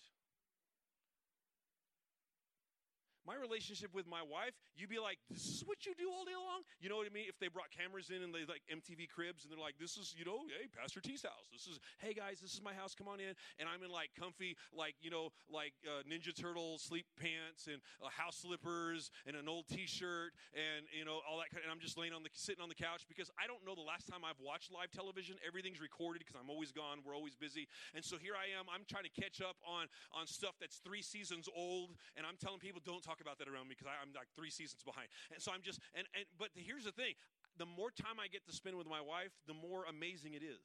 My 3.29 3.37
relationship 3.37 3.93
with 3.93 4.09
my 4.09 4.25
wife, 4.25 4.57
you'd 4.73 4.89
be 4.89 4.97
like, 4.97 5.21
this 5.29 5.45
is 5.45 5.61
what 5.61 5.85
you 5.85 5.93
do 5.93 6.09
all 6.09 6.25
day 6.25 6.33
long? 6.33 6.65
You 6.81 6.89
know 6.89 6.97
what 6.97 7.05
I 7.05 7.13
mean? 7.13 7.29
If 7.29 7.37
they 7.37 7.45
brought 7.45 7.69
cameras 7.69 8.09
in 8.09 8.25
and 8.25 8.33
they 8.33 8.41
like 8.49 8.65
MTV 8.73 9.05
cribs 9.05 9.45
and 9.45 9.53
they're 9.53 9.61
like, 9.61 9.77
this 9.77 10.01
is, 10.01 10.17
you 10.17 10.25
know, 10.25 10.49
hey, 10.49 10.65
Pastor 10.65 10.97
T's 10.97 11.21
house. 11.21 11.45
This 11.53 11.69
is, 11.69 11.77
hey 12.01 12.17
guys, 12.17 12.41
this 12.41 12.57
is 12.57 12.61
my 12.65 12.73
house. 12.73 12.97
Come 12.97 13.05
on 13.05 13.21
in. 13.21 13.37
And 13.61 13.69
I'm 13.69 13.85
in 13.85 13.93
like 13.93 14.17
comfy, 14.17 14.57
like, 14.73 14.97
you 14.97 15.13
know, 15.13 15.29
like 15.45 15.77
uh, 15.85 16.01
Ninja 16.09 16.33
Turtle 16.33 16.81
sleep 16.81 17.05
pants 17.21 17.69
and 17.69 17.77
uh, 18.01 18.09
house 18.09 18.41
slippers 18.41 19.13
and 19.29 19.37
an 19.37 19.45
old 19.45 19.69
t 19.69 19.85
shirt 19.85 20.33
and, 20.57 20.89
you 20.89 21.05
know, 21.05 21.21
all 21.21 21.37
that 21.37 21.53
kind 21.53 21.61
of, 21.61 21.69
and 21.69 21.71
I'm 21.71 21.85
just 21.85 22.01
laying 22.01 22.17
on 22.17 22.25
the, 22.25 22.33
sitting 22.33 22.65
on 22.65 22.69
the 22.73 22.81
couch 22.81 23.05
because 23.05 23.29
I 23.37 23.45
don't 23.45 23.61
know 23.61 23.77
the 23.77 23.85
last 23.85 24.09
time 24.09 24.25
I've 24.25 24.41
watched 24.41 24.73
live 24.73 24.89
television. 24.89 25.37
Everything's 25.45 25.77
recorded 25.77 26.25
because 26.25 26.33
I'm 26.33 26.49
always 26.49 26.73
gone. 26.73 27.05
We're 27.05 27.13
always 27.13 27.37
busy. 27.37 27.69
And 27.93 28.01
so 28.01 28.17
here 28.17 28.33
I 28.33 28.57
am. 28.57 28.65
I'm 28.73 28.89
trying 28.89 29.05
to 29.05 29.13
catch 29.13 29.37
up 29.37 29.61
on, 29.61 29.85
on 30.17 30.25
stuff 30.25 30.57
that's 30.57 30.81
three 30.81 31.05
seasons 31.05 31.45
old. 31.45 31.93
And 32.17 32.25
I'm 32.25 32.41
telling 32.41 32.57
people, 32.57 32.81
don't 32.81 33.05
talk 33.05 33.18
talk 33.19 33.27
about 33.27 33.38
that 33.39 33.51
around 33.51 33.67
me 33.67 33.75
because 33.75 33.91
I'm 33.91 34.15
like 34.15 34.32
three 34.36 34.49
seasons 34.49 34.84
behind. 34.84 35.12
And 35.34 35.43
so 35.43 35.51
I'm 35.51 35.62
just, 35.62 35.79
and, 35.95 36.08
and, 36.15 36.23
but 36.39 36.49
here's 36.55 36.86
the 36.86 36.95
thing 36.95 37.19
the 37.58 37.67
more 37.67 37.91
time 37.91 38.23
I 38.23 38.32
get 38.32 38.47
to 38.47 38.55
spend 38.55 38.77
with 38.77 38.88
my 38.88 39.01
wife, 39.01 39.36
the 39.47 39.53
more 39.53 39.84
amazing 39.84 40.34
it 40.34 40.43
is, 40.43 40.63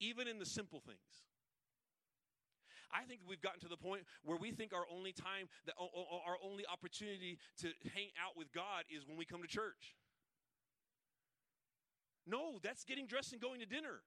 even 0.00 0.26
in 0.26 0.38
the 0.38 0.46
simple 0.46 0.80
things. 0.80 1.22
I 2.92 3.04
think 3.04 3.20
we've 3.26 3.40
gotten 3.40 3.60
to 3.60 3.68
the 3.68 3.76
point 3.76 4.02
where 4.22 4.36
we 4.36 4.50
think 4.50 4.74
our 4.74 4.84
only 4.92 5.12
time, 5.12 5.48
that 5.64 5.74
our 5.78 6.36
only 6.44 6.64
opportunity 6.66 7.38
to 7.60 7.68
hang 7.94 8.10
out 8.20 8.36
with 8.36 8.52
God 8.52 8.84
is 8.90 9.06
when 9.06 9.16
we 9.16 9.24
come 9.24 9.40
to 9.40 9.48
church. 9.48 9.96
No, 12.26 12.58
that's 12.62 12.84
getting 12.84 13.06
dressed 13.06 13.32
and 13.32 13.40
going 13.40 13.60
to 13.60 13.66
dinner. 13.66 14.02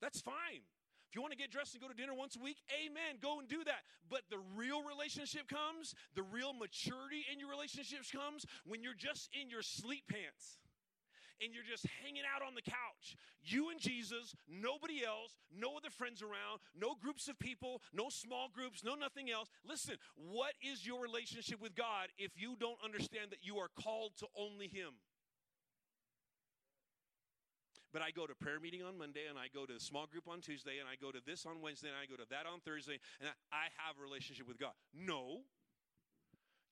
That's 0.00 0.20
fine. 0.20 0.62
If 1.08 1.14
you 1.16 1.22
want 1.22 1.32
to 1.32 1.38
get 1.38 1.50
dressed 1.50 1.72
and 1.72 1.80
go 1.80 1.88
to 1.88 1.94
dinner 1.94 2.12
once 2.12 2.36
a 2.36 2.42
week, 2.42 2.58
amen, 2.68 3.16
go 3.22 3.38
and 3.38 3.48
do 3.48 3.64
that. 3.64 3.88
But 4.10 4.28
the 4.28 4.38
real 4.54 4.84
relationship 4.84 5.48
comes, 5.48 5.94
the 6.14 6.22
real 6.22 6.52
maturity 6.52 7.24
in 7.32 7.40
your 7.40 7.48
relationships 7.48 8.10
comes 8.12 8.44
when 8.66 8.82
you're 8.82 8.98
just 8.98 9.30
in 9.32 9.48
your 9.48 9.62
sleep 9.62 10.04
pants 10.10 10.58
and 11.42 11.54
you're 11.54 11.66
just 11.66 11.86
hanging 12.02 12.24
out 12.28 12.46
on 12.46 12.54
the 12.54 12.62
couch. 12.62 13.16
You 13.42 13.70
and 13.70 13.80
Jesus, 13.80 14.34
nobody 14.48 15.04
else, 15.04 15.38
no 15.54 15.76
other 15.76 15.90
friends 15.90 16.22
around, 16.22 16.60
no 16.76 16.94
groups 17.00 17.28
of 17.28 17.38
people, 17.38 17.80
no 17.92 18.08
small 18.08 18.48
groups, 18.52 18.84
no 18.84 18.94
nothing 18.94 19.30
else. 19.30 19.48
Listen, 19.66 19.96
what 20.16 20.54
is 20.60 20.86
your 20.86 21.00
relationship 21.00 21.60
with 21.60 21.74
God 21.74 22.08
if 22.18 22.32
you 22.36 22.56
don't 22.58 22.78
understand 22.84 23.30
that 23.30 23.40
you 23.42 23.56
are 23.56 23.70
called 23.80 24.12
to 24.18 24.26
only 24.36 24.68
Him? 24.68 24.92
But 27.92 28.02
I 28.02 28.10
go 28.10 28.26
to 28.26 28.34
prayer 28.34 28.60
meeting 28.60 28.82
on 28.82 28.98
Monday, 28.98 29.24
and 29.28 29.38
I 29.38 29.48
go 29.52 29.64
to 29.64 29.80
small 29.80 30.06
group 30.06 30.28
on 30.28 30.40
Tuesday, 30.40 30.78
and 30.78 30.88
I 30.88 30.96
go 31.00 31.10
to 31.10 31.20
this 31.24 31.46
on 31.46 31.62
Wednesday, 31.62 31.88
and 31.88 31.96
I 31.96 32.04
go 32.04 32.20
to 32.20 32.28
that 32.28 32.44
on 32.44 32.60
Thursday, 32.60 33.00
and 33.20 33.30
I 33.50 33.72
have 33.80 33.96
a 33.98 34.02
relationship 34.02 34.46
with 34.46 34.58
God. 34.58 34.76
No. 34.92 35.48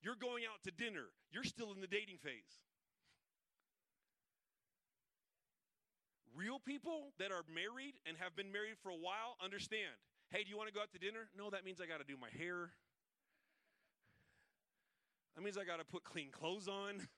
You're 0.01 0.19
going 0.19 0.43
out 0.45 0.61
to 0.65 0.71
dinner. 0.71 1.09
You're 1.31 1.43
still 1.43 1.73
in 1.73 1.81
the 1.81 1.87
dating 1.87 2.17
phase. 2.21 2.61
Real 6.35 6.59
people 6.59 7.13
that 7.17 7.31
are 7.31 7.41
married 7.49 7.95
and 8.05 8.15
have 8.17 8.35
been 8.35 8.51
married 8.51 8.77
for 8.83 8.89
a 8.89 8.95
while 8.95 9.41
understand. 9.43 9.97
Hey, 10.29 10.43
do 10.43 10.49
you 10.51 10.57
want 10.57 10.69
to 10.69 10.73
go 10.73 10.81
out 10.81 10.91
to 10.93 10.99
dinner? 10.99 11.29
No, 11.35 11.49
that 11.49 11.65
means 11.65 11.81
I 11.81 11.87
got 11.87 11.97
to 11.97 12.05
do 12.05 12.13
my 12.19 12.29
hair. 12.37 12.69
That 15.35 15.41
means 15.41 15.57
I 15.57 15.65
got 15.65 15.79
to 15.79 15.85
put 15.85 16.03
clean 16.03 16.29
clothes 16.29 16.67
on. 16.67 17.07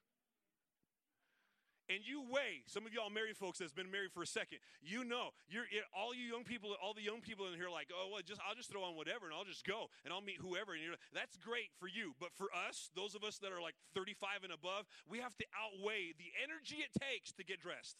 and 1.89 1.99
you 2.05 2.21
weigh 2.29 2.61
some 2.69 2.85
of 2.85 2.93
y'all 2.93 3.09
married 3.09 3.35
folks 3.35 3.59
that's 3.59 3.73
been 3.73 3.89
married 3.91 4.13
for 4.13 4.23
a 4.23 4.29
second 4.29 4.59
you 4.81 5.03
know 5.03 5.33
you're 5.49 5.65
all 5.91 6.13
you 6.13 6.29
young 6.29 6.45
people 6.45 6.75
all 6.81 6.93
the 6.93 7.01
young 7.01 7.19
people 7.19 7.49
in 7.49 7.57
here 7.57 7.69
like 7.69 7.89
oh 7.91 8.13
well 8.13 8.21
just 8.25 8.39
i'll 8.47 8.55
just 8.55 8.69
throw 8.69 8.85
on 8.85 8.95
whatever 8.95 9.25
and 9.25 9.33
i'll 9.33 9.47
just 9.47 9.65
go 9.65 9.89
and 10.05 10.13
i'll 10.13 10.21
meet 10.21 10.37
whoever 10.39 10.73
and 10.73 10.81
you're 10.81 10.95
that's 11.13 11.35
great 11.37 11.73
for 11.81 11.89
you 11.89 12.13
but 12.21 12.29
for 12.37 12.47
us 12.53 12.89
those 12.95 13.15
of 13.15 13.23
us 13.23 13.37
that 13.41 13.51
are 13.51 13.61
like 13.61 13.75
35 13.93 14.45
and 14.45 14.53
above 14.53 14.85
we 15.09 15.19
have 15.19 15.35
to 15.37 15.45
outweigh 15.57 16.13
the 16.17 16.29
energy 16.39 16.85
it 16.85 16.93
takes 16.95 17.33
to 17.33 17.43
get 17.43 17.59
dressed 17.59 17.97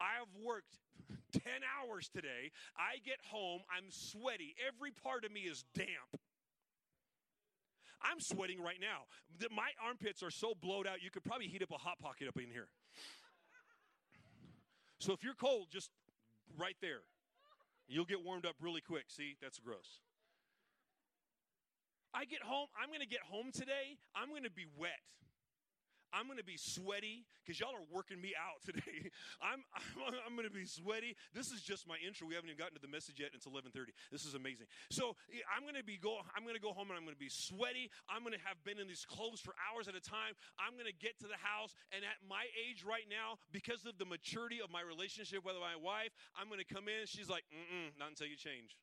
I 0.00 0.20
have 0.20 0.28
worked 0.44 0.76
10 1.32 1.40
hours 1.64 2.08
today. 2.08 2.52
I 2.76 2.98
get 3.04 3.16
home, 3.30 3.60
I'm 3.74 3.88
sweaty. 3.90 4.54
Every 4.60 4.90
part 4.90 5.24
of 5.24 5.32
me 5.32 5.40
is 5.40 5.64
damp. 5.74 6.20
I'm 8.02 8.20
sweating 8.20 8.60
right 8.60 8.78
now. 8.80 9.04
My 9.54 9.70
armpits 9.84 10.22
are 10.22 10.30
so 10.30 10.54
blowed 10.60 10.86
out, 10.86 11.02
you 11.02 11.10
could 11.10 11.24
probably 11.24 11.46
heat 11.48 11.62
up 11.62 11.70
a 11.70 11.78
hot 11.78 11.98
pocket 11.98 12.28
up 12.28 12.36
in 12.36 12.50
here. 12.50 12.68
So 14.98 15.12
if 15.12 15.22
you're 15.22 15.34
cold, 15.34 15.68
just 15.70 15.90
right 16.58 16.76
there. 16.80 17.00
You'll 17.88 18.04
get 18.04 18.24
warmed 18.24 18.46
up 18.46 18.56
really 18.60 18.80
quick. 18.80 19.04
See, 19.08 19.36
that's 19.40 19.58
gross. 19.58 20.00
I 22.14 22.24
get 22.24 22.42
home, 22.42 22.68
I'm 22.80 22.88
going 22.88 23.00
to 23.00 23.06
get 23.06 23.20
home 23.28 23.52
today, 23.52 23.98
I'm 24.14 24.30
going 24.30 24.44
to 24.44 24.50
be 24.50 24.64
wet. 24.78 25.04
I'm 26.12 26.26
going 26.26 26.38
to 26.38 26.46
be 26.46 26.56
sweaty 26.56 27.26
because 27.42 27.58
y'all 27.58 27.74
are 27.74 27.88
working 27.90 28.20
me 28.20 28.34
out 28.34 28.62
today. 28.66 29.10
I'm, 29.42 29.62
I'm, 29.74 30.14
I'm 30.26 30.34
going 30.34 30.48
to 30.48 30.54
be 30.54 30.66
sweaty. 30.66 31.16
This 31.34 31.50
is 31.50 31.62
just 31.62 31.86
my 31.86 31.96
intro. 32.02 32.26
We 32.26 32.34
haven't 32.34 32.50
even 32.50 32.58
gotten 32.58 32.74
to 32.74 32.82
the 32.82 32.90
message 32.90 33.18
yet. 33.18 33.30
It's 33.34 33.46
11:30. 33.46 33.94
This 34.10 34.24
is 34.24 34.34
amazing. 34.34 34.66
So 34.90 35.14
I'm 35.50 35.62
going 35.62 35.78
to 35.78 35.86
be 35.86 35.98
go. 35.98 36.18
I'm 36.34 36.42
going 36.42 36.56
to 36.56 36.62
go 36.62 36.72
home 36.72 36.90
and 36.90 36.96
I'm 36.98 37.04
going 37.04 37.16
to 37.16 37.22
be 37.22 37.32
sweaty. 37.32 37.90
I'm 38.10 38.22
going 38.22 38.34
to 38.34 38.44
have 38.46 38.58
been 38.64 38.78
in 38.78 38.86
these 38.86 39.04
clothes 39.04 39.40
for 39.40 39.54
hours 39.62 39.88
at 39.88 39.94
a 39.94 40.02
time. 40.02 40.34
I'm 40.58 40.74
going 40.74 40.90
to 40.90 40.96
get 40.96 41.18
to 41.22 41.28
the 41.28 41.38
house, 41.40 41.74
and 41.92 42.02
at 42.04 42.18
my 42.24 42.46
age 42.54 42.86
right 42.86 43.06
now, 43.06 43.38
because 43.52 43.84
of 43.86 43.98
the 43.98 44.08
maturity 44.08 44.60
of 44.62 44.70
my 44.70 44.82
relationship 44.82 45.44
with 45.44 45.56
my 45.58 45.76
wife, 45.76 46.14
I'm 46.34 46.48
going 46.48 46.62
to 46.62 46.68
come 46.68 46.88
in. 46.90 47.06
She's 47.06 47.28
like, 47.28 47.44
Mm-mm, 47.50 47.94
not 47.98 48.10
until 48.14 48.26
you 48.26 48.36
change 48.36 48.76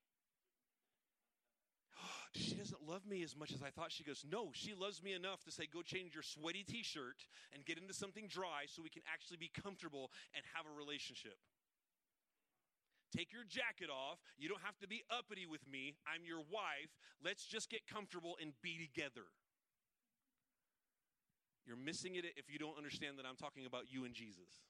she 2.36 2.56
doesn't 2.56 2.82
love 2.88 3.06
me 3.06 3.22
as 3.24 3.36
much 3.36 3.54
as 3.54 3.62
I 3.62 3.70
thought. 3.70 3.92
She 3.92 4.04
goes, 4.04 4.26
No, 4.30 4.50
she 4.54 4.74
loves 4.74 5.04
me 5.04 5.14
enough 5.14 5.44
to 5.44 5.52
say, 5.52 5.68
Go 5.72 5.82
change 5.82 6.14
your 6.14 6.24
sweaty 6.24 6.64
t 6.64 6.84
shirt 6.84 7.26
and 7.54 7.66
get 7.66 7.78
into 7.78 7.94
something 7.94 8.28
dry 8.28 8.66
so 8.68 8.82
we 8.82 8.90
can 8.90 9.04
actually 9.12 9.38
be 9.38 9.52
comfortable 9.54 10.12
and 10.36 10.44
have 10.56 10.66
a 10.66 10.76
relationship. 10.76 11.38
Take 13.16 13.32
your 13.32 13.44
jacket 13.46 13.94
off. 13.94 14.18
You 14.40 14.50
don't 14.50 14.64
have 14.66 14.78
to 14.80 14.88
be 14.88 15.04
uppity 15.12 15.46
with 15.46 15.62
me. 15.70 15.94
I'm 16.10 16.26
your 16.26 16.40
wife. 16.40 16.90
Let's 17.24 17.46
just 17.46 17.70
get 17.70 17.86
comfortable 17.86 18.36
and 18.42 18.54
be 18.64 18.82
together. 18.82 19.30
You're 21.66 21.78
missing 21.78 22.16
it 22.16 22.26
if 22.36 22.50
you 22.50 22.58
don't 22.58 22.76
understand 22.76 23.20
that 23.20 23.26
I'm 23.30 23.38
talking 23.38 23.66
about 23.66 23.86
you 23.88 24.06
and 24.06 24.14
Jesus. 24.14 24.66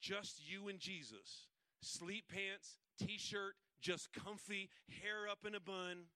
Just 0.00 0.42
you 0.42 0.68
and 0.68 0.80
Jesus. 0.80 1.46
Sleep 1.80 2.24
pants, 2.28 2.78
t 2.98 3.16
shirt, 3.18 3.54
just 3.82 4.12
comfy, 4.12 4.70
hair 5.02 5.28
up 5.30 5.40
in 5.46 5.54
a 5.54 5.60
bun, 5.60 6.06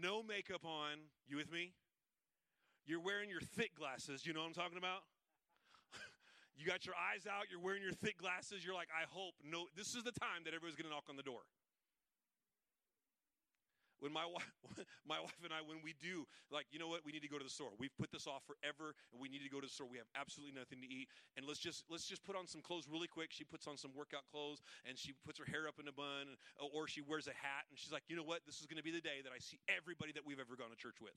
no 0.00 0.22
makeup 0.22 0.64
on. 0.64 1.10
You 1.26 1.36
with 1.36 1.52
me? 1.52 1.74
You're 2.86 3.00
wearing 3.00 3.28
your 3.28 3.40
thick 3.40 3.74
glasses. 3.74 4.24
You 4.24 4.32
know 4.32 4.40
what 4.40 4.46
I'm 4.46 4.54
talking 4.54 4.78
about? 4.78 5.02
you 6.56 6.64
got 6.64 6.86
your 6.86 6.94
eyes 6.94 7.26
out, 7.26 7.50
you're 7.50 7.60
wearing 7.60 7.82
your 7.82 7.92
thick 7.92 8.16
glasses. 8.16 8.64
You're 8.64 8.74
like, 8.74 8.88
I 8.94 9.04
hope 9.10 9.34
no, 9.44 9.66
this 9.76 9.94
is 9.94 10.02
the 10.02 10.12
time 10.12 10.46
that 10.46 10.54
everybody's 10.54 10.76
going 10.76 10.88
to 10.88 10.94
knock 10.94 11.10
on 11.10 11.16
the 11.16 11.22
door 11.26 11.42
when 14.02 14.10
my 14.10 14.26
wife, 14.26 14.50
my 15.06 15.22
wife 15.22 15.38
and 15.46 15.54
I, 15.54 15.62
when 15.62 15.78
we 15.78 15.94
do, 16.02 16.26
like, 16.50 16.66
you 16.74 16.82
know 16.82 16.90
what, 16.90 17.06
we 17.06 17.14
need 17.14 17.22
to 17.22 17.30
go 17.30 17.38
to 17.38 17.46
the 17.46 17.54
store. 17.54 17.70
We've 17.78 17.94
put 17.94 18.10
this 18.10 18.26
off 18.26 18.42
forever, 18.50 18.98
and 19.14 19.22
we 19.22 19.30
need 19.30 19.46
to 19.46 19.48
go 19.48 19.62
to 19.62 19.70
the 19.70 19.72
store. 19.72 19.86
We 19.86 20.02
have 20.02 20.10
absolutely 20.18 20.58
nothing 20.58 20.82
to 20.82 20.90
eat, 20.90 21.06
and 21.38 21.46
let's 21.46 21.62
just 21.62 21.86
let's 21.86 22.10
just 22.10 22.26
put 22.26 22.34
on 22.34 22.50
some 22.50 22.66
clothes 22.66 22.90
really 22.90 23.06
quick. 23.06 23.30
She 23.30 23.46
puts 23.46 23.70
on 23.70 23.78
some 23.78 23.94
workout 23.94 24.26
clothes, 24.26 24.58
and 24.82 24.98
she 24.98 25.14
puts 25.22 25.38
her 25.38 25.46
hair 25.46 25.70
up 25.70 25.78
in 25.78 25.86
a 25.86 25.94
bun, 25.94 26.34
uh, 26.58 26.66
or 26.74 26.90
she 26.90 26.98
wears 26.98 27.30
a 27.30 27.36
hat, 27.38 27.70
and 27.70 27.78
she's 27.78 27.94
like, 27.94 28.02
you 28.10 28.18
know 28.18 28.26
what, 28.26 28.42
this 28.42 28.58
is 28.58 28.66
going 28.66 28.82
to 28.82 28.84
be 28.84 28.90
the 28.90 29.00
day 29.00 29.22
that 29.22 29.30
I 29.30 29.38
see 29.38 29.62
everybody 29.70 30.10
that 30.18 30.26
we've 30.26 30.42
ever 30.42 30.58
gone 30.58 30.74
to 30.74 30.78
church 30.78 30.98
with. 30.98 31.14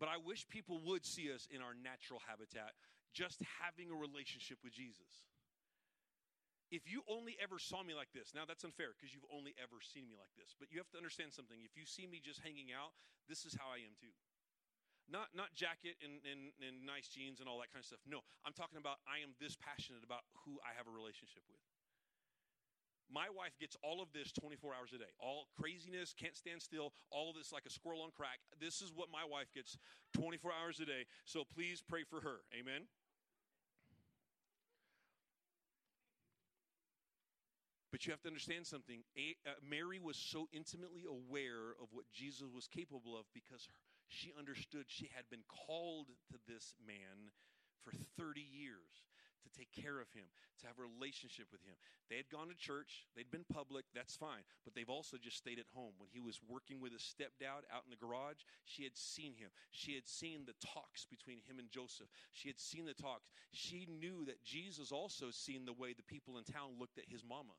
But 0.00 0.08
I 0.08 0.16
wish 0.16 0.48
people 0.48 0.80
would 0.88 1.04
see 1.04 1.28
us 1.28 1.44
in 1.52 1.60
our 1.60 1.76
natural 1.76 2.24
habitat, 2.24 2.72
just 3.12 3.44
having 3.60 3.92
a 3.92 3.96
relationship 4.00 4.56
with 4.64 4.72
Jesus 4.72 5.28
if 6.70 6.86
you 6.86 7.02
only 7.10 7.34
ever 7.42 7.58
saw 7.58 7.82
me 7.82 7.98
like 7.98 8.14
this, 8.14 8.30
now 8.30 8.46
that's 8.46 8.62
unfair 8.62 8.94
because 8.94 9.10
you've 9.10 9.26
only 9.26 9.58
ever 9.58 9.82
seen 9.82 10.06
me 10.06 10.14
like 10.14 10.30
this. 10.38 10.54
But 10.54 10.70
you 10.70 10.78
have 10.78 10.90
to 10.94 10.98
understand 10.98 11.34
something. 11.34 11.58
If 11.66 11.74
you 11.74 11.82
see 11.82 12.06
me 12.06 12.22
just 12.22 12.38
hanging 12.46 12.70
out, 12.70 12.94
this 13.26 13.42
is 13.42 13.58
how 13.58 13.74
I 13.74 13.82
am 13.82 13.98
too. 13.98 14.14
Not, 15.10 15.34
not 15.34 15.50
jacket 15.58 15.98
and, 15.98 16.22
and, 16.22 16.54
and 16.62 16.86
nice 16.86 17.10
jeans 17.10 17.42
and 17.42 17.50
all 17.50 17.58
that 17.58 17.74
kind 17.74 17.82
of 17.82 17.90
stuff. 17.90 17.98
No, 18.06 18.22
I'm 18.46 18.54
talking 18.54 18.78
about 18.78 19.02
I 19.10 19.18
am 19.26 19.34
this 19.42 19.58
passionate 19.58 20.06
about 20.06 20.22
who 20.46 20.62
I 20.62 20.70
have 20.78 20.86
a 20.86 20.94
relationship 20.94 21.42
with. 21.50 21.58
My 23.10 23.26
wife 23.26 23.58
gets 23.58 23.74
all 23.82 23.98
of 23.98 24.14
this 24.14 24.30
24 24.30 24.70
hours 24.70 24.94
a 24.94 25.02
day. 25.02 25.10
All 25.18 25.50
craziness, 25.58 26.14
can't 26.14 26.38
stand 26.38 26.62
still, 26.62 26.94
all 27.10 27.26
of 27.26 27.34
this 27.34 27.50
like 27.50 27.66
a 27.66 27.74
squirrel 27.74 28.06
on 28.06 28.14
crack. 28.14 28.38
This 28.62 28.78
is 28.78 28.94
what 28.94 29.10
my 29.10 29.26
wife 29.26 29.50
gets 29.50 29.74
24 30.14 30.54
hours 30.54 30.78
a 30.78 30.86
day. 30.86 31.10
So 31.26 31.42
please 31.42 31.82
pray 31.82 32.06
for 32.06 32.22
her. 32.22 32.46
Amen. 32.54 32.86
But 37.90 38.06
you 38.06 38.12
have 38.12 38.22
to 38.22 38.28
understand 38.28 38.66
something. 38.66 39.02
A, 39.16 39.34
uh, 39.48 39.54
Mary 39.68 39.98
was 39.98 40.16
so 40.16 40.48
intimately 40.52 41.04
aware 41.08 41.74
of 41.82 41.90
what 41.90 42.06
Jesus 42.12 42.46
was 42.54 42.68
capable 42.68 43.18
of 43.18 43.26
because 43.34 43.66
her, 43.66 43.74
she 44.06 44.32
understood 44.38 44.84
she 44.86 45.10
had 45.14 45.24
been 45.30 45.42
called 45.48 46.08
to 46.30 46.38
this 46.46 46.74
man 46.86 47.34
for 47.82 47.92
30 48.18 48.40
years 48.40 49.06
to 49.42 49.50
take 49.58 49.72
care 49.72 49.98
of 49.98 50.12
him, 50.12 50.28
to 50.60 50.66
have 50.66 50.78
a 50.78 50.84
relationship 50.84 51.48
with 51.50 51.62
him. 51.64 51.74
They 52.08 52.16
had 52.16 52.28
gone 52.28 52.48
to 52.48 52.54
church, 52.54 53.06
they'd 53.16 53.30
been 53.30 53.48
public, 53.48 53.86
that's 53.94 54.14
fine, 54.14 54.44
but 54.64 54.74
they've 54.74 54.90
also 54.90 55.16
just 55.16 55.38
stayed 55.38 55.58
at 55.58 55.70
home. 55.74 55.96
When 55.98 56.10
he 56.12 56.20
was 56.20 56.38
working 56.46 56.80
with 56.80 56.92
his 56.92 57.02
stepdad 57.02 57.64
out 57.72 57.86
in 57.86 57.90
the 57.90 57.96
garage, 57.96 58.44
she 58.64 58.84
had 58.84 58.96
seen 58.96 59.32
him. 59.34 59.48
She 59.70 59.94
had 59.94 60.06
seen 60.06 60.44
the 60.44 60.58
talks 60.60 61.06
between 61.08 61.40
him 61.48 61.58
and 61.58 61.70
Joseph. 61.70 62.08
She 62.32 62.48
had 62.48 62.60
seen 62.60 62.84
the 62.84 62.94
talks. 62.94 63.30
She 63.52 63.86
knew 63.88 64.24
that 64.26 64.44
Jesus 64.44 64.92
also 64.92 65.30
seen 65.30 65.64
the 65.64 65.72
way 65.72 65.94
the 65.94 66.06
people 66.06 66.36
in 66.36 66.44
town 66.44 66.76
looked 66.78 66.98
at 66.98 67.08
his 67.08 67.24
mama 67.24 67.56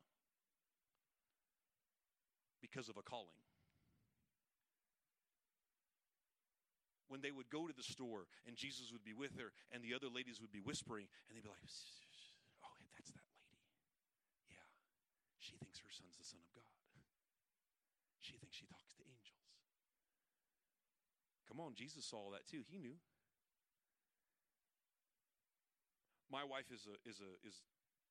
because 2.61 2.87
of 2.87 2.95
a 2.95 3.03
calling. 3.03 3.41
When 7.09 7.19
they 7.19 7.35
would 7.35 7.51
go 7.51 7.67
to 7.67 7.75
the 7.75 7.83
store 7.83 8.29
and 8.47 8.55
Jesus 8.55 8.93
would 8.95 9.03
be 9.03 9.11
with 9.11 9.35
her 9.35 9.51
and 9.75 9.83
the 9.83 9.91
other 9.91 10.07
ladies 10.07 10.39
would 10.39 10.53
be 10.53 10.63
whispering 10.63 11.11
and 11.27 11.35
they'd 11.35 11.43
be 11.43 11.51
like, 11.51 11.67
oh, 12.63 12.77
that's 12.95 13.11
that 13.11 13.27
lady. 13.35 13.59
Yeah, 14.47 14.63
she 15.43 15.59
thinks 15.59 15.83
her 15.83 15.91
son's 15.91 16.15
the 16.15 16.23
Son 16.23 16.39
of 16.39 16.51
God. 16.55 16.71
She 18.23 18.39
thinks 18.39 18.55
she 18.55 18.69
talks 18.71 18.95
to 18.95 19.03
angels. 19.03 19.43
Come 21.51 21.59
on, 21.59 21.75
Jesus 21.75 22.07
saw 22.07 22.31
all 22.31 22.31
that 22.31 22.47
too. 22.47 22.63
He 22.71 22.79
knew. 22.79 22.95
My 26.31 26.47
wife 26.47 26.71
is 26.71 26.87
a, 26.87 26.95
is 27.03 27.19
a, 27.19 27.31
is 27.43 27.59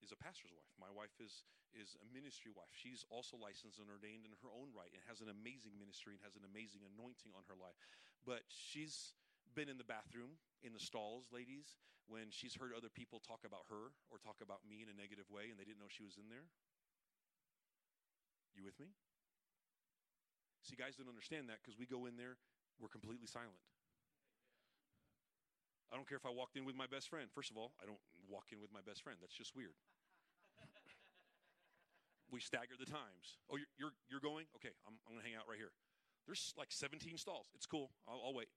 is 0.00 0.12
a 0.12 0.18
pastor's 0.18 0.52
wife. 0.52 0.72
My 0.80 0.90
wife 0.92 1.14
is 1.20 1.44
is 1.70 1.94
a 2.02 2.06
ministry 2.10 2.50
wife. 2.50 2.74
She's 2.74 3.06
also 3.14 3.38
licensed 3.38 3.78
and 3.78 3.86
ordained 3.86 4.26
in 4.26 4.34
her 4.42 4.50
own 4.50 4.74
right 4.74 4.90
and 4.90 5.02
has 5.06 5.22
an 5.22 5.30
amazing 5.30 5.78
ministry 5.78 6.18
and 6.18 6.22
has 6.26 6.34
an 6.34 6.42
amazing 6.42 6.82
anointing 6.82 7.30
on 7.38 7.46
her 7.46 7.54
life. 7.54 7.78
But 8.26 8.42
she's 8.50 9.14
been 9.54 9.70
in 9.70 9.78
the 9.78 9.86
bathroom 9.86 10.38
in 10.66 10.74
the 10.74 10.82
stalls, 10.82 11.30
ladies, 11.30 11.78
when 12.10 12.34
she's 12.34 12.58
heard 12.58 12.74
other 12.74 12.90
people 12.90 13.22
talk 13.22 13.46
about 13.46 13.70
her 13.70 13.94
or 14.10 14.18
talk 14.18 14.42
about 14.42 14.66
me 14.66 14.82
in 14.82 14.90
a 14.90 14.96
negative 14.98 15.30
way 15.30 15.46
and 15.50 15.56
they 15.58 15.66
didn't 15.66 15.78
know 15.78 15.90
she 15.90 16.02
was 16.02 16.18
in 16.18 16.26
there. 16.26 16.50
You 18.58 18.66
with 18.66 18.78
me? 18.82 18.90
See, 20.66 20.74
guys 20.74 20.98
don't 20.98 21.08
understand 21.08 21.46
that 21.48 21.62
because 21.62 21.78
we 21.78 21.86
go 21.86 22.10
in 22.10 22.18
there, 22.18 22.34
we're 22.82 22.90
completely 22.90 23.30
silent. 23.30 23.62
I 25.90 25.96
don't 25.96 26.06
care 26.06 26.16
if 26.16 26.26
I 26.26 26.30
walked 26.30 26.56
in 26.56 26.64
with 26.64 26.78
my 26.78 26.86
best 26.86 27.10
friend. 27.10 27.26
First 27.34 27.50
of 27.50 27.58
all, 27.58 27.74
I 27.82 27.86
don't 27.86 27.98
walk 28.30 28.54
in 28.54 28.62
with 28.62 28.70
my 28.72 28.80
best 28.86 29.02
friend. 29.02 29.18
That's 29.20 29.34
just 29.34 29.56
weird. 29.58 29.74
we 32.30 32.38
stagger 32.40 32.78
the 32.78 32.86
times. 32.86 33.42
Oh, 33.50 33.58
you're, 33.58 33.66
you're, 33.76 33.94
you're 34.06 34.22
going? 34.22 34.46
Okay, 34.54 34.70
I'm, 34.86 34.94
I'm 35.06 35.18
going 35.18 35.22
to 35.22 35.26
hang 35.26 35.36
out 35.36 35.50
right 35.50 35.58
here. 35.58 35.74
There's 36.26 36.54
like 36.56 36.70
17 36.70 37.18
stalls. 37.18 37.50
It's 37.54 37.66
cool. 37.66 37.90
I'll, 38.06 38.22
I'll, 38.26 38.34
wait. 38.34 38.48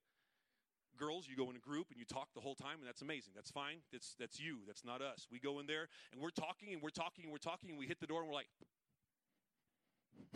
Girls, 0.96 1.26
you 1.26 1.34
go 1.34 1.50
in 1.50 1.56
a 1.56 1.64
group 1.64 1.90
and 1.90 1.98
you 1.98 2.06
talk 2.06 2.30
the 2.34 2.40
whole 2.40 2.54
time, 2.54 2.78
and 2.78 2.86
that's 2.86 3.02
amazing. 3.02 3.32
That's 3.34 3.50
fine. 3.50 3.82
That's, 3.90 4.14
that's 4.14 4.38
you. 4.38 4.62
That's 4.66 4.84
not 4.84 5.02
us. 5.02 5.26
We 5.26 5.40
go 5.40 5.58
in 5.58 5.66
there 5.66 5.88
and 6.12 6.22
we're 6.22 6.30
talking 6.30 6.72
and 6.72 6.80
we're 6.80 6.94
talking 6.94 7.26
and 7.26 7.32
we're 7.32 7.42
talking 7.42 7.70
and 7.70 7.78
we 7.78 7.86
hit 7.86 7.98
the 7.98 8.06
door 8.06 8.20
and 8.22 8.30
we're 8.30 8.38
like, 8.38 8.46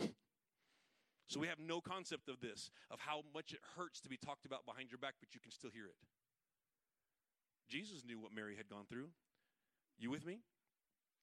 so 1.31 1.39
we 1.39 1.47
have 1.47 1.63
no 1.63 1.79
concept 1.79 2.27
of 2.27 2.41
this, 2.41 2.71
of 2.91 2.99
how 2.99 3.23
much 3.33 3.53
it 3.53 3.63
hurts 3.77 4.01
to 4.01 4.09
be 4.09 4.17
talked 4.17 4.45
about 4.45 4.65
behind 4.65 4.91
your 4.91 4.99
back, 4.99 5.15
but 5.21 5.33
you 5.33 5.39
can 5.39 5.51
still 5.51 5.71
hear 5.71 5.85
it. 5.85 5.95
Jesus 7.69 8.03
knew 8.03 8.17
what 8.17 8.33
Mary 8.33 8.57
had 8.57 8.67
gone 8.67 8.89
through. 8.89 9.13
You 10.01 10.09
with 10.09 10.25
me? 10.25 10.41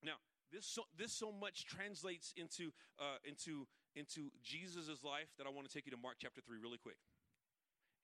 Now, 0.02 0.22
this 0.54 0.62
so, 0.62 0.86
this 0.94 1.10
so 1.10 1.34
much 1.34 1.66
translates 1.66 2.30
into 2.36 2.70
uh, 3.02 3.18
into 3.26 3.66
into 3.98 4.30
Jesus' 4.44 5.02
life 5.02 5.32
that 5.42 5.46
I 5.48 5.50
want 5.50 5.66
to 5.66 5.72
take 5.72 5.90
you 5.90 5.92
to 5.92 5.98
Mark 5.98 6.22
chapter 6.22 6.38
three 6.38 6.62
really 6.62 6.78
quick, 6.78 7.00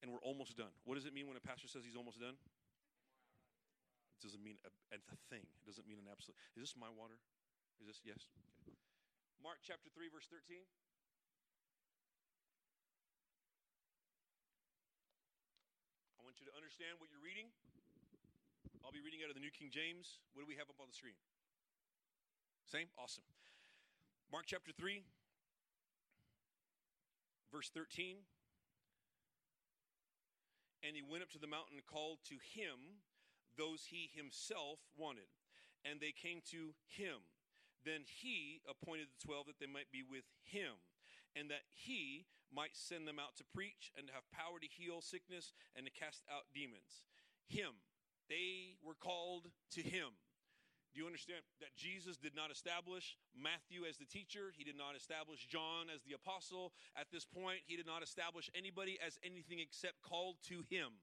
and 0.02 0.10
we're 0.10 0.24
almost 0.26 0.58
done. 0.58 0.74
What 0.82 0.98
does 0.98 1.06
it 1.06 1.14
mean 1.14 1.30
when 1.30 1.38
a 1.38 1.44
pastor 1.44 1.70
says 1.70 1.86
he's 1.86 1.94
almost 1.94 2.18
done? 2.18 2.34
It 4.18 4.20
doesn't 4.26 4.42
mean 4.42 4.58
a, 4.66 4.70
a 4.90 5.18
thing. 5.30 5.46
It 5.62 5.66
doesn't 5.68 5.86
mean 5.86 6.02
an 6.02 6.10
absolute. 6.10 6.34
Is 6.58 6.66
this 6.66 6.74
my 6.74 6.90
water? 6.90 7.22
Is 7.78 7.86
this 7.86 8.02
yes? 8.02 8.26
Okay. 8.66 8.74
Mark 9.38 9.62
chapter 9.62 9.86
three 9.94 10.10
verse 10.10 10.26
thirteen. 10.26 10.66
I 16.18 16.26
want 16.26 16.42
you 16.42 16.48
to 16.50 16.54
understand 16.58 16.98
what 16.98 17.12
you're 17.12 17.22
reading. 17.22 17.52
I'll 18.82 18.90
be 18.90 18.98
reading 18.98 19.22
out 19.22 19.30
of 19.30 19.38
the 19.38 19.44
New 19.46 19.54
King 19.54 19.70
James. 19.70 20.18
What 20.34 20.42
do 20.42 20.48
we 20.50 20.58
have 20.58 20.66
up 20.66 20.82
on 20.82 20.90
the 20.90 20.98
screen? 20.98 21.14
Same? 22.66 22.90
Awesome. 22.98 23.22
Mark 24.26 24.50
chapter 24.50 24.74
3, 24.74 25.06
verse 27.54 27.70
13. 27.70 28.26
And 30.82 30.98
he 30.98 31.02
went 31.06 31.22
up 31.22 31.30
to 31.30 31.38
the 31.38 31.46
mountain 31.46 31.78
and 31.78 31.86
called 31.86 32.26
to 32.26 32.42
him 32.42 33.06
those 33.54 33.86
he 33.86 34.10
himself 34.10 34.82
wanted. 34.98 35.30
And 35.86 36.02
they 36.02 36.10
came 36.10 36.42
to 36.50 36.74
him. 36.90 37.22
Then 37.86 38.02
he 38.02 38.66
appointed 38.66 39.14
the 39.14 39.22
twelve 39.22 39.46
that 39.46 39.62
they 39.62 39.70
might 39.70 39.94
be 39.94 40.02
with 40.02 40.26
him, 40.42 40.78
and 41.34 41.50
that 41.50 41.66
he 41.70 42.26
might 42.50 42.74
send 42.74 43.06
them 43.06 43.18
out 43.18 43.38
to 43.38 43.46
preach 43.54 43.90
and 43.98 44.06
to 44.06 44.14
have 44.14 44.26
power 44.30 44.58
to 44.58 44.66
heal 44.70 45.02
sickness 45.02 45.54
and 45.74 45.86
to 45.86 45.92
cast 45.94 46.22
out 46.26 46.50
demons. 46.50 47.06
Him. 47.46 47.78
They 48.32 48.80
were 48.82 48.96
called 48.96 49.52
to 49.76 49.82
him. 49.82 50.08
Do 50.94 51.00
you 51.00 51.06
understand 51.06 51.40
that 51.60 51.76
Jesus 51.76 52.16
did 52.16 52.34
not 52.34 52.50
establish 52.50 53.16
Matthew 53.36 53.84
as 53.84 53.98
the 53.98 54.06
teacher? 54.06 54.52
He 54.56 54.64
did 54.64 54.76
not 54.76 54.96
establish 54.96 55.44
John 55.44 55.92
as 55.92 56.00
the 56.02 56.14
apostle. 56.14 56.72
At 56.96 57.12
this 57.12 57.26
point, 57.26 57.60
he 57.66 57.76
did 57.76 57.86
not 57.86 58.02
establish 58.02 58.50
anybody 58.56 58.96
as 59.04 59.18
anything 59.22 59.58
except 59.60 60.00
called 60.00 60.36
to 60.48 60.64
him. 60.70 60.96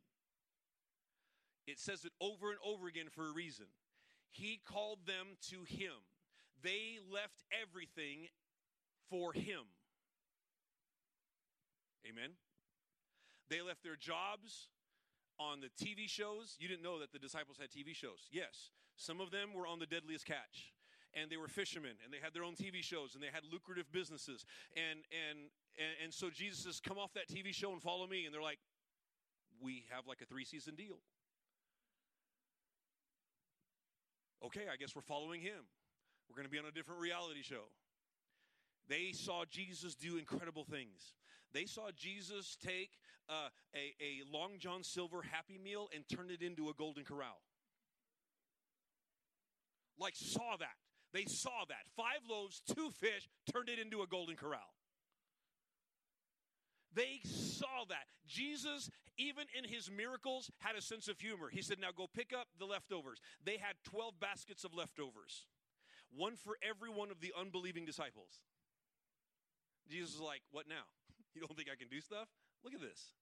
It 1.67 1.77
says 1.77 2.03
it 2.03 2.13
over 2.19 2.49
and 2.49 2.57
over 2.65 2.88
again 2.88 3.09
for 3.13 3.27
a 3.27 3.32
reason. 3.32 3.65
He 4.32 4.59
called 4.65 5.05
them 5.05 5.38
to 5.49 5.63
him. 5.65 6.01
They 6.63 6.97
left 7.13 7.43
everything 7.53 8.25
for 9.09 9.34
him. 9.34 9.69
Amen. 12.09 12.32
They 13.49 13.61
left 13.61 13.84
their 13.84 13.95
jobs 13.95 14.69
on 15.39 15.61
the 15.61 15.69
TV 15.83 16.09
shows. 16.09 16.55
You 16.59 16.67
didn't 16.67 16.83
know 16.83 16.99
that 16.99 17.11
the 17.11 17.19
disciples 17.19 17.57
had 17.59 17.69
TV 17.69 17.95
shows. 17.95 18.27
Yes. 18.31 18.71
Some 18.97 19.21
of 19.21 19.31
them 19.31 19.53
were 19.55 19.65
on 19.65 19.79
the 19.79 19.85
deadliest 19.85 20.25
catch. 20.25 20.73
And 21.15 21.31
they 21.31 21.37
were 21.37 21.47
fishermen 21.47 21.97
and 22.05 22.13
they 22.13 22.19
had 22.21 22.35
their 22.35 22.43
own 22.43 22.53
TV 22.53 22.83
shows 22.83 23.15
and 23.15 23.23
they 23.23 23.33
had 23.33 23.41
lucrative 23.51 23.91
businesses. 23.91 24.45
And 24.77 24.99
and 25.09 25.49
and, 25.73 25.93
and 26.03 26.13
so 26.13 26.29
Jesus 26.29 26.59
says, 26.59 26.79
Come 26.79 26.99
off 26.99 27.13
that 27.13 27.27
TV 27.27 27.51
show 27.51 27.71
and 27.71 27.81
follow 27.81 28.05
me. 28.05 28.25
And 28.25 28.33
they're 28.33 28.43
like, 28.43 28.59
We 29.59 29.85
have 29.89 30.05
like 30.05 30.21
a 30.21 30.25
three 30.25 30.45
season 30.45 30.75
deal. 30.75 30.99
Okay, 34.45 34.67
I 34.71 34.77
guess 34.77 34.95
we're 34.95 35.01
following 35.01 35.41
him. 35.41 35.65
We're 36.29 36.35
going 36.35 36.45
to 36.45 36.51
be 36.51 36.59
on 36.59 36.65
a 36.65 36.71
different 36.71 37.01
reality 37.01 37.41
show. 37.41 37.73
They 38.87 39.11
saw 39.13 39.45
Jesus 39.49 39.95
do 39.95 40.17
incredible 40.17 40.63
things. 40.63 41.13
They 41.54 41.66
saw 41.66 41.89
Jesus 41.95 42.58
take 42.64 42.91
uh, 43.28 43.50
a, 43.76 43.93
a 44.02 44.32
Long 44.32 44.54
John 44.60 44.84
Silver 44.84 45.22
Happy 45.22 45.60
Meal 45.64 45.88
and 45.93 46.04
turn 46.08 46.30
it 46.30 46.41
into 46.41 46.70
a 46.70 46.74
Golden 46.74 47.04
Corral. 47.04 47.41
Like, 49.97 50.16
saw 50.16 50.56
that. 50.60 50.78
They 51.14 51.26
saw 51.26 51.66
that. 51.68 51.88
Five 51.95 52.22
loaves, 52.30 52.62
two 52.66 52.91
fish, 52.91 53.28
turned 53.52 53.70
it 53.70 53.80
into 53.80 54.02
a 54.02 54.08
Golden 54.08 54.36
Corral. 54.36 54.74
They 56.93 57.22
saw 57.24 57.86
that. 57.89 58.06
Jesus, 58.28 58.89
even 59.18 59.45
in 59.58 59.64
his 59.64 59.89
miracles, 59.91 60.52
had 60.60 60.76
a 60.76 60.82
sense 60.82 61.08
of 61.08 61.20
humor. 61.20 61.50
He 61.52 61.62
said, 61.62 61.80
Now 61.80 61.89
go 61.95 62.08
pick 62.14 62.34
up 62.34 62.47
the 62.58 62.66
leftovers. 62.66 63.20
They 63.43 63.58
had 63.58 63.76
12 63.84 64.20
baskets 64.20 64.64
of 64.64 64.74
leftovers, 64.74 65.45
one 66.16 66.36
for 66.36 66.58
every 66.68 66.89
one 66.89 67.12
of 67.12 67.22
the 67.22 67.34
unbelieving 67.39 67.86
disciples. 67.86 68.41
Jesus 69.89 70.14
was 70.14 70.22
like, 70.22 70.41
What 70.52 70.68
now? 70.68 70.86
You 71.36 71.41
don't 71.41 71.55
think 71.55 71.69
I 71.71 71.77
can 71.77 71.88
do 71.88 72.01
stuff? 72.01 72.27
Look 72.63 72.73
at 72.73 72.82
this. 72.82 73.13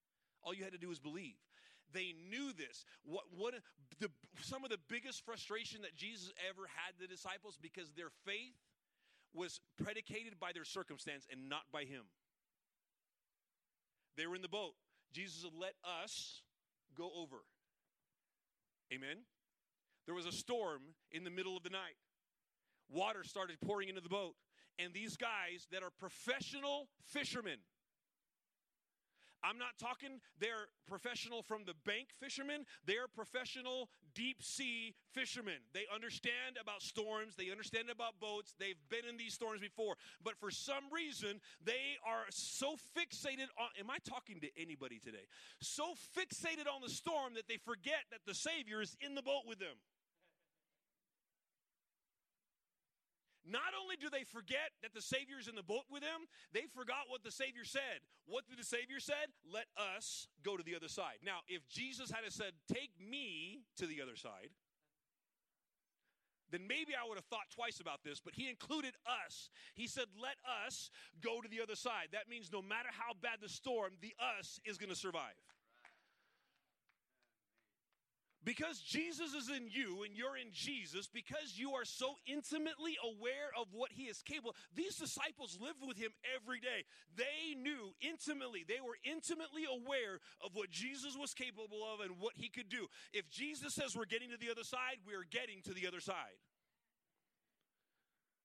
All 0.41 0.53
you 0.53 0.64
had 0.64 0.72
to 0.74 0.80
do 0.80 0.88
was 0.88 0.99
believe. 0.99 1.36
They 1.93 2.16
knew 2.30 2.51
this. 2.53 2.86
What, 3.03 3.24
what 3.36 3.53
the, 3.99 4.10
some 4.41 4.64
of 4.64 4.70
the 4.70 4.80
biggest 4.89 5.26
frustration 5.26 5.82
that 5.84 5.95
Jesus 5.95 6.32
ever 6.49 6.68
had 6.68 6.95
the 6.99 7.08
disciples 7.08 7.58
because 7.62 7.91
their 7.91 8.10
faith 8.26 8.55
was 9.34 9.60
predicated 9.82 10.39
by 10.39 10.51
their 10.53 10.66
circumstance 10.66 11.28
and 11.32 11.49
not 11.49 11.64
by 11.72 11.84
him. 11.84 12.03
They 14.18 14.26
were 14.26 14.36
in 14.36 14.41
the 14.41 14.49
boat. 14.49 14.74
Jesus 15.14 15.43
would 15.43 15.60
let 15.60 15.74
us 16.03 16.41
go 16.97 17.12
over. 17.16 17.38
Amen. 18.91 19.18
There 20.05 20.16
was 20.16 20.26
a 20.26 20.32
storm 20.32 20.82
in 21.12 21.24
the 21.24 21.30
middle 21.30 21.55
of 21.55 21.64
the 21.64 21.70
night. 21.70 21.95
Water 22.89 23.24
started 23.24 23.58
pouring 23.62 23.89
into 23.89 24.01
the 24.01 24.10
boat. 24.10 24.34
And 24.80 24.93
these 24.93 25.18
guys 25.18 25.68
that 25.72 25.84
are 25.84 25.89
professional 25.99 26.88
fishermen, 27.12 27.58
I'm 29.48 29.58
not 29.58 29.80
talking 29.80 30.20
they're 30.39 30.68
professional 30.88 31.41
from 31.41 31.64
the 31.66 31.74
bank 31.86 32.10
fishermen, 32.20 32.66
they're 32.86 33.08
professional 33.08 33.89
deep 34.14 34.43
sea 34.43 34.93
fishermen. 35.14 35.64
They 35.74 35.86
understand 35.93 36.58
about 36.62 36.82
storms, 36.82 37.36
they 37.36 37.52
understand 37.52 37.89
about 37.89 38.20
boats, 38.20 38.54
they've 38.60 38.82
been 38.89 39.08
in 39.10 39.18
these 39.18 39.34
storms 39.34 39.62
before. 39.62 39.95
But 40.24 40.36
for 40.39 40.52
some 40.52 40.91
reason, 40.91 41.39
they 41.64 41.95
are 42.06 42.26
so 42.30 42.76
fixated 42.98 43.48
on 43.58 43.70
am 43.80 43.89
I 43.89 43.98
talking 44.04 44.41
to 44.41 44.50
anybody 44.60 45.00
today? 45.00 45.26
So 45.62 45.93
fixated 46.18 46.68
on 46.68 46.82
the 46.82 46.89
storm 46.89 47.36
that 47.36 47.48
they 47.48 47.58
forget 47.58 48.04
that 48.12 48.22
the 48.26 48.36
Savior 48.36 48.82
is 48.82 48.98
in 49.00 49.16
the 49.16 49.24
boat 49.24 49.43
with 49.48 49.60
them. 49.60 49.78
Not 53.48 53.72
only 53.82 53.95
do 53.95 54.10
they 54.10 54.24
forget 54.24 54.76
that 54.84 54.93
the 54.93 55.02
Savior's 55.02 55.48
in 55.48 55.56
the 55.56 55.64
boat 55.64 55.88
with 55.89 56.02
them, 56.02 56.28
they 56.52 56.68
forgot 56.76 57.08
what 57.08 57.24
the 57.24 57.32
Savior 57.32 57.64
said. 57.64 58.04
What 58.28 58.43
did 58.50 58.60
the 58.60 58.68
Savior 58.68 59.00
said? 59.00 59.32
Let 59.48 59.68
us 59.78 60.28
go 60.43 60.58
to 60.58 60.64
the 60.64 60.76
other 60.76 60.89
side. 60.89 61.24
Now, 61.24 61.39
if 61.48 61.68
Jesus 61.70 62.12
had 62.12 62.28
said, 62.32 62.54
"Take 62.68 62.91
me 63.00 63.64
to 63.78 63.88
the 63.88 64.02
other 64.02 64.18
side," 64.18 64.52
then 66.52 66.68
maybe 66.68 66.95
I 66.95 67.08
would 67.08 67.18
have 67.18 67.26
thought 67.26 67.50
twice 67.54 67.80
about 67.80 68.04
this, 68.04 68.20
but 68.20 68.34
he 68.34 68.50
included 68.50 68.95
us. 69.26 69.50
He 69.76 69.88
said, 69.88 70.06
Let 70.22 70.38
us 70.66 70.89
go 71.22 71.41
to 71.41 71.48
the 71.48 71.62
other 71.62 71.76
side. 71.76 72.10
That 72.12 72.30
means 72.30 72.52
no 72.52 72.62
matter 72.62 72.89
how 72.91 73.14
bad 73.22 73.39
the 73.41 73.50
storm, 73.50 73.93
the 74.02 74.16
us 74.39 74.60
is 74.66 74.78
going 74.78 74.89
to 74.89 74.95
survive. 74.95 75.36
Because 78.44 78.80
Jesus 78.80 79.34
is 79.34 79.50
in 79.50 79.68
you 79.68 80.04
and 80.04 80.16
you're 80.16 80.38
in 80.38 80.52
Jesus, 80.54 81.08
because 81.08 81.58
you 81.58 81.72
are 81.72 81.84
so 81.84 82.16
intimately 82.26 82.96
aware 83.04 83.52
of 83.60 83.68
what 83.74 83.92
he 83.92 84.04
is 84.04 84.22
capable. 84.22 84.56
These 84.74 84.96
disciples 84.96 85.58
lived 85.60 85.84
with 85.86 85.98
him 85.98 86.12
every 86.36 86.60
day. 86.60 86.86
They 87.16 87.56
knew 87.60 87.94
intimately, 88.00 88.64
they 88.66 88.80
were 88.80 88.98
intimately 89.04 89.66
aware 89.66 90.20
of 90.44 90.52
what 90.54 90.70
Jesus 90.70 91.18
was 91.20 91.34
capable 91.34 91.84
of 91.94 92.00
and 92.00 92.20
what 92.20 92.34
he 92.36 92.48
could 92.48 92.70
do. 92.70 92.88
If 93.12 93.30
Jesus 93.30 93.74
says 93.74 93.96
we're 93.96 94.06
getting 94.06 94.30
to 94.30 94.38
the 94.38 94.52
other 94.52 94.64
side, 94.64 95.04
we're 95.06 95.28
getting 95.30 95.62
to 95.64 95.74
the 95.74 95.88
other 95.88 96.00
side. 96.00 96.40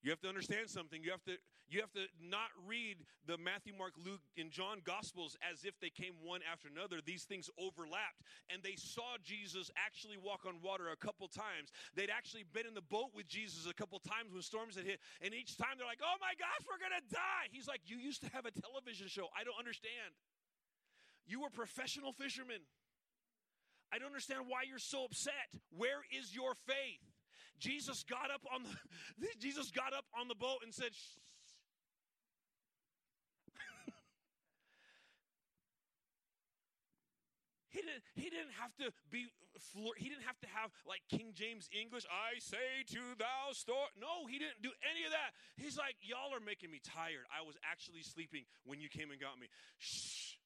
You 0.02 0.10
have 0.10 0.20
to 0.20 0.28
understand 0.28 0.68
something. 0.68 1.02
You 1.02 1.12
have 1.12 1.22
to 1.24 1.38
you 1.70 1.80
have 1.80 1.92
to 1.92 2.04
not 2.20 2.50
read 2.66 2.98
the 3.24 3.38
Matthew, 3.38 3.72
Mark, 3.72 3.94
Luke, 3.96 4.20
and 4.36 4.50
John 4.50 4.82
Gospels 4.84 5.38
as 5.40 5.64
if 5.64 5.78
they 5.80 5.88
came 5.88 6.12
one 6.20 6.40
after 6.44 6.68
another. 6.68 7.00
These 7.00 7.24
things 7.24 7.48
overlapped, 7.56 8.20
and 8.52 8.60
they 8.62 8.74
saw 8.76 9.16
Jesus 9.22 9.70
actually 9.78 10.18
walk 10.18 10.44
on 10.44 10.60
water 10.60 10.90
a 10.90 10.98
couple 10.98 11.28
times. 11.28 11.70
They'd 11.94 12.10
actually 12.10 12.44
been 12.52 12.66
in 12.66 12.74
the 12.74 12.84
boat 12.84 13.14
with 13.14 13.26
Jesus 13.26 13.64
a 13.70 13.72
couple 13.72 13.98
times 14.00 14.34
when 14.34 14.42
storms 14.42 14.76
had 14.76 14.84
hit, 14.84 15.00
and 15.22 15.32
each 15.32 15.56
time 15.56 15.78
they're 15.78 15.86
like, 15.86 16.02
"Oh 16.02 16.18
my 16.20 16.34
gosh, 16.34 16.66
we're 16.66 16.82
gonna 16.82 17.00
die!" 17.08 17.48
He's 17.50 17.68
like, 17.68 17.80
"You 17.86 17.96
used 17.96 18.20
to 18.22 18.28
have 18.30 18.44
a 18.44 18.50
television 18.50 19.08
show. 19.08 19.30
I 19.34 19.44
don't 19.44 19.58
understand. 19.58 20.12
You 21.24 21.40
were 21.40 21.50
professional 21.50 22.12
fishermen. 22.12 22.66
I 23.92 23.98
don't 23.98 24.08
understand 24.08 24.48
why 24.48 24.64
you're 24.64 24.82
so 24.82 25.04
upset. 25.04 25.54
Where 25.70 26.04
is 26.10 26.34
your 26.34 26.54
faith?" 26.66 27.11
Jesus 27.58 28.04
got 28.04 28.30
up 28.32 28.42
on 28.52 28.62
the 28.64 29.28
Jesus 29.40 29.70
got 29.70 29.92
up 29.92 30.04
on 30.18 30.28
the 30.28 30.34
boat 30.34 30.58
and 30.64 30.74
said, 30.74 30.90
He 37.72 37.80
didn't, 37.80 38.04
he 38.14 38.28
didn't 38.28 38.52
have 38.60 38.76
to 38.84 38.92
be, 39.10 39.32
he 39.96 40.08
didn't 40.12 40.28
have 40.28 40.38
to 40.44 40.48
have 40.52 40.68
like 40.84 41.00
King 41.08 41.32
James 41.32 41.72
English, 41.72 42.04
I 42.04 42.38
say 42.38 42.84
to 42.92 43.00
thou 43.16 43.56
store. 43.56 43.88
No, 43.96 44.28
he 44.28 44.38
didn't 44.38 44.60
do 44.60 44.68
any 44.84 45.08
of 45.08 45.12
that. 45.12 45.32
He's 45.56 45.78
like, 45.80 45.96
y'all 46.04 46.36
are 46.36 46.44
making 46.44 46.70
me 46.70 46.84
tired. 46.84 47.24
I 47.32 47.40
was 47.40 47.56
actually 47.64 48.04
sleeping 48.04 48.44
when 48.64 48.78
you 48.78 48.90
came 48.92 49.10
and 49.10 49.18
got 49.18 49.40
me. 49.40 49.48
Shh. 49.78 50.36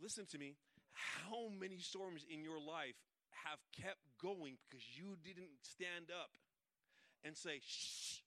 Listen 0.00 0.24
to 0.32 0.38
me. 0.38 0.56
How 0.96 1.48
many 1.60 1.78
storms 1.78 2.24
in 2.32 2.42
your 2.42 2.58
life 2.58 2.96
have 3.44 3.58
kept 3.80 4.00
going 4.20 4.56
because 4.68 4.84
you 4.96 5.16
didn't 5.22 5.50
stand 5.62 6.10
up 6.10 6.30
and 7.24 7.36
say, 7.36 7.60
shh? 7.66 8.20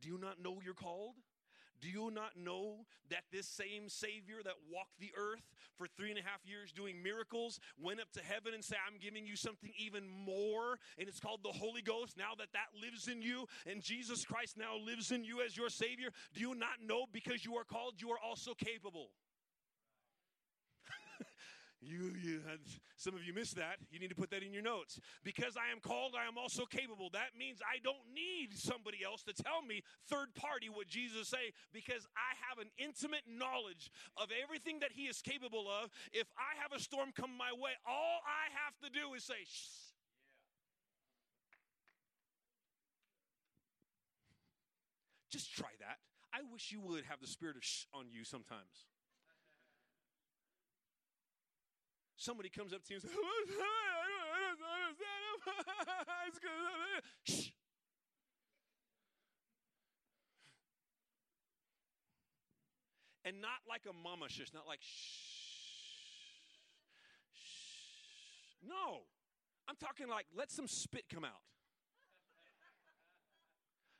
Do 0.00 0.08
you 0.08 0.18
not 0.18 0.40
know 0.42 0.60
you're 0.64 0.74
called? 0.74 1.16
Do 1.80 1.88
you 1.88 2.10
not 2.10 2.36
know 2.36 2.84
that 3.08 3.24
this 3.32 3.48
same 3.48 3.88
Savior 3.88 4.36
that 4.44 4.54
walked 4.70 4.98
the 5.00 5.12
earth 5.16 5.44
for 5.78 5.86
three 5.86 6.10
and 6.10 6.18
a 6.18 6.22
half 6.22 6.44
years 6.44 6.72
doing 6.72 7.02
miracles 7.02 7.58
went 7.80 8.00
up 8.00 8.12
to 8.12 8.20
heaven 8.20 8.52
and 8.52 8.62
said, 8.62 8.76
I'm 8.86 8.98
giving 8.98 9.26
you 9.26 9.34
something 9.34 9.70
even 9.78 10.06
more, 10.06 10.78
and 10.98 11.08
it's 11.08 11.20
called 11.20 11.40
the 11.42 11.52
Holy 11.52 11.80
Ghost. 11.80 12.18
Now 12.18 12.32
that 12.38 12.52
that 12.52 12.68
lives 12.78 13.08
in 13.08 13.22
you, 13.22 13.46
and 13.66 13.82
Jesus 13.82 14.24
Christ 14.26 14.58
now 14.58 14.76
lives 14.76 15.10
in 15.10 15.24
you 15.24 15.40
as 15.40 15.56
your 15.56 15.70
Savior, 15.70 16.10
do 16.34 16.40
you 16.40 16.54
not 16.54 16.84
know 16.84 17.06
because 17.12 17.44
you 17.46 17.56
are 17.56 17.64
called, 17.64 17.94
you 17.98 18.10
are 18.10 18.20
also 18.22 18.52
capable? 18.52 19.10
You, 21.80 22.12
you 22.22 22.40
some 22.96 23.14
of 23.14 23.24
you 23.24 23.32
missed 23.32 23.56
that. 23.56 23.80
You 23.90 23.98
need 23.98 24.10
to 24.10 24.14
put 24.14 24.30
that 24.30 24.42
in 24.42 24.52
your 24.52 24.62
notes. 24.62 25.00
Because 25.24 25.56
I 25.56 25.72
am 25.72 25.80
called, 25.80 26.12
I 26.12 26.28
am 26.28 26.36
also 26.36 26.66
capable. 26.66 27.08
That 27.12 27.32
means 27.38 27.60
I 27.64 27.80
don't 27.82 28.04
need 28.12 28.52
somebody 28.52 28.98
else 29.02 29.22
to 29.24 29.32
tell 29.32 29.62
me 29.62 29.82
third 30.08 30.34
party 30.34 30.68
what 30.68 30.88
Jesus 30.88 31.28
say 31.28 31.56
because 31.72 32.06
I 32.12 32.36
have 32.48 32.60
an 32.60 32.68
intimate 32.76 33.24
knowledge 33.24 33.90
of 34.20 34.28
everything 34.44 34.80
that 34.80 34.92
he 34.92 35.08
is 35.08 35.22
capable 35.22 35.64
of. 35.70 35.88
If 36.12 36.28
I 36.36 36.60
have 36.60 36.76
a 36.76 36.82
storm 36.82 37.12
come 37.16 37.32
my 37.32 37.52
way, 37.56 37.72
all 37.88 38.20
I 38.28 38.52
have 38.60 38.76
to 38.84 38.90
do 38.92 39.14
is 39.14 39.24
say, 39.24 39.40
Shh. 39.48 39.90
Just 45.30 45.54
try 45.56 45.70
that. 45.78 45.96
I 46.34 46.40
wish 46.52 46.72
you 46.72 46.80
would 46.80 47.04
have 47.08 47.20
the 47.20 47.26
spirit 47.26 47.56
of 47.56 47.64
shh 47.64 47.86
on 47.94 48.06
you 48.10 48.24
sometimes. 48.24 48.89
Somebody 52.20 52.50
comes 52.50 52.72
up 52.72 52.84
to 52.84 52.94
you 52.94 53.00
and 53.00 53.02
says, 53.02 53.10
Shh. 57.24 57.50
And 63.24 63.40
not 63.40 63.64
like 63.68 63.82
a 63.88 63.92
mama 63.92 64.28
shush, 64.28 64.52
not 64.54 64.66
like 64.66 64.80
shh. 64.80 65.20
Shh. 67.32 68.66
No. 68.66 69.04
I'm 69.68 69.76
talking 69.76 70.08
like 70.08 70.26
let 70.36 70.50
some 70.50 70.66
spit 70.66 71.04
come 71.12 71.24
out. 71.24 71.44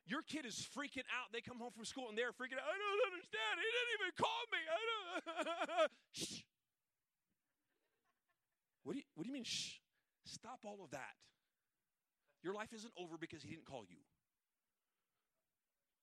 Your 0.06 0.22
kid 0.22 0.44
is 0.44 0.66
freaking 0.74 1.06
out. 1.14 1.30
They 1.32 1.40
come 1.40 1.58
home 1.58 1.70
from 1.70 1.84
school 1.84 2.08
and 2.08 2.18
they're 2.18 2.32
freaking 2.32 2.58
out. 2.58 2.66
I 2.66 2.74
don't 2.74 3.12
understand. 3.12 3.60
He 3.60 3.70
didn't 3.70 3.94
even 4.00 4.12
call 4.18 4.42
me. 4.50 4.58
I 4.66 4.82
don't. 4.90 5.90
Shh. 6.12 6.42
What 8.82 8.92
do 8.92 8.98
you, 8.98 9.04
what 9.14 9.24
do 9.24 9.28
you 9.28 9.34
mean, 9.34 9.44
shh? 9.44 9.78
Stop 10.24 10.60
all 10.64 10.78
of 10.82 10.90
that. 10.90 11.16
Your 12.42 12.54
life 12.54 12.72
isn't 12.72 12.92
over 12.96 13.16
because 13.18 13.42
he 13.42 13.50
didn't 13.50 13.66
call 13.66 13.84
you. 13.88 13.98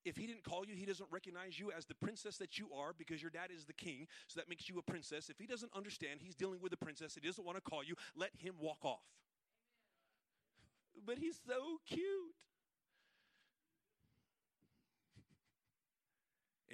If 0.06 0.16
he 0.16 0.26
didn't 0.26 0.44
call 0.44 0.66
you, 0.66 0.76
he 0.76 0.86
doesn't 0.86 1.10
recognize 1.12 1.60
you 1.60 1.72
as 1.76 1.86
the 1.86 1.96
princess 1.96 2.38
that 2.38 2.58
you 2.58 2.70
are 2.74 2.94
because 2.98 3.22
your 3.22 3.32
dad 3.32 3.50
is 3.54 3.66
the 3.66 3.74
king, 3.74 4.08
so 4.28 4.40
that 4.40 4.48
makes 4.48 4.70
you 4.70 4.78
a 4.80 4.82
princess. 4.82 5.30
If 5.30 5.38
he 5.38 5.46
doesn't 5.46 5.72
understand, 5.76 6.22
he's 6.24 6.36
dealing 6.36 6.62
with 6.62 6.72
a 6.72 6.78
princess, 6.78 7.16
he 7.16 7.28
doesn't 7.28 7.44
want 7.44 7.58
to 7.58 7.62
call 7.62 7.84
you, 7.84 7.96
let 8.16 8.30
him 8.38 8.56
walk 8.60 8.84
off. 8.86 9.04
But 11.06 11.20
he's 11.20 11.40
so 11.46 11.78
cute. 11.88 12.02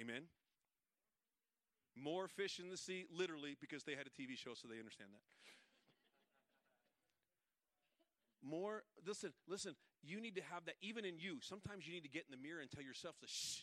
Amen. 0.00 0.22
More 1.94 2.26
fish 2.26 2.58
in 2.58 2.70
the 2.70 2.76
sea, 2.76 3.04
literally, 3.14 3.56
because 3.60 3.84
they 3.84 3.94
had 3.94 4.06
a 4.06 4.10
TV 4.10 4.36
show, 4.36 4.54
so 4.54 4.66
they 4.66 4.78
understand 4.78 5.10
that 5.12 5.20
more 8.44 8.82
listen 9.06 9.32
listen 9.48 9.74
you 10.02 10.20
need 10.20 10.34
to 10.36 10.42
have 10.52 10.64
that 10.66 10.74
even 10.82 11.04
in 11.04 11.18
you 11.18 11.38
sometimes 11.40 11.86
you 11.86 11.92
need 11.92 12.04
to 12.04 12.08
get 12.08 12.24
in 12.28 12.36
the 12.36 12.42
mirror 12.42 12.60
and 12.60 12.70
tell 12.70 12.82
yourself 12.84 13.14
the 13.20 13.26
shh 13.26 13.62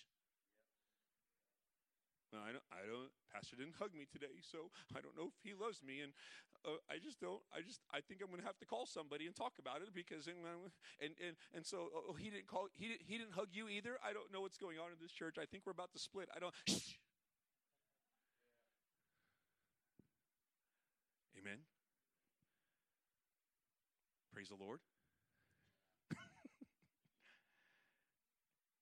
no, 2.32 2.39
I 2.39 2.55
don't. 2.55 2.63
I 2.71 2.88
don't. 2.88 3.11
Pastor 3.27 3.59
didn't 3.59 3.75
hug 3.75 3.91
me 3.91 4.07
today, 4.07 4.39
so 4.39 4.71
I 4.95 5.03
don't 5.03 5.15
know 5.19 5.36
if 5.36 5.36
he 5.43 5.51
loves 5.51 5.84
me, 5.84 5.99
and 5.99 6.15
uh, 6.63 6.79
I 6.88 6.95
just 6.95 7.19
don't. 7.19 7.43
I 7.51 7.59
just. 7.59 7.84
I 7.91 7.99
think 7.99 8.23
I'm 8.23 8.32
going 8.32 8.39
to 8.39 8.47
have 8.47 8.57
to 8.63 8.65
call 8.65 8.88
somebody 8.88 9.27
and 9.27 9.36
talk 9.36 9.59
about 9.59 9.84
it 9.84 9.91
because, 9.91 10.32
and 10.32 10.39
and 11.03 11.11
and, 11.19 11.36
and 11.51 11.63
so 11.67 11.91
oh, 11.91 12.15
he 12.15 12.32
didn't 12.32 12.47
call. 12.47 12.71
He 12.71 12.88
didn't. 12.88 13.03
He 13.03 13.19
didn't 13.19 13.36
hug 13.36 13.51
you 13.51 13.67
either. 13.67 13.99
I 13.99 14.15
don't 14.15 14.32
know 14.32 14.39
what's 14.47 14.57
going 14.57 14.79
on 14.79 14.95
in 14.95 14.99
this 15.03 15.11
church. 15.11 15.36
I 15.36 15.43
think 15.43 15.67
we're 15.67 15.75
about 15.75 15.91
to 15.91 15.99
split. 15.99 16.32
I 16.32 16.39
don't. 16.39 16.55
Shh. 16.71 16.95
Amen. 21.36 21.59
Praise 24.41 24.57
the 24.57 24.57
Lord. 24.57 24.81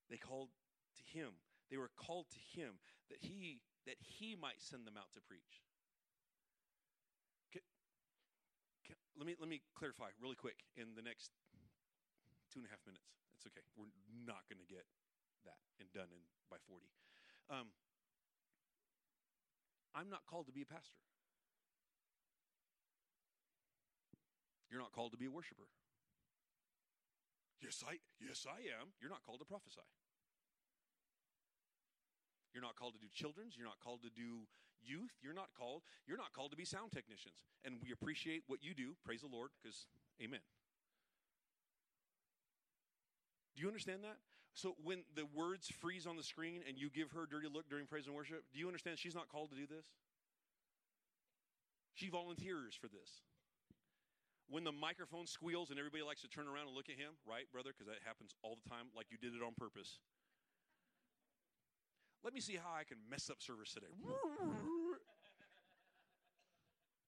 they 0.08 0.16
called 0.16 0.56
to 0.96 1.04
him. 1.04 1.36
They 1.68 1.76
were 1.76 1.92
called 2.00 2.32
to 2.32 2.40
him 2.56 2.80
that 3.12 3.20
he 3.20 3.60
that 3.84 4.00
he 4.00 4.40
might 4.40 4.64
send 4.64 4.88
them 4.88 4.96
out 4.96 5.12
to 5.16 5.20
preach. 5.20 5.60
let 9.20 9.28
me 9.28 9.36
let 9.36 9.52
me 9.52 9.60
clarify 9.76 10.16
really 10.24 10.40
quick 10.40 10.64
in 10.80 10.96
the 10.96 11.04
next 11.04 11.36
two 12.48 12.64
and 12.64 12.68
a 12.68 12.72
half 12.72 12.80
minutes. 12.88 13.12
It's 13.36 13.44
okay. 13.52 13.68
We're 13.76 13.92
not 14.24 14.48
going 14.48 14.64
to 14.64 14.70
get 14.72 14.88
that 15.44 15.60
and 15.84 15.92
done 15.92 16.08
in 16.16 16.24
by 16.48 16.56
forty. 16.72 16.88
Um, 17.52 17.76
I'm 19.92 20.08
not 20.08 20.24
called 20.24 20.48
to 20.48 20.56
be 20.56 20.64
a 20.64 20.72
pastor. 20.72 21.04
You're 24.70 24.82
not 24.82 24.94
called 24.94 25.12
to 25.12 25.18
be 25.18 25.26
a 25.26 25.32
worshiper. 25.32 25.66
Yes, 27.62 27.84
I 27.84 27.98
yes 28.22 28.46
I 28.48 28.62
am. 28.80 28.94
You're 29.02 29.10
not 29.10 29.26
called 29.26 29.40
to 29.40 29.46
prophesy. 29.46 29.84
You're 32.54 32.64
not 32.64 32.76
called 32.76 32.94
to 32.94 33.00
do 33.00 33.08
children's, 33.14 33.56
you're 33.58 33.68
not 33.68 33.80
called 33.84 34.02
to 34.04 34.10
do 34.10 34.48
youth, 34.82 35.12
you're 35.22 35.34
not 35.34 35.50
called 35.58 35.84
you're 36.08 36.18
not 36.18 36.34
called 36.34 36.52
to 36.52 36.58
be 36.58 36.66
sound 36.66 36.92
technicians. 36.92 37.46
And 37.66 37.76
we 37.84 37.92
appreciate 37.92 38.44
what 38.48 38.64
you 38.64 38.74
do. 38.74 38.96
Praise 39.04 39.22
the 39.22 39.28
Lord 39.28 39.52
cuz 39.64 39.86
amen. 40.22 40.42
Do 43.56 43.62
you 43.62 43.68
understand 43.68 44.04
that? 44.04 44.18
So 44.54 44.76
when 44.84 45.04
the 45.16 45.26
words 45.26 45.68
freeze 45.68 46.08
on 46.08 46.16
the 46.16 46.24
screen 46.24 46.64
and 46.68 46.78
you 46.78 46.90
give 46.90 47.12
her 47.12 47.24
a 47.24 47.30
dirty 47.30 47.48
look 47.52 47.70
during 47.70 47.86
praise 47.86 48.08
and 48.08 48.16
worship, 48.16 48.44
do 48.52 48.60
you 48.60 48.68
understand 48.68 48.98
she's 48.98 49.16
not 49.16 49.30
called 49.30 49.52
to 49.52 49.56
do 49.56 49.68
this? 49.68 49.86
She 51.94 52.10
volunteers 52.10 52.76
for 52.76 52.88
this 52.88 53.22
when 54.50 54.64
the 54.64 54.72
microphone 54.72 55.28
squeals 55.28 55.70
and 55.70 55.78
everybody 55.78 56.04
likes 56.04 56.22
to 56.22 56.28
turn 56.28 56.48
around 56.48 56.68
and 56.68 56.76
look 56.76 56.90
at 56.90 56.98
him, 56.98 57.14
right, 57.26 57.46
brother? 57.52 57.72
Because 57.72 57.88
that 57.88 58.02
happens 58.06 58.34
all 58.44 58.58
the 58.62 58.70
time, 58.70 58.90
like 58.96 59.08
you 59.10 59.18
did 59.18 59.34
it 59.34 59.46
on 59.46 59.54
purpose. 59.58 60.00
Let 62.24 62.34
me 62.34 62.42
see 62.42 62.56
how 62.56 62.74
I 62.76 62.84
can 62.84 62.98
mess 63.10 63.30
up 63.30 63.42
service 63.42 63.74
today. 63.74 63.94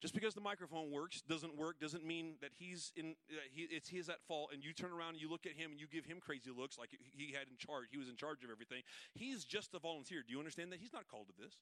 Just 0.01 0.15
because 0.15 0.33
the 0.33 0.41
microphone 0.41 0.89
works 0.89 1.21
doesn't 1.21 1.55
work 1.55 1.79
doesn't 1.79 2.03
mean 2.03 2.33
that 2.41 2.49
he's 2.57 2.91
in. 2.95 3.13
He, 3.53 3.69
it's 3.69 3.87
his 3.87 4.09
at 4.09 4.23
fault. 4.27 4.49
And 4.51 4.63
you 4.63 4.73
turn 4.73 4.91
around 4.91 5.13
and 5.13 5.21
you 5.21 5.29
look 5.29 5.45
at 5.45 5.53
him 5.53 5.69
and 5.71 5.79
you 5.79 5.85
give 5.85 6.05
him 6.05 6.17
crazy 6.19 6.49
looks 6.49 6.77
like 6.79 6.89
he 7.13 7.33
had 7.33 7.45
in 7.51 7.57
charge. 7.57 7.85
He 7.91 7.99
was 7.99 8.09
in 8.09 8.15
charge 8.15 8.43
of 8.43 8.49
everything. 8.49 8.81
He's 9.13 9.45
just 9.45 9.75
a 9.75 9.79
volunteer. 9.79 10.23
Do 10.25 10.33
you 10.33 10.39
understand 10.39 10.71
that? 10.71 10.79
He's 10.79 10.93
not 10.93 11.07
called 11.07 11.27
to 11.27 11.33
this. 11.37 11.53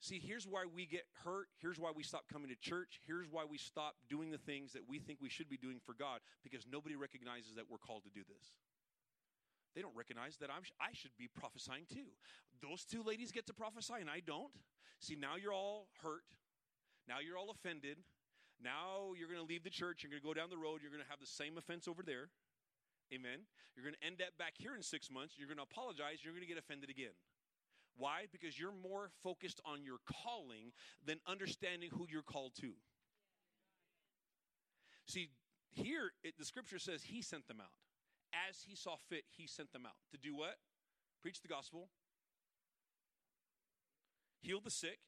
See, 0.00 0.18
here's 0.18 0.46
why 0.46 0.64
we 0.64 0.86
get 0.86 1.04
hurt. 1.24 1.48
Here's 1.60 1.78
why 1.78 1.92
we 1.94 2.02
stop 2.02 2.24
coming 2.32 2.48
to 2.48 2.56
church. 2.56 3.00
Here's 3.06 3.28
why 3.30 3.44
we 3.44 3.58
stop 3.58 3.96
doing 4.08 4.30
the 4.30 4.38
things 4.38 4.72
that 4.72 4.88
we 4.88 4.98
think 4.98 5.18
we 5.20 5.28
should 5.28 5.50
be 5.50 5.58
doing 5.58 5.78
for 5.84 5.94
God 5.94 6.20
because 6.42 6.64
nobody 6.64 6.96
recognizes 6.96 7.54
that 7.56 7.64
we're 7.68 7.78
called 7.78 8.04
to 8.04 8.10
do 8.10 8.24
this. 8.24 8.56
They 9.76 9.82
don't 9.82 9.94
recognize 9.94 10.38
that 10.38 10.48
I'm, 10.48 10.62
I 10.80 10.92
should 10.94 11.12
be 11.18 11.28
prophesying 11.28 11.84
too. 11.92 12.16
Those 12.64 12.84
two 12.84 13.02
ladies 13.04 13.30
get 13.30 13.46
to 13.46 13.54
prophesy 13.54 14.00
and 14.00 14.08
I 14.08 14.20
don't. 14.24 14.50
See, 15.00 15.16
now 15.16 15.36
you're 15.36 15.52
all 15.52 15.88
hurt. 16.02 16.24
Now 17.06 17.20
you're 17.20 17.36
all 17.36 17.50
offended. 17.50 17.98
Now 18.62 19.12
you're 19.16 19.28
going 19.28 19.40
to 19.40 19.46
leave 19.46 19.64
the 19.64 19.70
church. 19.70 20.02
You're 20.02 20.10
going 20.10 20.20
to 20.20 20.26
go 20.26 20.34
down 20.34 20.48
the 20.48 20.60
road. 20.60 20.80
You're 20.80 20.92
going 20.92 21.04
to 21.04 21.10
have 21.12 21.20
the 21.20 21.28
same 21.28 21.56
offense 21.56 21.88
over 21.88 22.02
there. 22.02 22.32
Amen. 23.12 23.44
You're 23.76 23.84
going 23.84 23.96
to 24.00 24.06
end 24.06 24.24
up 24.24 24.32
back 24.38 24.54
here 24.56 24.76
in 24.76 24.82
six 24.82 25.10
months. 25.10 25.36
You're 25.36 25.48
going 25.48 25.60
to 25.60 25.68
apologize. 25.68 26.24
You're 26.24 26.32
going 26.32 26.44
to 26.44 26.48
get 26.48 26.58
offended 26.58 26.88
again. 26.88 27.12
Why? 27.96 28.26
Because 28.32 28.58
you're 28.58 28.72
more 28.72 29.10
focused 29.22 29.60
on 29.64 29.84
your 29.84 29.98
calling 30.24 30.72
than 31.04 31.20
understanding 31.26 31.90
who 31.92 32.06
you're 32.10 32.22
called 32.22 32.54
to. 32.60 32.72
See, 35.06 35.30
here 35.70 36.12
it, 36.22 36.34
the 36.38 36.44
scripture 36.44 36.78
says 36.78 37.02
he 37.02 37.22
sent 37.22 37.46
them 37.48 37.60
out. 37.60 37.74
As 38.48 38.62
he 38.66 38.76
saw 38.76 38.96
fit, 39.08 39.24
he 39.36 39.46
sent 39.46 39.72
them 39.72 39.84
out. 39.84 39.98
To 40.12 40.18
do 40.18 40.36
what? 40.36 40.56
Preach 41.20 41.42
the 41.42 41.48
gospel, 41.48 41.88
heal 44.40 44.60
the 44.60 44.70
sick, 44.70 44.98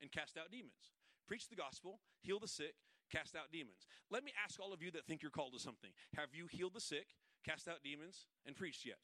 and 0.00 0.10
cast 0.10 0.36
out 0.36 0.50
demons. 0.50 0.92
Preach 1.28 1.48
the 1.48 1.56
gospel, 1.56 2.00
heal 2.22 2.40
the 2.40 2.48
sick, 2.48 2.74
cast 3.10 3.36
out 3.36 3.52
demons. 3.52 3.86
Let 4.10 4.24
me 4.24 4.32
ask 4.42 4.58
all 4.58 4.72
of 4.72 4.82
you 4.82 4.90
that 4.92 5.06
think 5.06 5.22
you're 5.22 5.30
called 5.30 5.52
to 5.52 5.60
something 5.60 5.90
Have 6.16 6.30
you 6.32 6.46
healed 6.50 6.74
the 6.74 6.80
sick, 6.80 7.06
cast 7.44 7.68
out 7.68 7.82
demons, 7.84 8.26
and 8.46 8.56
preached 8.56 8.84
yet? 8.84 8.98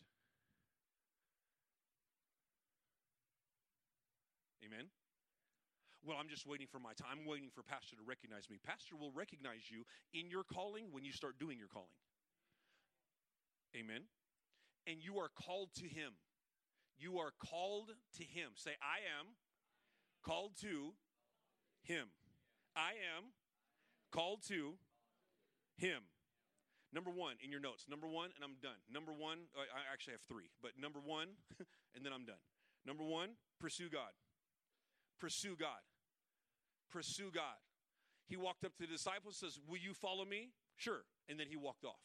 Amen? 4.64 4.88
Well, 6.06 6.16
I'm 6.20 6.28
just 6.28 6.46
waiting 6.46 6.66
for 6.70 6.78
my 6.78 6.92
time. 6.94 7.08
I'm 7.10 7.26
waiting 7.26 7.50
for 7.50 7.62
Pastor 7.62 7.96
to 7.96 8.02
recognize 8.06 8.48
me. 8.48 8.58
Pastor 8.62 8.94
will 8.94 9.10
recognize 9.10 9.66
you 9.70 9.82
in 10.14 10.30
your 10.30 10.44
calling 10.44 10.86
when 10.92 11.04
you 11.04 11.12
start 11.12 11.38
doing 11.38 11.58
your 11.58 11.68
calling. 11.68 11.98
Amen? 13.74 14.02
And 14.86 15.02
you 15.02 15.18
are 15.18 15.28
called 15.34 15.70
to 15.82 15.86
Him. 15.88 16.14
You 16.96 17.18
are 17.18 17.32
called 17.42 17.90
to 18.18 18.24
Him. 18.24 18.54
Say, 18.54 18.70
I 18.80 19.02
am 19.18 19.34
called 20.22 20.52
to 20.62 20.94
Him. 21.82 22.06
I 22.76 22.94
am 23.16 23.34
called 24.12 24.46
to 24.48 24.78
Him. 25.76 26.06
Number 26.92 27.10
one 27.10 27.34
in 27.42 27.50
your 27.50 27.60
notes. 27.60 27.86
Number 27.90 28.06
one, 28.06 28.30
and 28.36 28.44
I'm 28.44 28.56
done. 28.62 28.78
Number 28.90 29.12
one, 29.12 29.50
I 29.58 29.92
actually 29.92 30.12
have 30.12 30.24
three, 30.28 30.54
but 30.62 30.78
number 30.80 31.00
one, 31.04 31.28
and 31.96 32.06
then 32.06 32.12
I'm 32.12 32.24
done. 32.24 32.40
Number 32.86 33.02
one, 33.02 33.30
pursue 33.58 33.90
God 33.90 34.14
pursue 35.18 35.56
God. 35.58 35.82
pursue 36.90 37.30
God. 37.32 37.60
He 38.26 38.36
walked 38.36 38.64
up 38.64 38.74
to 38.76 38.86
the 38.86 38.92
disciples 38.92 39.36
says, 39.36 39.58
Will 39.68 39.78
you 39.78 39.94
follow 39.94 40.24
me? 40.24 40.50
Sure. 40.76 41.04
And 41.28 41.38
then 41.38 41.46
he 41.48 41.56
walked 41.56 41.84
off. 41.84 42.02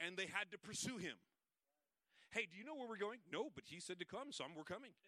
And 0.00 0.16
they 0.16 0.26
had 0.26 0.52
to 0.52 0.58
pursue 0.58 0.98
him. 0.98 1.16
Hey, 2.30 2.50
do 2.50 2.58
you 2.58 2.64
know 2.66 2.74
where 2.74 2.90
we're 2.90 3.00
going? 3.00 3.22
No, 3.30 3.48
but 3.54 3.64
he 3.70 3.78
said 3.80 3.98
to 4.02 4.04
come, 4.04 4.34
so 4.34 4.44
we're 4.56 4.64
coming. 4.64 4.92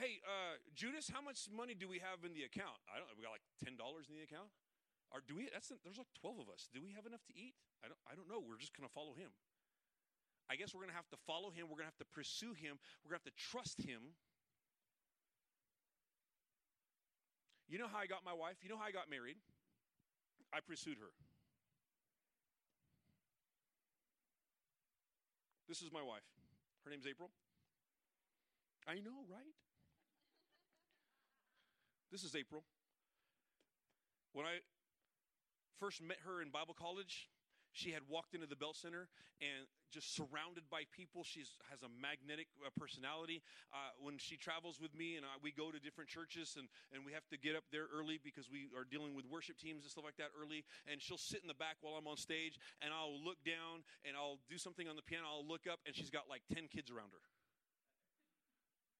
Hey, 0.00 0.24
uh, 0.24 0.56
Judas, 0.72 1.12
how 1.12 1.20
much 1.20 1.52
money 1.52 1.76
do 1.76 1.84
we 1.84 2.00
have 2.00 2.24
in 2.24 2.32
the 2.32 2.48
account? 2.48 2.80
I 2.88 2.96
don't. 2.96 3.12
We 3.12 3.28
got 3.28 3.36
like 3.36 3.44
ten 3.60 3.76
dollars 3.76 4.08
in 4.08 4.16
the 4.16 4.24
account. 4.24 4.48
Or 5.12 5.20
do 5.20 5.36
we? 5.36 5.52
That's 5.52 5.68
there's 5.84 6.00
like 6.00 6.08
twelve 6.16 6.40
of 6.40 6.48
us. 6.48 6.64
Do 6.72 6.80
we 6.80 6.96
have 6.96 7.04
enough 7.04 7.20
to 7.28 7.36
eat? 7.36 7.52
I 7.84 7.92
don't. 7.92 8.00
I 8.08 8.16
don't 8.16 8.24
know. 8.24 8.40
We're 8.40 8.56
just 8.56 8.72
gonna 8.72 8.88
follow 8.88 9.12
him. 9.12 9.36
I 10.50 10.56
guess 10.56 10.74
we're 10.74 10.82
gonna 10.82 10.96
have 10.96 11.08
to 11.10 11.16
follow 11.26 11.50
him. 11.50 11.66
We're 11.68 11.76
gonna 11.76 11.92
have 11.92 11.98
to 11.98 12.10
pursue 12.12 12.52
him. 12.52 12.78
We're 13.02 13.10
gonna 13.10 13.22
have 13.24 13.32
to 13.32 13.38
trust 13.50 13.80
him. 13.82 14.14
You 17.68 17.78
know 17.78 17.88
how 17.88 17.98
I 17.98 18.06
got 18.06 18.24
my 18.24 18.34
wife? 18.34 18.56
You 18.62 18.68
know 18.68 18.76
how 18.76 18.84
I 18.84 18.92
got 18.92 19.08
married? 19.08 19.36
I 20.52 20.60
pursued 20.60 20.98
her. 21.00 21.08
This 25.68 25.80
is 25.80 25.90
my 25.90 26.02
wife. 26.02 26.26
Her 26.84 26.90
name's 26.90 27.06
April. 27.06 27.30
I 28.86 28.96
know, 28.96 29.24
right? 29.30 29.56
This 32.10 32.24
is 32.24 32.36
April. 32.36 32.64
When 34.34 34.44
I 34.44 34.60
first 35.78 36.02
met 36.02 36.18
her 36.26 36.42
in 36.42 36.50
Bible 36.50 36.74
college, 36.74 37.30
she 37.72 37.90
had 37.90 38.02
walked 38.08 38.34
into 38.34 38.46
the 38.46 38.56
Bell 38.56 38.74
Center 38.76 39.08
and 39.40 39.64
just 39.90 40.14
surrounded 40.14 40.64
by 40.70 40.84
people. 40.92 41.24
She 41.24 41.40
has 41.72 41.80
a 41.82 41.88
magnetic 41.88 42.48
uh, 42.60 42.68
personality. 42.78 43.42
Uh, 43.72 43.96
when 44.00 44.16
she 44.16 44.36
travels 44.36 44.80
with 44.80 44.94
me 44.94 45.16
and 45.16 45.24
I, 45.24 45.40
we 45.42 45.52
go 45.52 45.72
to 45.72 45.80
different 45.80 46.08
churches 46.08 46.56
and, 46.60 46.68
and 46.92 47.04
we 47.04 47.12
have 47.12 47.24
to 47.32 47.36
get 47.40 47.56
up 47.56 47.64
there 47.72 47.88
early 47.88 48.20
because 48.20 48.52
we 48.52 48.68
are 48.76 48.84
dealing 48.84 49.16
with 49.16 49.24
worship 49.24 49.56
teams 49.56 49.84
and 49.84 49.90
stuff 49.90 50.04
like 50.04 50.20
that 50.20 50.36
early. 50.36 50.64
And 50.84 51.00
she'll 51.00 51.20
sit 51.20 51.40
in 51.40 51.48
the 51.48 51.58
back 51.58 51.80
while 51.80 51.96
I'm 51.96 52.06
on 52.06 52.16
stage 52.20 52.60
and 52.84 52.92
I'll 52.92 53.16
look 53.16 53.40
down 53.44 53.82
and 54.04 54.16
I'll 54.16 54.38
do 54.52 54.60
something 54.60 54.86
on 54.86 54.96
the 54.96 55.04
piano. 55.04 55.26
I'll 55.28 55.48
look 55.48 55.64
up 55.64 55.80
and 55.88 55.96
she's 55.96 56.12
got 56.12 56.28
like 56.28 56.44
10 56.52 56.68
kids 56.68 56.92
around 56.92 57.16
her. 57.16 57.24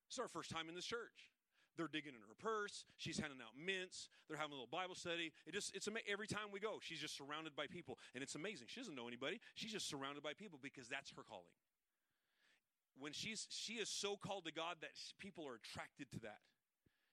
It's 0.09 0.19
our 0.19 0.29
first 0.29 0.51
time 0.51 0.69
in 0.69 0.75
this 0.75 0.85
church. 0.85 1.33
They're 1.77 1.89
digging 1.89 2.13
in 2.13 2.21
her 2.21 2.37
purse. 2.39 2.85
She's 2.99 3.19
handing 3.19 3.41
out 3.41 3.57
mints. 3.57 4.09
They're 4.29 4.37
having 4.37 4.53
a 4.53 4.57
little 4.61 4.71
Bible 4.71 4.95
study. 4.95 5.33
It 5.47 5.55
just, 5.55 5.75
it's 5.75 5.89
every 6.11 6.27
time 6.27 6.53
we 6.53 6.61
go, 6.61 6.79
she's 6.81 7.01
just 7.01 7.17
surrounded 7.17 7.57
by 7.57 7.67
people. 7.67 7.99
And 8.15 8.23
it's 8.23 8.35
amazing. 8.35 8.69
She 8.69 8.81
doesn't 8.81 8.95
know 8.95 9.09
anybody. 9.09 9.41
She's 9.55 9.73
just 9.73 9.89
surrounded 9.89 10.23
by 10.23 10.35
people 10.35 10.59
because 10.63 10.89
that's 10.89 11.11
her 11.17 11.23
calling. 11.23 11.49
When 12.99 13.13
she's, 13.13 13.49
she 13.51 13.81
is 13.81 13.89
so 13.89 14.17
called 14.17 14.45
to 14.45 14.53
God 14.53 14.77
that 14.83 14.93
people 15.19 15.49
are 15.49 15.57
attracted 15.57 16.13
to 16.13 16.21
that, 16.21 16.45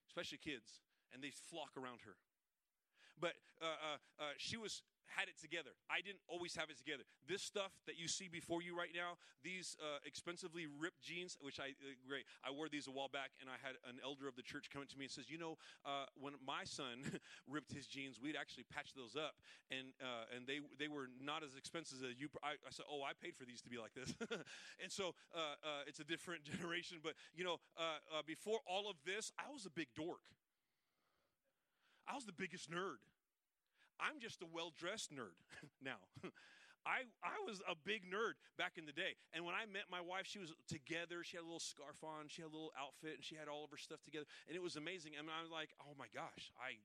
especially 0.08 0.40
kids, 0.44 0.84
and 1.14 1.24
they 1.24 1.32
flock 1.32 1.72
around 1.78 2.04
her. 2.06 2.20
But 3.20 3.34
uh, 3.62 3.66
uh, 3.66 3.98
uh, 4.20 4.24
she 4.38 4.58
was 4.58 4.84
had 5.16 5.28
it 5.28 5.38
together. 5.42 5.74
I 5.90 6.02
didn't 6.02 6.22
always 6.30 6.56
have 6.56 6.70
it 6.70 6.78
together. 6.78 7.04
This 7.28 7.42
stuff 7.42 7.72
that 7.88 7.98
you 7.98 8.08
see 8.08 8.28
before 8.30 8.62
you 8.62 8.78
right 8.78 8.94
now, 8.94 9.18
these 9.44 9.76
uh, 9.82 10.00
expensively 10.06 10.68
ripped 10.68 11.02
jeans, 11.02 11.38
which 11.42 11.60
I 11.60 11.74
uh, 11.82 11.98
great, 12.08 12.26
I 12.46 12.52
wore 12.52 12.70
these 12.70 12.88
a 12.88 12.94
while 12.94 13.10
back, 13.10 13.32
and 13.42 13.50
I 13.50 13.58
had 13.62 13.76
an 13.88 13.98
elder 14.04 14.28
of 14.28 14.36
the 14.36 14.46
church 14.46 14.70
come 14.70 14.86
to 14.86 14.98
me 14.98 15.06
and 15.06 15.12
says, 15.12 15.30
"You 15.30 15.38
know, 15.38 15.58
uh, 15.86 16.06
when 16.16 16.34
my 16.46 16.64
son 16.64 17.04
ripped 17.50 17.74
his 17.74 17.88
jeans, 17.88 18.20
we'd 18.22 18.38
actually 18.38 18.66
patch 18.70 18.94
those 18.94 19.16
up, 19.16 19.36
and 19.72 19.92
uh, 20.02 20.36
and 20.36 20.46
they 20.46 20.60
they 20.78 20.88
were 20.88 21.10
not 21.20 21.44
as 21.44 21.56
expensive 21.56 22.00
as 22.06 22.20
you." 22.20 22.30
I, 22.44 22.62
I 22.62 22.72
said, 22.72 22.86
"Oh, 22.90 23.02
I 23.02 23.14
paid 23.18 23.36
for 23.36 23.46
these 23.46 23.62
to 23.66 23.70
be 23.70 23.78
like 23.78 23.94
this," 23.94 24.14
and 24.84 24.92
so 24.92 25.16
uh, 25.34 25.58
uh, 25.64 25.90
it's 25.90 26.00
a 26.00 26.08
different 26.08 26.44
generation. 26.54 27.00
But 27.04 27.14
you 27.34 27.44
know, 27.44 27.58
before 28.26 28.60
all 28.66 28.90
of 28.90 28.98
this, 29.06 29.32
I 29.40 29.52
was 29.52 29.66
a 29.66 29.72
big 29.72 29.88
dork. 29.96 30.22
I 32.08 32.16
was 32.16 32.26
the 32.26 32.34
biggest 32.34 32.72
nerd. 32.72 32.98
I'm 34.00 34.20
just 34.20 34.42
a 34.42 34.48
well 34.50 34.72
dressed 34.76 35.12
nerd 35.12 35.36
now. 35.84 36.00
I, 36.88 37.04
I 37.20 37.36
was 37.44 37.60
a 37.68 37.76
big 37.76 38.08
nerd 38.08 38.40
back 38.56 38.80
in 38.80 38.88
the 38.88 38.96
day. 38.96 39.20
And 39.36 39.44
when 39.44 39.54
I 39.54 39.68
met 39.68 39.92
my 39.92 40.00
wife, 40.00 40.26
she 40.26 40.40
was 40.40 40.56
together. 40.72 41.28
She 41.28 41.36
had 41.36 41.44
a 41.44 41.50
little 41.50 41.62
scarf 41.62 42.00
on, 42.02 42.32
she 42.32 42.42
had 42.42 42.50
a 42.50 42.56
little 42.56 42.72
outfit, 42.80 43.20
and 43.20 43.24
she 43.24 43.36
had 43.36 43.52
all 43.52 43.68
of 43.68 43.72
her 43.76 43.78
stuff 43.78 44.00
together. 44.08 44.26
And 44.48 44.56
it 44.56 44.64
was 44.64 44.80
amazing. 44.80 45.14
Mean, 45.20 45.28
I 45.28 45.44
was 45.44 45.52
like, 45.52 45.76
oh 45.84 45.92
my 46.00 46.08
gosh, 46.16 46.56
I 46.56 46.80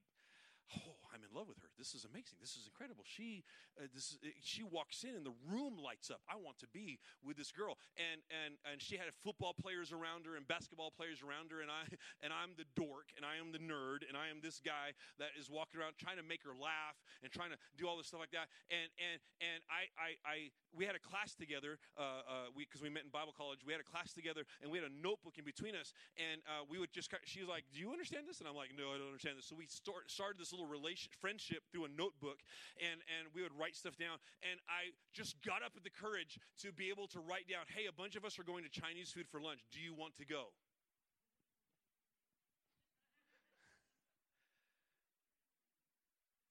oh, 0.72 0.96
I'm 1.14 1.22
in 1.22 1.30
love 1.30 1.46
with 1.46 1.58
her. 1.62 1.70
This 1.78 1.94
is 1.94 2.02
amazing. 2.02 2.40
This 2.40 2.56
is 2.56 2.66
incredible. 2.66 3.04
She, 3.06 3.44
uh, 3.78 3.86
this, 3.94 4.18
uh, 4.18 4.34
she 4.42 4.62
walks 4.62 5.04
in 5.04 5.14
and 5.14 5.24
the 5.24 5.36
room 5.46 5.78
lights 5.78 6.10
up. 6.10 6.20
I 6.26 6.36
want 6.36 6.58
to 6.64 6.68
be 6.68 6.98
with 7.22 7.36
this 7.36 7.52
girl. 7.52 7.78
And 7.94 8.24
and 8.32 8.58
and 8.66 8.82
she 8.82 8.96
had 8.96 9.06
football 9.22 9.54
players 9.54 9.92
around 9.92 10.26
her 10.26 10.34
and 10.34 10.46
basketball 10.46 10.90
players 10.90 11.22
around 11.22 11.54
her. 11.54 11.60
And 11.60 11.70
I 11.70 11.86
and 12.24 12.32
I'm 12.32 12.56
the 12.56 12.66
dork 12.74 13.14
and 13.14 13.22
I 13.22 13.38
am 13.38 13.52
the 13.52 13.62
nerd 13.62 14.02
and 14.08 14.16
I 14.16 14.28
am 14.32 14.42
this 14.42 14.58
guy 14.58 14.96
that 15.18 15.36
is 15.38 15.46
walking 15.46 15.78
around 15.78 15.94
trying 16.00 16.18
to 16.18 16.26
make 16.26 16.42
her 16.42 16.56
laugh 16.56 16.98
and 17.22 17.30
trying 17.30 17.54
to 17.54 17.60
do 17.76 17.86
all 17.86 17.94
this 17.94 18.10
stuff 18.10 18.24
like 18.24 18.34
that. 18.34 18.50
And 18.72 18.88
and 18.98 19.18
and 19.38 19.60
I 19.70 19.86
I, 19.94 20.10
I 20.24 20.36
we 20.74 20.84
had 20.84 20.98
a 20.98 21.02
class 21.02 21.34
together. 21.38 21.78
Uh, 21.94 22.26
uh, 22.26 22.48
we 22.56 22.66
because 22.66 22.82
we 22.82 22.90
met 22.90 23.06
in 23.06 23.12
Bible 23.14 23.34
college. 23.36 23.62
We 23.62 23.70
had 23.70 23.80
a 23.80 23.86
class 23.86 24.10
together 24.10 24.42
and 24.62 24.70
we 24.72 24.78
had 24.78 24.86
a 24.88 24.94
notebook 24.94 25.38
in 25.38 25.44
between 25.44 25.78
us. 25.78 25.94
And 26.18 26.42
uh, 26.48 26.66
we 26.66 26.78
would 26.82 26.90
just. 26.90 27.12
She 27.24 27.40
was 27.40 27.48
like, 27.48 27.64
"Do 27.70 27.78
you 27.78 27.92
understand 27.92 28.26
this?" 28.26 28.40
And 28.40 28.48
I'm 28.48 28.56
like, 28.58 28.74
"No, 28.74 28.90
I 28.90 28.98
don't 28.98 29.12
understand 29.12 29.38
this." 29.38 29.46
So 29.46 29.54
we 29.54 29.66
start, 29.66 30.10
started 30.10 30.40
this 30.40 30.53
little 30.54 30.70
relation 30.70 31.10
friendship 31.18 31.66
through 31.74 31.84
a 31.84 31.92
notebook 31.98 32.38
and 32.78 33.02
and 33.18 33.26
we 33.34 33.42
would 33.42 33.54
write 33.58 33.74
stuff 33.74 33.98
down 33.98 34.22
and 34.46 34.62
i 34.70 34.94
just 35.10 35.34
got 35.42 35.66
up 35.66 35.74
with 35.74 35.82
the 35.82 35.92
courage 35.92 36.38
to 36.54 36.70
be 36.70 36.86
able 36.86 37.10
to 37.10 37.18
write 37.18 37.50
down 37.50 37.66
hey 37.74 37.90
a 37.90 37.94
bunch 37.94 38.14
of 38.14 38.22
us 38.22 38.38
are 38.38 38.46
going 38.46 38.62
to 38.62 38.70
chinese 38.70 39.10
food 39.10 39.26
for 39.26 39.42
lunch 39.42 39.66
do 39.74 39.82
you 39.82 39.90
want 39.90 40.14
to 40.14 40.22
go 40.22 40.54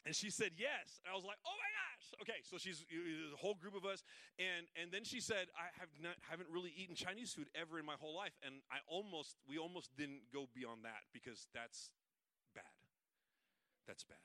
And 0.06 0.16
she 0.16 0.30
said 0.30 0.52
yes. 0.60 1.00
And 1.04 1.12
I 1.12 1.16
was 1.16 1.24
like, 1.24 1.40
oh 1.48 1.56
my 1.56 1.72
gosh. 1.72 2.06
Okay, 2.22 2.44
so 2.44 2.60
she's 2.60 2.84
a 2.84 3.38
whole 3.40 3.56
group 3.56 3.76
of 3.76 3.86
us. 3.88 4.04
And 4.38 4.68
and 4.76 4.92
then 4.92 5.04
she 5.04 5.24
said, 5.24 5.48
I 5.56 5.72
have 5.80 5.90
not 6.02 6.20
haven't 6.28 6.52
really 6.52 6.76
eaten 6.76 6.96
Chinese 6.96 7.32
food 7.32 7.48
ever 7.56 7.80
in 7.80 7.86
my 7.86 7.96
whole 7.96 8.16
life. 8.16 8.36
And 8.44 8.60
I 8.68 8.84
almost 8.88 9.40
we 9.48 9.58
almost 9.58 9.96
didn't 9.96 10.28
go 10.34 10.52
beyond 10.52 10.84
that 10.84 11.08
because 11.16 11.48
that's 11.56 11.90
that's 13.88 14.04
bad. 14.04 14.18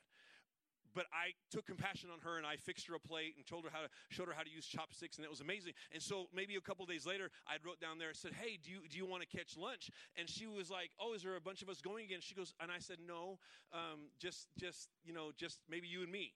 But 0.95 1.05
I 1.13 1.33
took 1.51 1.67
compassion 1.67 2.09
on 2.11 2.19
her 2.21 2.37
and 2.37 2.45
I 2.45 2.55
fixed 2.55 2.87
her 2.87 2.95
a 2.95 2.99
plate 2.99 3.35
and 3.37 3.45
told 3.45 3.63
her 3.65 3.69
how 3.71 3.81
to 3.81 3.89
showed 4.09 4.27
her 4.27 4.33
how 4.33 4.41
to 4.41 4.49
use 4.49 4.65
chopsticks 4.65 5.17
and 5.17 5.25
it 5.25 5.29
was 5.29 5.41
amazing. 5.41 5.73
And 5.91 6.01
so 6.01 6.27
maybe 6.33 6.55
a 6.55 6.61
couple 6.61 6.85
days 6.85 7.05
later, 7.05 7.29
I 7.47 7.57
wrote 7.65 7.79
down 7.79 7.99
there 7.99 8.09
and 8.09 8.17
said, 8.17 8.33
"Hey, 8.33 8.57
do 8.61 8.71
you 8.71 8.81
do 8.89 8.97
you 8.97 9.05
want 9.05 9.21
to 9.21 9.29
catch 9.29 9.55
lunch?" 9.55 9.91
And 10.17 10.29
she 10.29 10.47
was 10.47 10.69
like, 10.69 10.91
"Oh, 10.99 11.13
is 11.13 11.21
there 11.21 11.35
a 11.35 11.41
bunch 11.41 11.61
of 11.61 11.69
us 11.69 11.81
going 11.81 12.05
again?" 12.05 12.19
She 12.21 12.33
goes, 12.33 12.53
and 12.59 12.71
I 12.71 12.79
said, 12.79 12.97
"No, 13.05 13.39
um, 13.71 14.09
just 14.19 14.47
just 14.57 14.89
you 15.03 15.13
know, 15.13 15.31
just 15.37 15.59
maybe 15.69 15.87
you 15.87 16.01
and 16.01 16.11
me." 16.11 16.33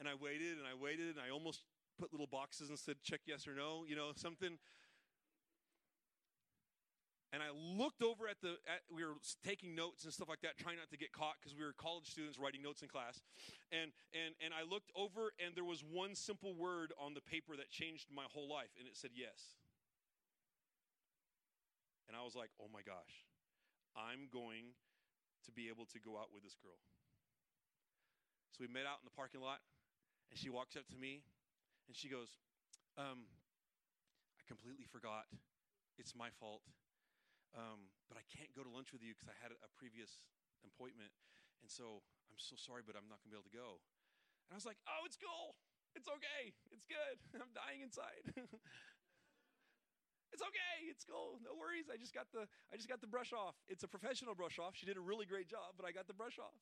And 0.00 0.08
I 0.08 0.14
waited 0.14 0.58
and 0.58 0.66
I 0.66 0.74
waited 0.74 1.16
and 1.16 1.20
I 1.20 1.30
almost 1.30 1.62
put 1.98 2.12
little 2.12 2.26
boxes 2.26 2.68
and 2.68 2.78
said, 2.78 2.96
"Check 3.02 3.20
yes 3.26 3.46
or 3.46 3.54
no," 3.54 3.84
you 3.86 3.96
know, 3.96 4.12
something 4.14 4.58
and 7.28 7.44
I 7.44 7.52
looked 7.52 8.00
over 8.00 8.24
at 8.24 8.40
the, 8.40 8.56
at, 8.64 8.80
we 8.88 9.04
were 9.04 9.20
taking 9.44 9.76
notes 9.76 10.08
and 10.08 10.12
stuff 10.12 10.32
like 10.32 10.40
that, 10.40 10.56
trying 10.56 10.80
not 10.80 10.88
to 10.88 10.96
get 10.96 11.12
caught 11.12 11.36
because 11.36 11.52
we 11.52 11.60
were 11.60 11.76
college 11.76 12.08
students 12.08 12.40
writing 12.40 12.64
notes 12.64 12.80
in 12.80 12.88
class. 12.88 13.20
And, 13.68 13.92
and, 14.16 14.32
and 14.40 14.56
I 14.56 14.64
looked 14.64 14.88
over, 14.96 15.36
and 15.36 15.52
there 15.52 15.68
was 15.68 15.84
one 15.84 16.16
simple 16.16 16.56
word 16.56 16.96
on 16.96 17.12
the 17.12 17.20
paper 17.20 17.52
that 17.60 17.68
changed 17.68 18.08
my 18.08 18.24
whole 18.32 18.48
life, 18.48 18.72
and 18.80 18.88
it 18.88 18.96
said 18.96 19.12
yes. 19.12 19.60
And 22.08 22.16
I 22.16 22.24
was 22.24 22.32
like, 22.32 22.48
oh 22.56 22.72
my 22.72 22.80
gosh, 22.80 23.28
I'm 23.92 24.32
going 24.32 24.72
to 25.44 25.52
be 25.52 25.68
able 25.68 25.84
to 25.92 26.00
go 26.00 26.16
out 26.16 26.32
with 26.32 26.40
this 26.40 26.56
girl. 26.56 26.80
So 28.56 28.64
we 28.64 28.72
met 28.72 28.88
out 28.88 29.04
in 29.04 29.06
the 29.06 29.12
parking 29.12 29.44
lot, 29.44 29.60
and 30.32 30.40
she 30.40 30.48
walks 30.48 30.80
up 30.80 30.88
to 30.88 30.96
me, 30.96 31.20
and 31.84 31.92
she 31.92 32.08
goes, 32.08 32.40
um, 32.96 33.28
I 34.32 34.40
completely 34.48 34.88
forgot. 34.88 35.28
It's 36.00 36.16
my 36.16 36.32
fault 36.40 36.64
um, 37.56 37.88
but 38.08 38.20
I 38.20 38.24
can't 38.28 38.52
go 38.52 38.64
to 38.64 38.72
lunch 38.72 38.92
with 38.92 39.00
you 39.00 39.16
because 39.16 39.28
I 39.28 39.36
had 39.40 39.52
a 39.52 39.70
previous 39.76 40.24
appointment. 40.64 41.12
And 41.62 41.70
so 41.70 42.02
I'm 42.30 42.38
so 42.38 42.56
sorry, 42.56 42.82
but 42.84 42.94
I'm 42.94 43.08
not 43.08 43.24
going 43.24 43.32
to 43.32 43.36
be 43.36 43.40
able 43.40 43.50
to 43.50 43.56
go. 43.56 43.80
And 44.48 44.54
I 44.54 44.58
was 44.58 44.68
like, 44.68 44.78
oh, 44.88 45.04
it's 45.04 45.18
cool. 45.18 45.56
It's 45.96 46.08
okay. 46.08 46.54
It's 46.70 46.86
good. 46.86 47.16
I'm 47.42 47.52
dying 47.56 47.82
inside. 47.82 48.22
it's 50.32 50.44
okay. 50.44 50.76
It's 50.88 51.04
cool. 51.04 51.40
No 51.42 51.56
worries. 51.56 51.90
I 51.90 51.96
just 51.96 52.14
got 52.14 52.30
the 52.32 52.46
I 52.72 52.76
just 52.76 52.88
got 52.88 53.00
the 53.00 53.10
brush 53.10 53.32
off. 53.32 53.56
It's 53.68 53.84
a 53.84 53.90
professional 53.90 54.36
brush 54.36 54.60
off. 54.60 54.76
She 54.76 54.86
did 54.86 54.96
a 54.96 55.04
really 55.04 55.26
great 55.26 55.48
job, 55.48 55.76
but 55.76 55.88
I 55.88 55.92
got 55.92 56.06
the 56.06 56.16
brush 56.16 56.38
off. 56.38 56.60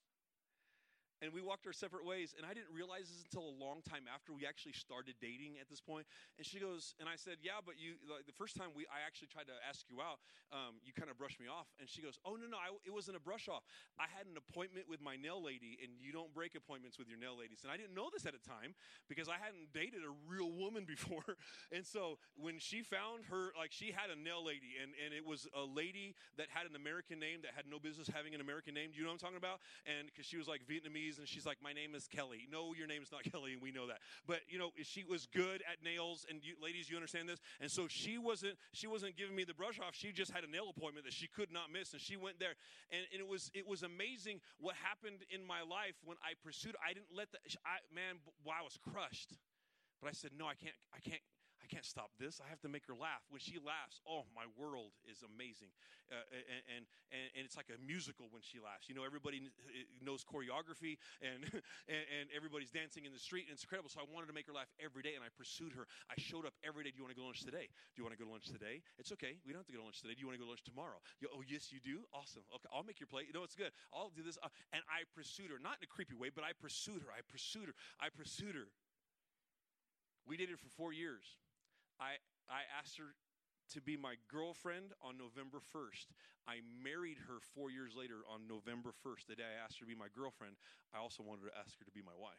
And 1.23 1.33
we 1.33 1.41
walked 1.41 1.67
our 1.67 1.73
separate 1.73 2.05
ways 2.05 2.35
and 2.37 2.45
i 2.45 2.53
didn't 2.53 2.73
realize 2.73 3.09
this 3.09 3.25
until 3.25 3.49
a 3.49 3.57
long 3.57 3.81
time 3.83 4.05
after 4.05 4.33
we 4.33 4.45
actually 4.45 4.73
started 4.77 5.15
dating 5.21 5.57
at 5.61 5.69
this 5.69 5.81
point. 5.81 6.05
And 6.37 6.45
she 6.45 6.61
goes 6.61 6.95
and 7.01 7.09
i 7.09 7.17
said 7.17 7.41
yeah 7.41 7.65
but 7.65 7.81
you 7.81 7.97
like 8.05 8.27
the 8.27 8.37
first 8.37 8.57
time 8.57 8.73
we 8.77 8.85
i 8.93 9.01
actually 9.05 9.29
tried 9.33 9.49
to 9.49 9.57
ask 9.65 9.89
you 9.89 10.01
out 10.05 10.21
um, 10.53 10.79
you 10.85 10.95
kind 10.95 11.11
of 11.11 11.19
brushed 11.19 11.41
me 11.41 11.49
off. 11.51 11.67
And 11.81 11.89
she 11.89 12.03
goes 12.03 12.19
oh 12.25 12.37
no 12.37 12.47
no 12.47 12.59
I, 12.61 12.75
it 12.85 12.93
wasn't 12.93 13.17
a 13.17 13.23
brush 13.23 13.49
off. 13.49 13.65
I 13.97 14.07
had 14.13 14.29
an 14.29 14.37
appointment 14.37 14.87
with 14.89 15.01
my 15.01 15.17
nail 15.17 15.41
lady 15.41 15.81
and 15.81 15.97
you 15.97 16.13
don't 16.13 16.33
break 16.35 16.55
appointments 16.55 16.99
with 17.01 17.09
your 17.09 17.19
nail 17.19 17.37
ladies. 17.39 17.65
And 17.65 17.73
i 17.73 17.77
didn't 17.77 17.97
know 17.97 18.13
this 18.13 18.27
at 18.29 18.37
a 18.37 18.43
time 18.43 18.77
because 19.09 19.29
i 19.29 19.41
hadn't 19.41 19.73
dated 19.73 20.05
a 20.05 20.13
real 20.29 20.53
woman 20.53 20.85
before. 20.95 21.41
And 21.73 21.85
so 21.85 22.21
when 22.37 22.61
she 22.61 22.83
found 22.85 23.29
her 23.33 23.57
like 23.57 23.73
she 23.73 23.93
had 23.93 24.13
a 24.13 24.19
nail 24.19 24.45
lady 24.45 24.77
and, 24.77 24.93
and 25.01 25.17
it 25.17 25.25
was 25.25 25.49
a 25.57 25.65
lady 25.65 26.15
that 26.37 26.53
had 26.53 26.69
an 26.69 26.77
american 26.77 27.19
name 27.19 27.41
that 27.43 27.57
had 27.57 27.65
no 27.65 27.79
business 27.81 28.09
having 28.13 28.37
an 28.37 28.41
american 28.45 28.75
name. 28.77 28.93
Do 28.93 29.01
you 29.01 29.05
know 29.05 29.15
what 29.15 29.23
i'm 29.23 29.33
talking 29.33 29.41
about? 29.41 29.65
And 29.89 30.13
because 30.13 30.27
she 30.29 30.37
was 30.37 30.47
like 30.47 30.63
vietnamese 30.69 31.06
and 31.19 31.29
she's 31.29 31.47
like, 31.47 31.59
My 31.63 31.73
name 31.73 31.95
is 31.95 32.07
Kelly. 32.07 32.49
No, 32.51 32.75
your 32.75 32.87
name's 32.87 33.11
not 33.13 33.23
Kelly, 33.33 33.53
and 33.53 33.63
we 33.63 33.71
know 33.71 33.87
that. 33.87 33.99
But 34.27 34.41
you 34.49 34.59
know, 34.59 34.71
she 34.83 35.05
was 35.05 35.27
good 35.27 35.63
at 35.71 35.83
nails, 35.83 36.27
and 36.29 36.41
you, 36.43 36.55
ladies, 36.63 36.91
you 36.91 36.97
understand 36.97 37.29
this. 37.29 37.41
And 37.61 37.71
so 37.71 37.87
she 37.89 38.19
wasn't 38.19 38.55
she 38.73 38.87
wasn't 38.87 39.17
giving 39.17 39.37
me 39.37 39.45
the 39.45 39.55
brush 39.55 39.79
off. 39.81 39.95
She 39.95 40.13
just 40.13 40.31
had 40.31 40.45
a 40.45 40.51
nail 40.51 40.73
appointment 40.75 41.07
that 41.07 41.15
she 41.15 41.29
could 41.29 41.53
not 41.53 41.71
miss, 41.73 41.93
and 41.93 42.01
she 42.01 42.17
went 42.17 42.39
there. 42.39 42.55
And, 42.91 43.07
and 43.13 43.21
it 43.21 43.29
was 43.29 43.51
it 43.55 43.67
was 43.67 43.83
amazing 43.83 44.41
what 44.59 44.75
happened 44.77 45.23
in 45.31 45.47
my 45.47 45.63
life 45.63 45.97
when 46.05 46.17
I 46.23 46.35
pursued. 46.43 46.75
I 46.83 46.93
didn't 46.93 47.15
let 47.15 47.31
the 47.33 47.39
I, 47.65 47.79
man. 47.95 48.19
Wow, 48.45 48.61
I 48.61 48.65
was 48.65 48.79
crushed. 48.83 49.39
But 50.01 50.09
I 50.09 50.13
said, 50.13 50.33
No, 50.37 50.47
I 50.47 50.55
can't. 50.55 50.77
I 50.93 51.01
can't 51.01 51.23
I 51.67 51.75
can't 51.75 51.83
stop 51.83 52.15
this. 52.15 52.39
I 52.39 52.47
have 52.47 52.63
to 52.63 52.71
make 52.71 52.87
her 52.87 52.95
laugh. 52.95 53.27
When 53.27 53.43
she 53.43 53.59
laughs, 53.59 53.99
oh, 54.07 54.23
my 54.31 54.47
world 54.55 54.95
is 55.11 55.27
amazing. 55.27 55.75
Uh, 56.07 56.23
and, 56.31 56.87
and, 57.11 57.27
and, 57.35 57.43
it's 57.43 57.59
like 57.59 57.75
a 57.75 57.79
musical 57.83 58.31
when 58.31 58.39
she 58.39 58.63
laughs. 58.63 58.87
You 58.87 58.95
know, 58.95 59.03
everybody 59.03 59.51
knows 59.99 60.23
choreography 60.23 61.03
and, 61.27 61.43
and, 61.91 62.31
everybody's 62.31 62.71
dancing 62.71 63.03
in 63.03 63.11
the 63.11 63.19
street, 63.19 63.51
and 63.51 63.59
it's 63.59 63.67
incredible. 63.67 63.91
So 63.91 63.99
I 63.99 64.07
wanted 64.07 64.31
to 64.31 64.37
make 64.37 64.47
her 64.47 64.55
laugh 64.55 64.71
every 64.79 65.03
day, 65.03 65.19
and 65.19 65.27
I 65.27 65.31
pursued 65.35 65.75
her. 65.75 65.91
I 66.07 66.15
showed 66.15 66.47
up 66.47 66.55
every 66.63 66.87
day. 66.87 66.95
Do 66.95 67.03
you 67.03 67.05
want 67.11 67.19
to 67.19 67.19
go 67.19 67.27
to 67.27 67.31
lunch 67.35 67.43
today? 67.43 67.67
Do 67.67 67.97
you 67.99 68.07
want 68.07 68.15
to 68.15 68.21
go 68.23 68.31
to 68.31 68.35
lunch 68.39 68.47
today? 68.47 68.87
It's 69.03 69.11
okay. 69.19 69.43
We 69.43 69.51
don't 69.51 69.67
have 69.67 69.71
to 69.71 69.75
go 69.75 69.83
to 69.83 69.89
lunch 69.91 69.99
today. 69.99 70.15
Do 70.15 70.23
you 70.23 70.31
want 70.31 70.39
to 70.39 70.43
go 70.47 70.47
to 70.47 70.55
lunch 70.55 70.63
tomorrow? 70.63 71.03
You, 71.19 71.27
oh, 71.35 71.43
yes, 71.43 71.75
you 71.75 71.83
do? 71.83 72.07
Awesome. 72.15 72.47
Okay, 72.55 72.71
I'll 72.71 72.87
make 72.87 73.03
your 73.03 73.11
plate. 73.11 73.27
You 73.27 73.35
know, 73.35 73.43
it's 73.43 73.59
good. 73.59 73.75
I'll 73.91 74.15
do 74.15 74.23
this. 74.23 74.39
Uh, 74.39 74.55
and 74.71 74.87
I 74.87 75.03
pursued 75.11 75.51
her, 75.51 75.59
not 75.59 75.83
in 75.83 75.91
a 75.91 75.91
creepy 75.91 76.15
way, 76.15 76.31
but 76.31 76.47
I 76.47 76.55
pursued 76.55 77.03
her. 77.03 77.11
I 77.11 77.27
pursued 77.27 77.67
her. 77.67 77.75
I 77.99 78.15
pursued 78.15 78.55
her. 78.55 78.71
We 80.23 80.39
did 80.39 80.55
it 80.55 80.63
for 80.63 80.71
four 80.71 80.95
years. 80.95 81.35
I, 82.01 82.21
I 82.49 82.69
asked 82.79 82.99
her 82.99 83.17
to 83.75 83.81
be 83.81 83.97
my 83.97 84.15
girlfriend 84.31 84.95
on 85.03 85.19
November 85.19 85.59
1st. 85.59 86.07
I 86.47 86.63
married 86.63 87.19
her 87.27 87.43
four 87.55 87.71
years 87.71 87.95
later 87.99 88.23
on 88.31 88.47
November 88.47 88.95
1st. 89.05 89.27
The 89.29 89.37
day 89.37 89.49
I 89.49 89.65
asked 89.65 89.81
her 89.81 89.85
to 89.85 89.91
be 89.91 89.99
my 89.99 90.13
girlfriend, 90.15 90.55
I 90.95 90.99
also 90.99 91.23
wanted 91.23 91.51
to 91.51 91.55
ask 91.59 91.75
her 91.79 91.85
to 91.85 91.91
be 91.91 92.03
my 92.03 92.15
wife. 92.15 92.39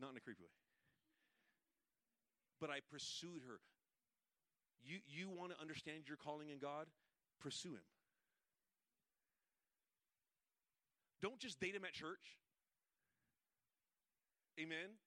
Not 0.00 0.10
in 0.10 0.16
a 0.16 0.20
creepy 0.20 0.42
way. 0.42 0.58
But 2.60 2.70
I 2.70 2.80
pursued 2.90 3.42
her. 3.46 3.60
You, 4.82 4.98
you 5.06 5.30
want 5.30 5.52
to 5.54 5.60
understand 5.60 6.08
your 6.08 6.16
calling 6.16 6.50
in 6.50 6.58
God? 6.58 6.86
Pursue 7.40 7.74
Him. 7.74 7.86
Don't 11.20 11.38
just 11.38 11.60
date 11.60 11.74
Him 11.74 11.84
at 11.84 11.92
church. 11.92 12.38
Amen. 14.58 14.98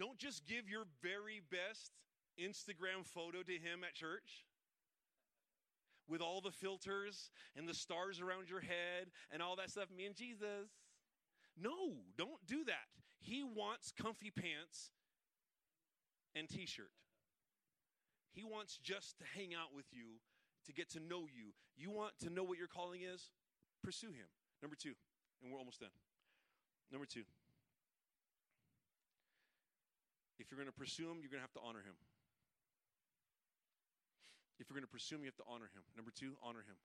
Don't 0.00 0.18
just 0.18 0.46
give 0.46 0.66
your 0.66 0.84
very 1.02 1.42
best 1.50 1.92
Instagram 2.40 3.04
photo 3.04 3.42
to 3.42 3.52
him 3.52 3.84
at 3.86 3.92
church 3.92 4.46
with 6.08 6.22
all 6.22 6.40
the 6.40 6.50
filters 6.50 7.30
and 7.54 7.68
the 7.68 7.74
stars 7.74 8.18
around 8.18 8.48
your 8.48 8.60
head 8.60 9.12
and 9.30 9.42
all 9.42 9.56
that 9.56 9.68
stuff. 9.68 9.88
Me 9.94 10.06
and 10.06 10.16
Jesus. 10.16 10.70
No, 11.60 11.98
don't 12.16 12.40
do 12.46 12.64
that. 12.64 12.88
He 13.20 13.44
wants 13.44 13.92
comfy 13.92 14.30
pants 14.30 14.90
and 16.34 16.48
t 16.48 16.64
shirt. 16.64 16.90
He 18.32 18.42
wants 18.42 18.78
just 18.82 19.18
to 19.18 19.24
hang 19.36 19.54
out 19.54 19.74
with 19.76 19.86
you, 19.92 20.16
to 20.64 20.72
get 20.72 20.88
to 20.92 21.00
know 21.00 21.26
you. 21.26 21.52
You 21.76 21.90
want 21.90 22.12
to 22.20 22.30
know 22.30 22.42
what 22.42 22.56
your 22.56 22.68
calling 22.68 23.02
is? 23.02 23.32
Pursue 23.84 24.12
him. 24.12 24.32
Number 24.62 24.76
two, 24.80 24.94
and 25.42 25.52
we're 25.52 25.58
almost 25.58 25.80
done. 25.80 25.90
Number 26.90 27.06
two, 27.06 27.24
if 30.40 30.48
you're 30.48 30.56
going 30.56 30.72
to 30.72 30.74
pursue 30.74 31.04
him, 31.12 31.20
you're 31.20 31.28
going 31.28 31.44
to 31.44 31.46
have 31.46 31.54
to 31.60 31.62
honor 31.62 31.84
him. 31.84 31.94
If 34.56 34.68
you're 34.68 34.76
going 34.76 34.88
to 34.88 34.90
pursue 34.90 35.20
him, 35.20 35.24
you 35.24 35.30
have 35.32 35.40
to 35.44 35.48
honor 35.48 35.68
him. 35.68 35.84
Number 35.92 36.08
two, 36.08 36.40
honor 36.40 36.64
him. 36.64 36.80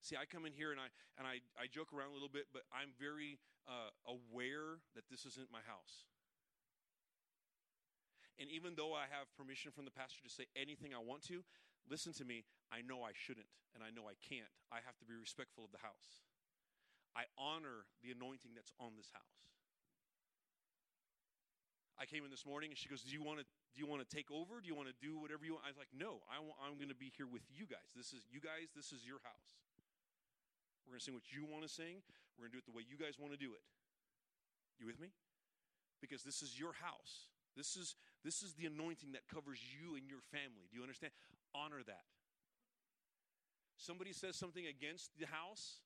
See, 0.00 0.16
I 0.16 0.24
come 0.24 0.46
in 0.46 0.54
here 0.54 0.70
and 0.70 0.78
I 0.78 0.86
and 1.18 1.26
I, 1.26 1.42
I 1.58 1.66
joke 1.66 1.90
around 1.90 2.14
a 2.14 2.16
little 2.16 2.30
bit, 2.30 2.46
but 2.54 2.62
I'm 2.70 2.94
very 2.94 3.42
uh, 3.66 3.90
aware 4.06 4.78
that 4.94 5.10
this 5.10 5.26
isn't 5.26 5.50
my 5.50 5.64
house. 5.66 6.06
And 8.38 8.46
even 8.52 8.76
though 8.76 8.94
I 8.94 9.08
have 9.10 9.26
permission 9.34 9.72
from 9.72 9.82
the 9.82 9.90
pastor 9.90 10.22
to 10.22 10.30
say 10.30 10.46
anything 10.54 10.92
I 10.94 11.02
want 11.02 11.26
to, 11.32 11.42
listen 11.88 12.12
to 12.20 12.24
me, 12.28 12.44
I 12.70 12.84
know 12.84 13.02
I 13.02 13.16
shouldn't, 13.16 13.48
and 13.74 13.82
I 13.82 13.90
know 13.90 14.06
I 14.06 14.14
can't. 14.20 14.52
I 14.70 14.84
have 14.84 14.94
to 15.02 15.08
be 15.08 15.16
respectful 15.16 15.64
of 15.64 15.72
the 15.72 15.82
house. 15.82 16.22
I 17.16 17.26
honor 17.40 17.88
the 18.04 18.12
anointing 18.12 18.52
that's 18.54 18.76
on 18.78 18.92
this 18.94 19.10
house. 19.10 19.55
I 21.96 22.04
came 22.04 22.24
in 22.24 22.30
this 22.30 22.44
morning 22.44 22.70
and 22.70 22.78
she 22.78 22.88
goes, 22.88 23.00
"Do 23.00 23.12
you 23.12 23.24
want 23.24 23.40
to 23.40 23.46
do 23.74 23.80
you 23.80 23.88
want 23.88 24.04
to 24.04 24.08
take 24.08 24.30
over? 24.30 24.60
Do 24.60 24.68
you 24.68 24.76
want 24.76 24.88
to 24.88 24.96
do 25.00 25.16
whatever 25.16 25.44
you 25.44 25.56
want?" 25.56 25.64
I 25.64 25.72
was 25.72 25.80
like, 25.80 25.92
"No, 25.96 26.20
I 26.28 26.36
am 26.36 26.76
going 26.76 26.92
to 26.92 26.98
be 26.98 27.12
here 27.16 27.26
with 27.26 27.44
you 27.48 27.64
guys. 27.64 27.92
This 27.96 28.12
is 28.12 28.24
you 28.28 28.40
guys. 28.40 28.72
This 28.76 28.92
is 28.92 29.04
your 29.04 29.20
house. 29.24 29.50
We're 30.84 30.94
going 30.94 31.00
to 31.00 31.04
sing 31.04 31.16
what 31.16 31.26
you 31.32 31.42
want 31.48 31.64
to 31.66 31.72
sing. 31.72 32.04
We're 32.36 32.46
going 32.46 32.52
to 32.52 32.56
do 32.56 32.62
it 32.62 32.68
the 32.68 32.76
way 32.76 32.84
you 32.86 32.94
guys 33.00 33.18
want 33.18 33.32
to 33.32 33.40
do 33.40 33.56
it. 33.56 33.64
You 34.78 34.86
with 34.86 35.00
me? 35.00 35.10
Because 36.04 36.22
this 36.22 36.44
is 36.44 36.60
your 36.60 36.76
house. 36.78 37.32
This 37.56 37.74
is 37.76 37.96
this 38.22 38.44
is 38.44 38.52
the 38.54 38.66
anointing 38.68 39.12
that 39.16 39.24
covers 39.32 39.58
you 39.64 39.96
and 39.96 40.04
your 40.04 40.20
family. 40.20 40.68
Do 40.68 40.76
you 40.76 40.84
understand? 40.84 41.16
Honor 41.56 41.80
that. 41.86 42.04
Somebody 43.76 44.12
says 44.12 44.36
something 44.36 44.66
against 44.66 45.16
the 45.18 45.26
house, 45.26 45.80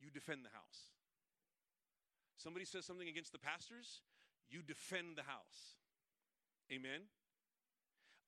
you 0.00 0.10
defend 0.10 0.44
the 0.44 0.54
house. 0.54 0.94
Somebody 2.36 2.64
says 2.64 2.84
something 2.84 3.08
against 3.08 3.32
the 3.32 3.38
pastors, 3.38 4.02
you 4.50 4.62
defend 4.62 5.16
the 5.16 5.22
house. 5.22 5.76
Amen. 6.72 7.06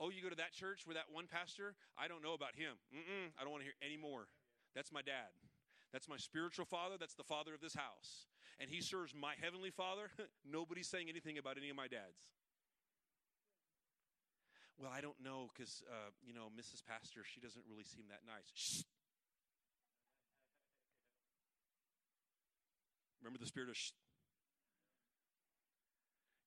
Oh, 0.01 0.11
you 0.11 0.23
go 0.23 0.31
to 0.31 0.39
that 0.39 0.55
church 0.55 0.87
where 0.87 0.95
that 0.95 1.11
one 1.11 1.27
pastor, 1.27 1.75
I 1.99 2.07
don't 2.07 2.23
know 2.23 2.35
about 2.35 2.55
him. 2.55 2.79
Mm-mm, 2.95 3.35
I 3.35 3.43
don't 3.43 3.51
want 3.51 3.63
to 3.63 3.69
hear 3.69 3.79
any 3.83 3.97
more. 3.97 4.31
That's 4.75 4.93
my 4.93 5.03
dad. 5.03 5.35
That's 5.93 6.09
my 6.09 6.17
spiritual 6.17 6.67
father. 6.67 6.95
That's 6.99 7.15
the 7.15 7.27
father 7.27 7.55
of 7.55 7.61
this 7.61 7.75
house. 7.75 8.31
And 8.61 8.71
he 8.71 8.81
serves 8.81 9.15
my 9.15 9.35
heavenly 9.43 9.71
father. 9.71 10.11
Nobody's 10.47 10.87
saying 10.87 11.09
anything 11.09 11.39
about 11.39 11.57
any 11.59 11.71
of 11.71 11.77
my 11.77 11.89
dads. 11.89 12.31
Well, 14.79 14.91
I 14.95 15.01
don't 15.01 15.19
know 15.19 15.51
because, 15.51 15.83
uh, 15.91 16.15
you 16.23 16.33
know, 16.33 16.47
Mrs. 16.55 16.87
Pastor, 16.87 17.27
she 17.27 17.41
doesn't 17.41 17.65
really 17.69 17.83
seem 17.83 18.05
that 18.11 18.23
nice. 18.23 18.47
Shh. 18.55 18.83
Remember 23.21 23.41
the 23.41 23.47
spirit 23.47 23.71
of 23.71 23.77
shh? 23.77 23.91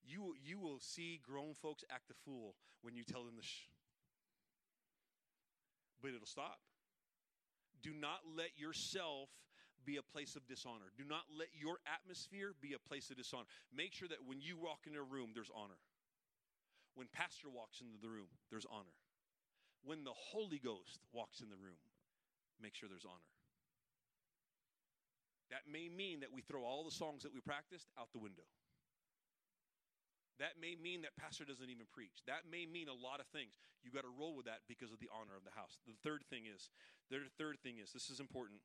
You, 0.04 0.36
you 0.44 0.60
will 0.60 0.80
see 0.80 1.20
grown 1.24 1.54
folks 1.54 1.84
act 1.92 2.08
the 2.08 2.14
fool 2.26 2.56
when 2.82 2.96
you 2.96 3.04
tell 3.04 3.24
them 3.24 3.36
the 3.36 3.44
shh. 3.44 3.70
But 6.02 6.12
it'll 6.14 6.26
stop. 6.26 6.60
Do 7.82 7.94
not 7.94 8.22
let 8.38 8.58
yourself 8.58 9.30
be 9.86 9.98
a 9.98 10.06
place 10.06 10.36
of 10.36 10.46
dishonor. 10.48 10.94
Do 10.98 11.04
not 11.06 11.26
let 11.34 11.50
your 11.58 11.78
atmosphere 11.90 12.54
be 12.62 12.74
a 12.74 12.82
place 12.82 13.10
of 13.10 13.18
dishonor. 13.18 13.46
Make 13.74 13.94
sure 13.94 14.08
that 14.08 14.26
when 14.26 14.42
you 14.42 14.58
walk 14.58 14.86
in 14.86 14.96
a 14.96 15.02
room, 15.02 15.32
there's 15.34 15.50
honor. 15.54 15.82
When 16.94 17.08
pastor 17.14 17.50
walks 17.50 17.82
into 17.82 17.98
the 18.02 18.10
room, 18.10 18.30
there's 18.50 18.66
honor. 18.70 18.94
When 19.84 20.04
the 20.04 20.14
Holy 20.14 20.60
Ghost 20.60 21.00
walks 21.14 21.42
in 21.42 21.50
the 21.50 21.58
room, 21.58 21.80
make 22.62 22.76
sure 22.76 22.90
there's 22.90 23.06
honor. 23.06 23.32
That 25.50 25.66
may 25.72 25.90
mean 25.90 26.22
that 26.22 26.32
we 26.34 26.42
throw 26.42 26.64
all 26.64 26.84
the 26.84 26.94
songs 26.94 27.24
that 27.24 27.34
we 27.34 27.42
practiced 27.42 27.90
out 27.98 28.14
the 28.14 28.20
window. 28.20 28.46
That 30.42 30.58
may 30.58 30.74
mean 30.74 31.06
that 31.06 31.14
pastor 31.14 31.46
doesn't 31.46 31.70
even 31.70 31.86
preach. 31.94 32.26
That 32.26 32.50
may 32.50 32.66
mean 32.66 32.90
a 32.90 32.98
lot 32.98 33.22
of 33.22 33.30
things. 33.30 33.54
You 33.86 33.94
got 33.94 34.10
to 34.10 34.18
roll 34.18 34.34
with 34.34 34.50
that 34.50 34.66
because 34.66 34.90
of 34.90 34.98
the 34.98 35.06
honor 35.14 35.38
of 35.38 35.46
the 35.46 35.54
house. 35.54 35.78
The 35.86 35.94
third 36.02 36.26
thing 36.34 36.50
is, 36.50 36.74
the 37.14 37.22
third 37.38 37.62
thing 37.62 37.78
is, 37.78 37.94
this 37.94 38.10
is 38.10 38.18
important. 38.20 38.58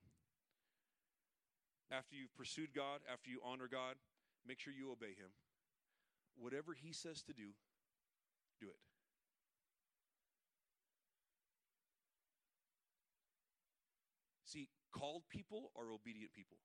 After 1.92 2.16
you've 2.16 2.32
pursued 2.32 2.72
God, 2.72 3.04
after 3.04 3.28
you 3.28 3.44
honor 3.44 3.68
God, 3.68 4.00
make 4.48 4.58
sure 4.58 4.72
you 4.72 4.90
obey 4.90 5.12
him. 5.12 5.36
Whatever 6.40 6.72
he 6.72 6.96
says 6.96 7.20
to 7.28 7.36
do, 7.36 7.52
do 8.58 8.72
it. 8.72 8.80
See, 14.48 14.68
called 14.96 15.28
people 15.28 15.72
are 15.76 15.92
obedient 15.92 16.32
people. 16.32 16.56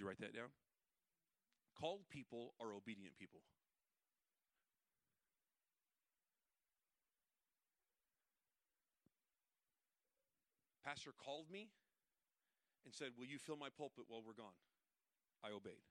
you 0.00 0.08
write 0.08 0.20
that 0.20 0.34
down? 0.34 0.48
Called 1.78 2.08
people 2.08 2.54
are 2.60 2.72
obedient 2.72 3.16
people. 3.18 3.40
Pastor 10.84 11.12
called 11.22 11.46
me 11.52 11.70
and 12.84 12.92
said, 12.92 13.12
Will 13.16 13.28
you 13.28 13.38
fill 13.38 13.56
my 13.56 13.68
pulpit 13.68 14.08
while 14.08 14.24
we're 14.26 14.34
gone? 14.34 14.56
I 15.44 15.52
obeyed. 15.52 15.84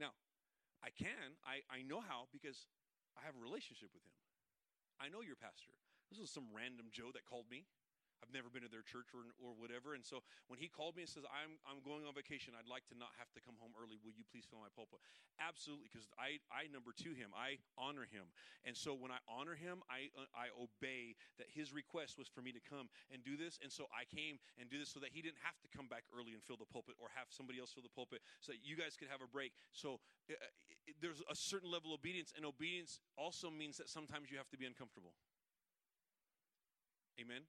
Now, 0.00 0.12
I 0.82 0.90
can, 0.90 1.36
I, 1.44 1.62
I 1.70 1.82
know 1.82 2.00
how 2.00 2.26
because 2.32 2.66
I 3.16 3.24
have 3.26 3.36
a 3.36 3.42
relationship 3.42 3.90
with 3.92 4.02
him. 4.02 4.16
I 4.98 5.08
know 5.08 5.22
your 5.22 5.38
pastor. 5.38 5.74
This 6.10 6.18
was 6.18 6.30
some 6.30 6.48
random 6.50 6.90
Joe 6.90 7.12
that 7.12 7.28
called 7.28 7.46
me. 7.50 7.68
I've 8.20 8.34
never 8.34 8.50
been 8.50 8.66
to 8.66 8.72
their 8.72 8.84
church 8.84 9.14
or, 9.14 9.22
or 9.38 9.54
whatever. 9.54 9.94
And 9.94 10.02
so 10.02 10.22
when 10.50 10.58
he 10.58 10.66
called 10.66 10.98
me 10.98 11.06
and 11.06 11.10
says, 11.10 11.24
I'm, 11.30 11.58
I'm 11.64 11.80
going 11.86 12.02
on 12.04 12.12
vacation, 12.14 12.54
I'd 12.58 12.68
like 12.68 12.86
to 12.90 12.96
not 12.98 13.14
have 13.18 13.30
to 13.38 13.40
come 13.40 13.54
home 13.62 13.74
early. 13.78 13.98
Will 14.02 14.14
you 14.14 14.26
please 14.26 14.46
fill 14.46 14.60
my 14.60 14.72
pulpit? 14.74 14.98
Absolutely, 15.38 15.86
because 15.86 16.10
I, 16.18 16.42
I 16.50 16.66
number 16.68 16.90
two 16.90 17.14
him. 17.14 17.30
I 17.30 17.62
honor 17.78 18.06
him. 18.10 18.26
And 18.66 18.74
so 18.74 18.92
when 18.94 19.14
I 19.14 19.22
honor 19.30 19.54
him, 19.54 19.86
I, 19.86 20.10
uh, 20.18 20.26
I 20.34 20.50
obey 20.58 21.14
that 21.38 21.46
his 21.48 21.70
request 21.70 22.18
was 22.18 22.26
for 22.26 22.42
me 22.42 22.50
to 22.50 22.62
come 22.62 22.90
and 23.14 23.22
do 23.22 23.38
this. 23.38 23.62
And 23.62 23.70
so 23.70 23.86
I 23.94 24.02
came 24.10 24.42
and 24.58 24.66
do 24.66 24.82
this 24.82 24.90
so 24.90 24.98
that 25.00 25.14
he 25.14 25.22
didn't 25.22 25.40
have 25.46 25.56
to 25.62 25.68
come 25.70 25.86
back 25.86 26.04
early 26.10 26.34
and 26.34 26.42
fill 26.42 26.58
the 26.58 26.68
pulpit 26.68 26.98
or 26.98 27.08
have 27.14 27.30
somebody 27.30 27.62
else 27.62 27.70
fill 27.70 27.86
the 27.86 27.94
pulpit 27.94 28.20
so 28.42 28.50
that 28.50 28.60
you 28.66 28.74
guys 28.74 28.98
could 28.98 29.08
have 29.08 29.22
a 29.22 29.30
break. 29.30 29.54
So 29.70 30.02
uh, 30.26 30.34
it, 30.86 30.98
there's 30.98 31.22
a 31.30 31.36
certain 31.38 31.70
level 31.70 31.94
of 31.94 32.00
obedience, 32.02 32.34
and 32.34 32.42
obedience 32.42 32.98
also 33.16 33.50
means 33.50 33.78
that 33.78 33.88
sometimes 33.88 34.30
you 34.30 34.36
have 34.38 34.50
to 34.50 34.58
be 34.58 34.66
uncomfortable. 34.66 35.14
Amen. 37.20 37.42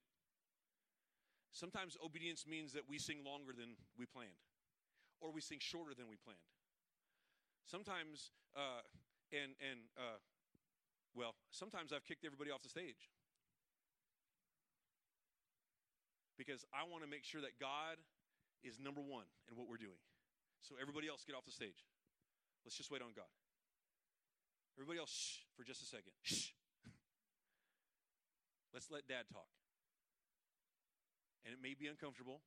Sometimes 1.52 1.96
obedience 1.98 2.46
means 2.46 2.72
that 2.72 2.86
we 2.88 2.98
sing 2.98 3.24
longer 3.26 3.52
than 3.52 3.74
we 3.98 4.06
planned, 4.06 4.38
or 5.20 5.32
we 5.32 5.40
sing 5.40 5.58
shorter 5.58 5.94
than 5.94 6.06
we 6.08 6.16
planned. 6.16 6.46
Sometimes, 7.66 8.30
uh, 8.54 8.86
and 9.34 9.58
and 9.58 9.80
uh, 9.98 10.18
well, 11.14 11.34
sometimes 11.50 11.92
I've 11.92 12.06
kicked 12.06 12.24
everybody 12.24 12.50
off 12.50 12.62
the 12.62 12.70
stage 12.70 13.10
because 16.38 16.64
I 16.72 16.86
want 16.86 17.02
to 17.02 17.10
make 17.10 17.24
sure 17.24 17.42
that 17.42 17.58
God 17.58 17.98
is 18.62 18.78
number 18.78 19.02
one 19.02 19.26
in 19.50 19.58
what 19.58 19.66
we're 19.66 19.82
doing. 19.82 19.98
So 20.62 20.76
everybody 20.80 21.08
else 21.08 21.24
get 21.26 21.34
off 21.34 21.44
the 21.44 21.52
stage. 21.52 21.82
Let's 22.64 22.76
just 22.76 22.90
wait 22.90 23.02
on 23.02 23.10
God. 23.16 23.30
Everybody 24.78 25.00
else, 25.00 25.10
shh, 25.10 25.44
for 25.56 25.64
just 25.64 25.82
a 25.82 25.86
second. 25.86 26.12
Shh. 26.22 26.52
Let's 28.74 28.90
let 28.90 29.08
Dad 29.08 29.24
talk 29.32 29.48
and 31.44 31.54
it 31.54 31.60
may 31.60 31.74
be 31.74 31.86
uncomfortable 31.86 32.42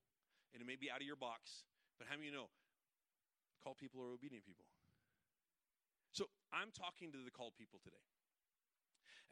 and 0.53 0.61
it 0.61 0.67
may 0.67 0.77
be 0.77 0.89
out 0.91 1.01
of 1.01 1.07
your 1.07 1.17
box, 1.17 1.65
but 1.97 2.05
how 2.05 2.15
many 2.15 2.29
you 2.29 2.35
know? 2.35 2.49
Called 3.63 3.79
people 3.79 4.03
are 4.03 4.11
obedient 4.11 4.45
people. 4.45 4.67
So 6.11 6.29
I'm 6.53 6.69
talking 6.69 7.09
to 7.15 7.19
the 7.25 7.33
called 7.33 7.57
people 7.57 7.79
today. 7.81 8.03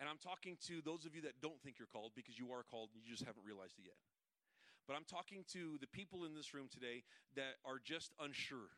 And 0.02 0.10
I'm 0.10 0.18
talking 0.18 0.58
to 0.66 0.82
those 0.82 1.06
of 1.06 1.14
you 1.14 1.22
that 1.30 1.38
don't 1.46 1.62
think 1.62 1.78
you're 1.78 1.92
called 1.92 2.18
because 2.18 2.34
you 2.34 2.50
are 2.50 2.66
called 2.66 2.90
and 2.98 3.06
you 3.06 3.14
just 3.14 3.22
haven't 3.22 3.46
realized 3.46 3.78
it 3.78 3.86
yet. 3.86 4.02
But 4.90 4.98
I'm 4.98 5.06
talking 5.06 5.46
to 5.54 5.78
the 5.78 5.86
people 5.86 6.26
in 6.26 6.34
this 6.34 6.58
room 6.58 6.66
today 6.74 7.06
that 7.38 7.62
are 7.62 7.78
just 7.78 8.18
unsure. 8.18 8.74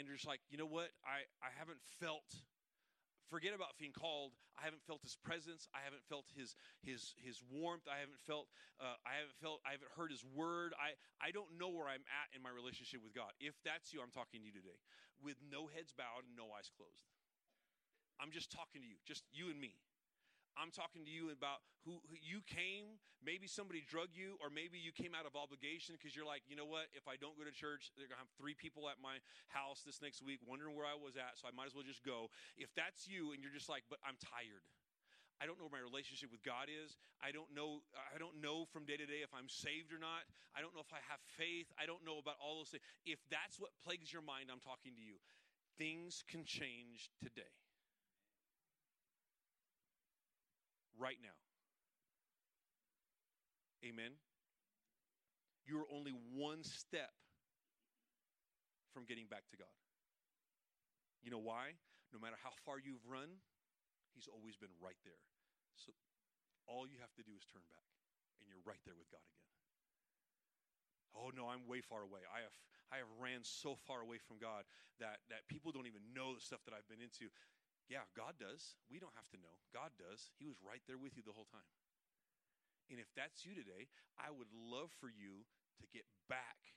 And 0.00 0.08
just 0.08 0.24
like, 0.24 0.40
you 0.48 0.56
know 0.56 0.70
what? 0.70 0.88
I, 1.04 1.28
I 1.44 1.52
haven't 1.52 1.84
felt 2.00 2.24
forget 3.32 3.56
about 3.56 3.80
being 3.80 3.96
called. 3.96 4.36
I 4.60 4.68
haven't 4.68 4.84
felt 4.84 5.00
his 5.00 5.16
presence. 5.16 5.64
I 5.72 5.80
haven't 5.80 6.04
felt 6.04 6.28
his 6.36 6.52
his 6.84 7.16
his 7.16 7.40
warmth. 7.48 7.88
I 7.88 7.96
haven't 8.04 8.20
felt 8.28 8.52
uh, 8.76 9.00
i 9.08 9.16
haven't 9.16 9.40
felt 9.40 9.64
i 9.64 9.72
haven't 9.72 9.88
heard 9.96 10.12
his 10.12 10.20
word. 10.36 10.76
I 10.76 10.92
i 11.24 11.32
don't 11.32 11.48
know 11.56 11.72
where 11.72 11.88
i'm 11.88 12.04
at 12.12 12.28
in 12.36 12.44
my 12.44 12.52
relationship 12.52 13.00
with 13.00 13.16
god. 13.16 13.32
If 13.40 13.56
that's 13.64 13.96
you 13.96 14.04
i'm 14.04 14.12
talking 14.12 14.44
to 14.44 14.46
you 14.46 14.52
today. 14.52 14.76
With 15.24 15.40
no 15.40 15.72
heads 15.72 15.96
bowed 15.96 16.28
and 16.28 16.36
no 16.36 16.52
eyes 16.52 16.68
closed. 16.68 17.08
I'm 18.20 18.28
just 18.28 18.52
talking 18.52 18.84
to 18.84 18.88
you 18.88 19.00
just 19.08 19.24
you 19.32 19.48
and 19.48 19.56
me 19.56 19.80
I'm 20.56 20.70
talking 20.70 21.04
to 21.04 21.12
you 21.12 21.32
about 21.32 21.64
who, 21.84 21.98
who, 22.06 22.16
you 22.20 22.44
came. 22.44 23.00
Maybe 23.22 23.46
somebody 23.46 23.80
drug 23.82 24.12
you, 24.12 24.36
or 24.42 24.50
maybe 24.50 24.76
you 24.76 24.92
came 24.92 25.14
out 25.14 25.24
of 25.24 25.38
obligation 25.38 25.94
because 25.94 26.12
you're 26.12 26.26
like, 26.26 26.42
you 26.50 26.58
know 26.58 26.68
what? 26.68 26.90
If 26.92 27.06
I 27.06 27.16
don't 27.16 27.38
go 27.38 27.46
to 27.46 27.54
church, 27.54 27.94
they're 27.94 28.10
gonna 28.10 28.20
have 28.20 28.34
three 28.36 28.54
people 28.54 28.90
at 28.90 28.98
my 28.98 29.22
house 29.48 29.86
this 29.86 30.02
next 30.02 30.20
week 30.20 30.42
wondering 30.44 30.74
where 30.74 30.86
I 30.88 30.98
was 30.98 31.14
at, 31.16 31.38
so 31.38 31.46
I 31.46 31.54
might 31.54 31.70
as 31.70 31.74
well 31.74 31.86
just 31.86 32.02
go. 32.02 32.28
If 32.58 32.74
that's 32.74 33.06
you, 33.06 33.32
and 33.32 33.40
you're 33.40 33.54
just 33.54 33.70
like, 33.70 33.86
but 33.88 34.02
I'm 34.02 34.18
tired. 34.18 34.66
I 35.42 35.46
don't 35.46 35.58
know 35.58 35.66
where 35.66 35.82
my 35.82 35.82
relationship 35.82 36.30
with 36.30 36.46
God 36.46 36.70
is. 36.70 36.94
I 37.18 37.34
don't 37.34 37.50
know. 37.50 37.82
I 37.98 38.18
don't 38.18 38.38
know 38.38 38.62
from 38.70 38.86
day 38.86 38.94
to 38.94 39.06
day 39.06 39.26
if 39.26 39.34
I'm 39.34 39.50
saved 39.50 39.90
or 39.90 39.98
not. 39.98 40.22
I 40.54 40.62
don't 40.62 40.70
know 40.70 40.84
if 40.84 40.94
I 40.94 41.02
have 41.10 41.18
faith. 41.34 41.66
I 41.74 41.82
don't 41.82 42.06
know 42.06 42.22
about 42.22 42.38
all 42.38 42.62
those 42.62 42.70
things. 42.70 42.86
If 43.02 43.18
that's 43.26 43.58
what 43.58 43.74
plagues 43.82 44.14
your 44.14 44.22
mind, 44.22 44.54
I'm 44.54 44.62
talking 44.62 44.94
to 44.94 45.02
you. 45.02 45.18
Things 45.78 46.22
can 46.30 46.46
change 46.46 47.10
today. 47.18 47.61
Right 50.98 51.18
now. 51.22 51.36
Amen. 53.82 54.14
You're 55.66 55.86
only 55.90 56.14
one 56.34 56.62
step 56.62 57.10
from 58.94 59.06
getting 59.06 59.26
back 59.26 59.46
to 59.50 59.56
God. 59.56 59.74
You 61.22 61.30
know 61.30 61.42
why? 61.42 61.78
No 62.12 62.18
matter 62.18 62.36
how 62.42 62.52
far 62.66 62.78
you've 62.78 63.02
run, 63.06 63.40
He's 64.12 64.28
always 64.28 64.60
been 64.60 64.72
right 64.76 64.98
there. 65.08 65.22
So 65.80 65.96
all 66.68 66.84
you 66.84 67.00
have 67.00 67.14
to 67.16 67.24
do 67.24 67.32
is 67.32 67.48
turn 67.48 67.64
back, 67.72 67.88
and 68.38 68.44
you're 68.44 68.62
right 68.68 68.80
there 68.84 68.98
with 68.98 69.08
God 69.08 69.24
again. 69.24 69.48
Oh 71.16 71.32
no, 71.32 71.48
I'm 71.48 71.64
way 71.64 71.80
far 71.80 72.04
away. 72.04 72.24
I 72.28 72.44
have 72.44 72.56
I 72.92 73.00
have 73.00 73.08
ran 73.16 73.40
so 73.40 73.76
far 73.88 74.04
away 74.04 74.20
from 74.20 74.36
God 74.36 74.68
that 75.00 75.24
that 75.32 75.48
people 75.48 75.72
don't 75.72 75.88
even 75.88 76.04
know 76.12 76.36
the 76.36 76.44
stuff 76.44 76.60
that 76.68 76.76
I've 76.76 76.88
been 76.88 77.00
into. 77.00 77.32
Yeah, 77.92 78.08
God 78.16 78.40
does. 78.40 78.80
We 78.88 78.96
don't 78.96 79.12
have 79.20 79.28
to 79.36 79.38
know. 79.44 79.52
God 79.68 79.92
does. 80.00 80.32
He 80.40 80.48
was 80.48 80.56
right 80.64 80.80
there 80.88 80.96
with 80.96 81.12
you 81.12 81.20
the 81.20 81.36
whole 81.36 81.44
time. 81.52 81.68
And 82.88 82.96
if 82.96 83.12
that's 83.12 83.44
you 83.44 83.52
today, 83.52 83.92
I 84.16 84.32
would 84.32 84.48
love 84.56 84.88
for 84.96 85.12
you 85.12 85.44
to 85.76 85.84
get 85.92 86.08
back 86.24 86.72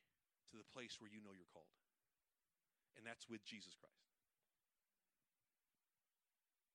to 0.51 0.59
the 0.59 0.68
place 0.76 0.99
where 0.99 1.07
you 1.07 1.24
know 1.24 1.32
you're 1.32 1.47
called. 1.55 1.72
And 2.99 3.07
that's 3.07 3.32
with 3.32 3.47
Jesus 3.47 3.80
Christ. 3.80 4.11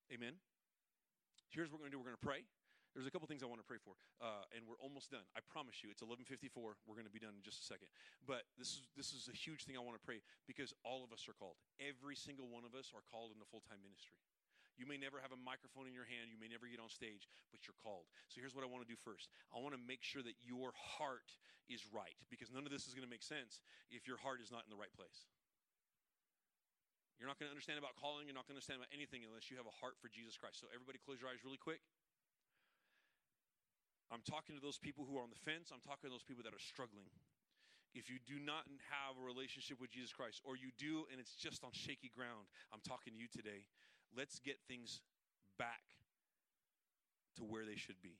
Amen. 0.08 0.40
Here's 1.52 1.68
what 1.68 1.84
we're 1.84 1.92
going 1.92 1.92
to 1.92 1.96
do. 1.96 2.00
We're 2.00 2.16
going 2.16 2.24
to 2.24 2.24
pray. 2.24 2.48
There's 2.96 3.06
a 3.06 3.12
couple 3.12 3.28
things 3.28 3.44
I 3.44 3.46
want 3.46 3.62
to 3.62 3.68
pray 3.68 3.78
for, 3.78 3.94
uh, 4.18 4.50
and 4.50 4.66
we're 4.66 4.80
almost 4.82 5.14
done. 5.14 5.22
I 5.38 5.44
promise 5.46 5.78
you, 5.78 5.94
it's 5.94 6.02
11:54. 6.02 6.50
We're 6.90 6.98
going 6.98 7.06
to 7.06 7.12
be 7.12 7.22
done 7.22 7.38
in 7.38 7.42
just 7.46 7.62
a 7.62 7.66
second. 7.70 7.86
But 8.26 8.50
this 8.58 8.74
is 8.74 8.90
this 8.98 9.14
is 9.14 9.30
a 9.30 9.36
huge 9.36 9.62
thing 9.62 9.78
I 9.78 9.82
want 9.84 9.94
to 9.94 10.02
pray 10.02 10.26
because 10.50 10.74
all 10.82 11.06
of 11.06 11.14
us 11.14 11.30
are 11.30 11.36
called. 11.38 11.54
Every 11.78 12.18
single 12.18 12.50
one 12.50 12.66
of 12.66 12.74
us 12.74 12.90
are 12.90 13.06
called 13.06 13.30
in 13.30 13.38
the 13.38 13.46
full 13.46 13.62
time 13.62 13.78
ministry. 13.78 14.18
You 14.80 14.88
may 14.88 14.96
never 14.96 15.20
have 15.20 15.28
a 15.28 15.36
microphone 15.36 15.84
in 15.84 15.92
your 15.92 16.08
hand. 16.08 16.32
You 16.32 16.40
may 16.40 16.48
never 16.48 16.64
get 16.64 16.80
on 16.80 16.88
stage, 16.88 17.28
but 17.52 17.68
you're 17.68 17.76
called. 17.84 18.08
So 18.32 18.40
here's 18.40 18.56
what 18.56 18.64
I 18.64 18.68
want 18.72 18.80
to 18.80 18.88
do 18.88 18.96
first. 18.96 19.28
I 19.52 19.60
want 19.60 19.76
to 19.76 19.82
make 19.84 20.00
sure 20.00 20.24
that 20.24 20.40
your 20.40 20.72
heart 20.72 21.36
is 21.68 21.84
right 21.92 22.16
because 22.32 22.48
none 22.48 22.64
of 22.64 22.72
this 22.72 22.88
is 22.88 22.96
going 22.96 23.04
to 23.04 23.12
make 23.12 23.20
sense 23.20 23.60
if 23.92 24.08
your 24.08 24.16
heart 24.16 24.40
is 24.40 24.48
not 24.48 24.64
in 24.64 24.72
the 24.72 24.80
right 24.80 24.90
place. 24.96 25.28
You're 27.20 27.28
not 27.28 27.36
going 27.36 27.52
to 27.52 27.54
understand 27.54 27.76
about 27.76 28.00
calling. 28.00 28.24
You're 28.24 28.32
not 28.32 28.48
going 28.48 28.56
to 28.56 28.64
understand 28.64 28.80
about 28.80 28.88
anything 28.96 29.20
unless 29.28 29.52
you 29.52 29.60
have 29.60 29.68
a 29.68 29.76
heart 29.84 30.00
for 30.00 30.08
Jesus 30.08 30.40
Christ. 30.40 30.64
So 30.64 30.72
everybody 30.72 30.96
close 30.96 31.20
your 31.20 31.28
eyes 31.28 31.44
really 31.44 31.60
quick. 31.60 31.84
I'm 34.08 34.24
talking 34.24 34.56
to 34.56 34.62
those 34.64 34.80
people 34.80 35.04
who 35.04 35.20
are 35.20 35.22
on 35.22 35.28
the 35.28 35.38
fence. 35.44 35.68
I'm 35.68 35.84
talking 35.84 36.08
to 36.08 36.12
those 36.16 36.24
people 36.24 36.40
that 36.48 36.56
are 36.56 36.64
struggling. 36.64 37.12
If 37.92 38.08
you 38.08 38.16
do 38.22 38.40
not 38.40 38.64
have 38.88 39.18
a 39.18 39.22
relationship 39.22 39.82
with 39.82 39.92
Jesus 39.92 40.14
Christ, 40.14 40.40
or 40.46 40.56
you 40.56 40.72
do 40.78 41.04
and 41.10 41.18
it's 41.18 41.34
just 41.34 41.60
on 41.66 41.76
shaky 41.76 42.08
ground, 42.08 42.48
I'm 42.72 42.82
talking 42.82 43.12
to 43.12 43.18
you 43.18 43.28
today. 43.28 43.66
Let's 44.16 44.38
get 44.38 44.58
things 44.68 45.00
back 45.58 45.82
to 47.36 47.44
where 47.44 47.64
they 47.64 47.76
should 47.76 48.00
be. 48.02 48.18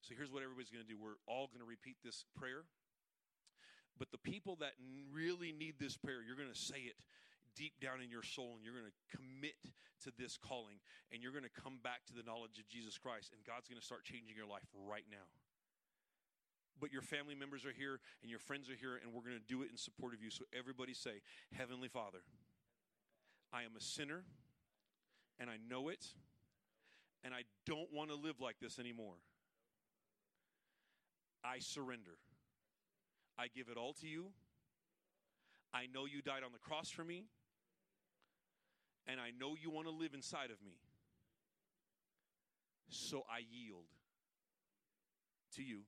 So 0.00 0.14
here's 0.16 0.30
what 0.30 0.42
everybody's 0.42 0.70
going 0.70 0.84
to 0.84 0.88
do 0.88 0.96
we're 0.96 1.20
all 1.26 1.48
going 1.48 1.60
to 1.60 1.68
repeat 1.68 1.96
this 2.04 2.24
prayer. 2.36 2.64
But 3.98 4.14
the 4.14 4.22
people 4.22 4.56
that 4.62 4.78
really 5.10 5.50
need 5.50 5.74
this 5.82 5.96
prayer, 5.96 6.22
you're 6.22 6.38
going 6.38 6.52
to 6.52 6.58
say 6.58 6.86
it 6.86 6.94
deep 7.58 7.74
down 7.82 7.98
in 7.98 8.08
your 8.08 8.22
soul 8.22 8.54
and 8.54 8.62
you're 8.62 8.78
going 8.78 8.86
to 8.86 9.00
commit 9.10 9.58
to 10.06 10.14
this 10.14 10.38
calling 10.38 10.78
and 11.10 11.18
you're 11.18 11.34
going 11.34 11.42
to 11.42 11.50
come 11.50 11.82
back 11.82 12.06
to 12.06 12.14
the 12.14 12.22
knowledge 12.22 12.62
of 12.62 12.70
Jesus 12.70 12.94
Christ 12.94 13.34
and 13.34 13.42
God's 13.42 13.66
going 13.66 13.80
to 13.80 13.84
start 13.84 14.06
changing 14.06 14.38
your 14.38 14.46
life 14.46 14.62
right 14.86 15.02
now. 15.10 15.26
But 16.78 16.94
your 16.94 17.02
family 17.02 17.34
members 17.34 17.66
are 17.66 17.74
here 17.74 17.98
and 18.22 18.30
your 18.30 18.38
friends 18.38 18.70
are 18.70 18.78
here 18.78 19.02
and 19.02 19.10
we're 19.10 19.26
going 19.26 19.34
to 19.34 19.50
do 19.50 19.66
it 19.66 19.74
in 19.74 19.76
support 19.76 20.14
of 20.14 20.22
you. 20.22 20.30
So 20.30 20.46
everybody 20.54 20.94
say, 20.94 21.18
Heavenly 21.50 21.90
Father, 21.90 22.22
I 23.50 23.66
am 23.66 23.74
a 23.74 23.82
sinner 23.82 24.22
and 25.38 25.48
I 25.50 25.56
know 25.68 25.88
it 25.88 26.04
and 27.24 27.34
I 27.34 27.42
don't 27.66 27.92
want 27.92 28.10
to 28.10 28.16
live 28.16 28.40
like 28.40 28.56
this 28.60 28.78
anymore. 28.78 29.16
I 31.44 31.58
surrender. 31.58 32.18
I 33.38 33.46
give 33.48 33.68
it 33.68 33.76
all 33.76 33.92
to 33.94 34.08
you. 34.08 34.26
I 35.72 35.86
know 35.92 36.06
you 36.06 36.22
died 36.22 36.42
on 36.44 36.52
the 36.52 36.58
cross 36.58 36.90
for 36.90 37.04
me 37.04 37.26
and 39.06 39.20
I 39.20 39.30
know 39.38 39.54
you 39.60 39.70
want 39.70 39.86
to 39.86 39.92
live 39.92 40.14
inside 40.14 40.50
of 40.50 40.62
me. 40.64 40.78
So 42.90 43.24
I 43.30 43.40
yield 43.50 43.86
to 45.56 45.62
you 45.62 45.80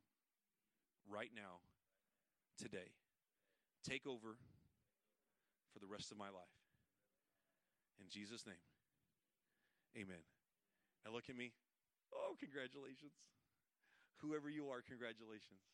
right 1.08 1.30
now, 1.34 1.60
today. 2.58 2.92
Take 3.88 4.06
over 4.06 4.36
for 5.72 5.78
the 5.78 5.86
rest 5.86 6.10
of 6.10 6.18
my 6.18 6.26
life. 6.26 6.56
In 8.00 8.06
Jesus' 8.08 8.46
name, 8.46 8.62
amen. 9.96 10.22
Now 11.04 11.12
look 11.12 11.30
at 11.30 11.36
me. 11.36 11.52
Oh, 12.12 12.34
congratulations. 12.38 13.12
Whoever 14.20 14.50
you 14.50 14.68
are, 14.68 14.82
congratulations. 14.82 15.64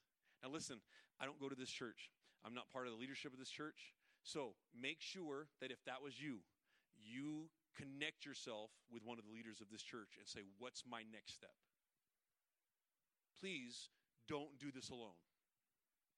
Now, 0.43 0.51
listen, 0.51 0.79
I 1.21 1.25
don't 1.25 1.41
go 1.41 1.49
to 1.49 1.59
this 1.59 1.71
church. 1.71 2.11
I'm 2.45 2.55
not 2.55 2.71
part 2.71 2.87
of 2.87 2.93
the 2.93 3.01
leadership 3.01 3.33
of 3.33 3.39
this 3.39 3.51
church. 3.51 3.93
So 4.23 4.55
make 4.71 5.01
sure 5.01 5.49
that 5.61 5.71
if 5.71 5.83
that 5.87 6.03
was 6.03 6.21
you, 6.21 6.45
you 6.95 7.49
connect 7.75 8.25
yourself 8.25 8.71
with 8.91 9.05
one 9.05 9.19
of 9.19 9.25
the 9.25 9.33
leaders 9.33 9.61
of 9.61 9.71
this 9.71 9.83
church 9.83 10.17
and 10.19 10.27
say, 10.27 10.41
What's 10.59 10.85
my 10.89 11.03
next 11.13 11.35
step? 11.35 11.55
Please 13.41 13.91
don't 14.29 14.59
do 14.59 14.71
this 14.75 14.91
alone. 14.91 15.19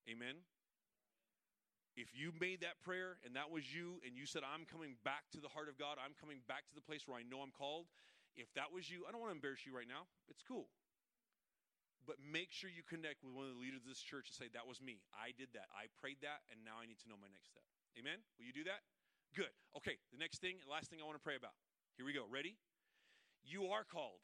Amen. 0.09 0.45
If 1.99 2.15
you 2.15 2.31
made 2.39 2.63
that 2.63 2.79
prayer 2.87 3.19
and 3.27 3.35
that 3.35 3.51
was 3.51 3.67
you, 3.67 3.99
and 4.07 4.15
you 4.15 4.23
said, 4.23 4.47
I'm 4.47 4.63
coming 4.71 4.95
back 5.03 5.27
to 5.35 5.43
the 5.43 5.51
heart 5.51 5.67
of 5.67 5.75
God, 5.75 5.99
I'm 5.99 6.15
coming 6.15 6.47
back 6.47 6.71
to 6.71 6.75
the 6.79 6.85
place 6.87 7.11
where 7.11 7.19
I 7.19 7.27
know 7.27 7.43
I'm 7.43 7.51
called, 7.51 7.91
if 8.39 8.47
that 8.55 8.71
was 8.71 8.87
you, 8.87 9.03
I 9.03 9.11
don't 9.11 9.19
want 9.19 9.35
to 9.35 9.39
embarrass 9.43 9.67
you 9.67 9.75
right 9.75 9.91
now. 9.91 10.07
It's 10.31 10.47
cool. 10.47 10.71
But 12.07 12.23
make 12.23 12.55
sure 12.55 12.71
you 12.71 12.87
connect 12.87 13.27
with 13.27 13.35
one 13.35 13.51
of 13.51 13.53
the 13.53 13.59
leaders 13.59 13.83
of 13.83 13.91
this 13.91 13.99
church 13.99 14.31
and 14.31 14.37
say, 14.39 14.47
That 14.55 14.65
was 14.65 14.79
me. 14.79 15.03
I 15.13 15.35
did 15.35 15.51
that. 15.59 15.69
I 15.75 15.91
prayed 15.99 16.23
that, 16.23 16.47
and 16.49 16.63
now 16.63 16.79
I 16.79 16.87
need 16.87 17.03
to 17.03 17.11
know 17.11 17.19
my 17.19 17.29
next 17.29 17.51
step. 17.51 17.67
Amen? 17.99 18.23
Will 18.39 18.47
you 18.47 18.55
do 18.55 18.65
that? 18.71 18.87
Good. 19.35 19.51
Okay, 19.77 19.99
the 20.15 20.23
next 20.23 20.39
thing, 20.39 20.63
last 20.71 20.89
thing 20.89 21.03
I 21.03 21.05
want 21.05 21.19
to 21.19 21.27
pray 21.27 21.35
about. 21.35 21.59
Here 21.99 22.07
we 22.07 22.15
go. 22.15 22.25
Ready? 22.31 22.57
You 23.43 23.75
are 23.75 23.83
called. 23.83 24.23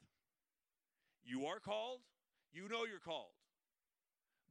You 1.27 1.45
are 1.51 1.59
called. 1.59 2.01
You 2.55 2.71
know 2.71 2.87
you're 2.87 3.03
called. 3.03 3.35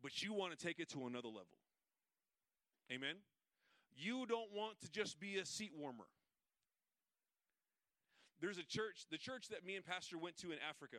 But 0.05 0.21
you 0.21 0.37
want 0.37 0.53
to 0.53 0.61
take 0.61 0.79
it 0.79 0.93
to 0.93 1.09
another 1.09 1.33
level. 1.33 1.57
Amen? 2.93 3.17
You 3.97 4.27
don't 4.27 4.53
want 4.53 4.81
to 4.83 4.91
just 4.91 5.21
be 5.21 5.39
a 5.39 5.47
seat 5.47 5.73
warmer. 5.77 6.05
There's 8.41 8.59
a 8.59 8.67
church, 8.67 9.07
the 9.11 9.19
church 9.19 9.49
that 9.49 9.65
me 9.65 9.77
and 9.77 9.85
Pastor 9.85 10.19
went 10.19 10.37
to 10.39 10.53
in 10.53 10.59
Africa. 10.69 10.99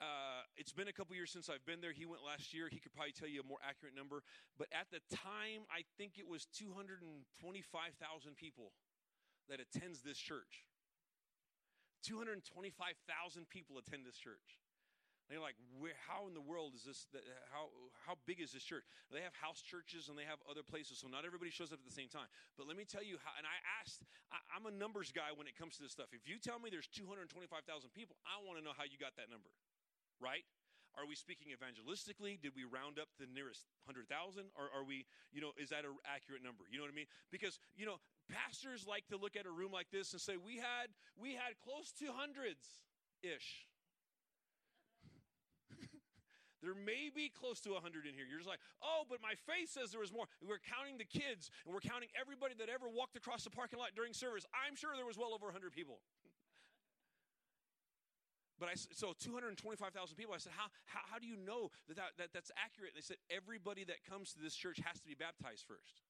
Uh, 0.00 0.46
it's 0.56 0.72
been 0.72 0.86
a 0.86 0.92
couple 0.92 1.14
years 1.14 1.30
since 1.30 1.50
I've 1.50 1.64
been 1.66 1.80
there. 1.80 1.92
He 1.92 2.06
went 2.06 2.22
last 2.22 2.54
year. 2.54 2.68
He 2.70 2.78
could 2.78 2.94
probably 2.94 3.12
tell 3.12 3.28
you 3.28 3.40
a 3.42 3.46
more 3.46 3.58
accurate 3.66 3.94
number. 3.94 4.22
But 4.56 4.68
at 4.72 4.86
the 4.90 5.02
time, 5.14 5.66
I 5.70 5.82
think 5.98 6.18
it 6.18 6.26
was 6.26 6.46
225,000 6.54 8.36
people 8.36 8.72
that 9.50 9.58
attends 9.58 10.02
this 10.02 10.18
church. 10.18 10.66
225,000 12.06 13.48
people 13.50 13.78
attend 13.78 14.06
this 14.06 14.16
church. 14.16 14.62
And 15.28 15.36
you're 15.36 15.44
like, 15.44 15.60
how 16.08 16.24
in 16.24 16.32
the 16.32 16.40
world 16.40 16.72
is 16.72 16.88
this? 16.88 17.04
How, 17.52 17.68
how 18.08 18.16
big 18.24 18.40
is 18.40 18.56
this 18.56 18.64
church? 18.64 18.88
They 19.12 19.20
have 19.20 19.36
house 19.36 19.60
churches 19.60 20.08
and 20.08 20.16
they 20.16 20.24
have 20.24 20.40
other 20.48 20.64
places, 20.64 21.04
so 21.04 21.06
not 21.06 21.28
everybody 21.28 21.52
shows 21.52 21.68
up 21.68 21.84
at 21.84 21.88
the 21.88 21.92
same 21.92 22.08
time. 22.08 22.32
But 22.56 22.64
let 22.64 22.80
me 22.80 22.88
tell 22.88 23.04
you 23.04 23.20
how, 23.20 23.36
and 23.36 23.44
I 23.44 23.60
asked, 23.84 24.08
I, 24.32 24.40
I'm 24.56 24.64
a 24.64 24.72
numbers 24.72 25.12
guy 25.12 25.36
when 25.36 25.44
it 25.44 25.52
comes 25.52 25.76
to 25.76 25.84
this 25.84 25.92
stuff. 25.92 26.16
If 26.16 26.24
you 26.24 26.40
tell 26.40 26.56
me 26.56 26.72
there's 26.72 26.88
225,000 26.88 27.60
people, 27.92 28.16
I 28.24 28.40
want 28.40 28.56
to 28.56 28.64
know 28.64 28.72
how 28.72 28.88
you 28.88 28.96
got 28.96 29.12
that 29.20 29.28
number 29.28 29.52
right? 30.20 30.42
Are 30.98 31.06
we 31.06 31.14
speaking 31.14 31.54
evangelistically? 31.54 32.42
Did 32.42 32.58
we 32.58 32.66
round 32.66 32.98
up 32.98 33.06
the 33.22 33.30
nearest 33.30 33.70
100,000? 33.86 34.50
Or 34.58 34.66
are 34.74 34.82
we, 34.82 35.06
you 35.30 35.40
know, 35.40 35.54
is 35.54 35.70
that 35.70 35.86
an 35.86 35.94
accurate 36.02 36.42
number? 36.42 36.66
You 36.66 36.78
know 36.78 36.84
what 36.84 36.90
I 36.90 36.98
mean? 36.98 37.10
Because, 37.30 37.62
you 37.78 37.86
know, 37.86 38.02
pastors 38.26 38.82
like 38.82 39.06
to 39.14 39.16
look 39.16 39.38
at 39.38 39.46
a 39.46 39.52
room 39.52 39.70
like 39.70 39.94
this 39.94 40.10
and 40.10 40.20
say, 40.20 40.34
we 40.34 40.58
had, 40.58 40.90
we 41.14 41.38
had 41.38 41.54
close 41.62 41.94
to 42.02 42.10
hundreds 42.10 42.82
ish. 43.22 43.70
There 46.62 46.74
may 46.74 47.10
be 47.14 47.30
close 47.30 47.60
to 47.62 47.74
100 47.78 48.06
in 48.06 48.14
here. 48.14 48.26
You're 48.26 48.42
just 48.42 48.50
like, 48.50 48.62
oh, 48.82 49.06
but 49.06 49.22
my 49.22 49.38
faith 49.46 49.70
says 49.70 49.94
there 49.94 50.02
was 50.02 50.12
more. 50.12 50.26
We're 50.42 50.62
counting 50.62 50.98
the 50.98 51.06
kids 51.06 51.54
and 51.62 51.70
we're 51.70 51.84
counting 51.84 52.10
everybody 52.18 52.58
that 52.58 52.66
ever 52.66 52.90
walked 52.90 53.14
across 53.14 53.46
the 53.46 53.54
parking 53.54 53.78
lot 53.78 53.94
during 53.94 54.12
service. 54.12 54.42
I'm 54.50 54.74
sure 54.74 54.90
there 54.98 55.06
was 55.06 55.18
well 55.18 55.30
over 55.30 55.46
100 55.46 55.70
people. 55.72 56.02
But 58.58 58.66
I 58.66 58.74
so 58.74 59.14
225,000 59.14 59.54
people. 60.18 60.34
I 60.34 60.42
said, 60.42 60.50
how, 60.50 60.66
how, 60.90 60.98
how 61.14 61.18
do 61.22 61.30
you 61.30 61.38
know 61.38 61.70
that, 61.86 61.94
that, 61.94 62.10
that 62.18 62.28
that's 62.34 62.50
accurate? 62.58 62.90
And 62.90 62.98
they 62.98 63.06
said, 63.06 63.22
everybody 63.30 63.86
that 63.86 64.02
comes 64.02 64.34
to 64.34 64.42
this 64.42 64.58
church 64.58 64.82
has 64.82 64.98
to 64.98 65.06
be 65.06 65.14
baptized 65.14 65.62
first. 65.62 66.02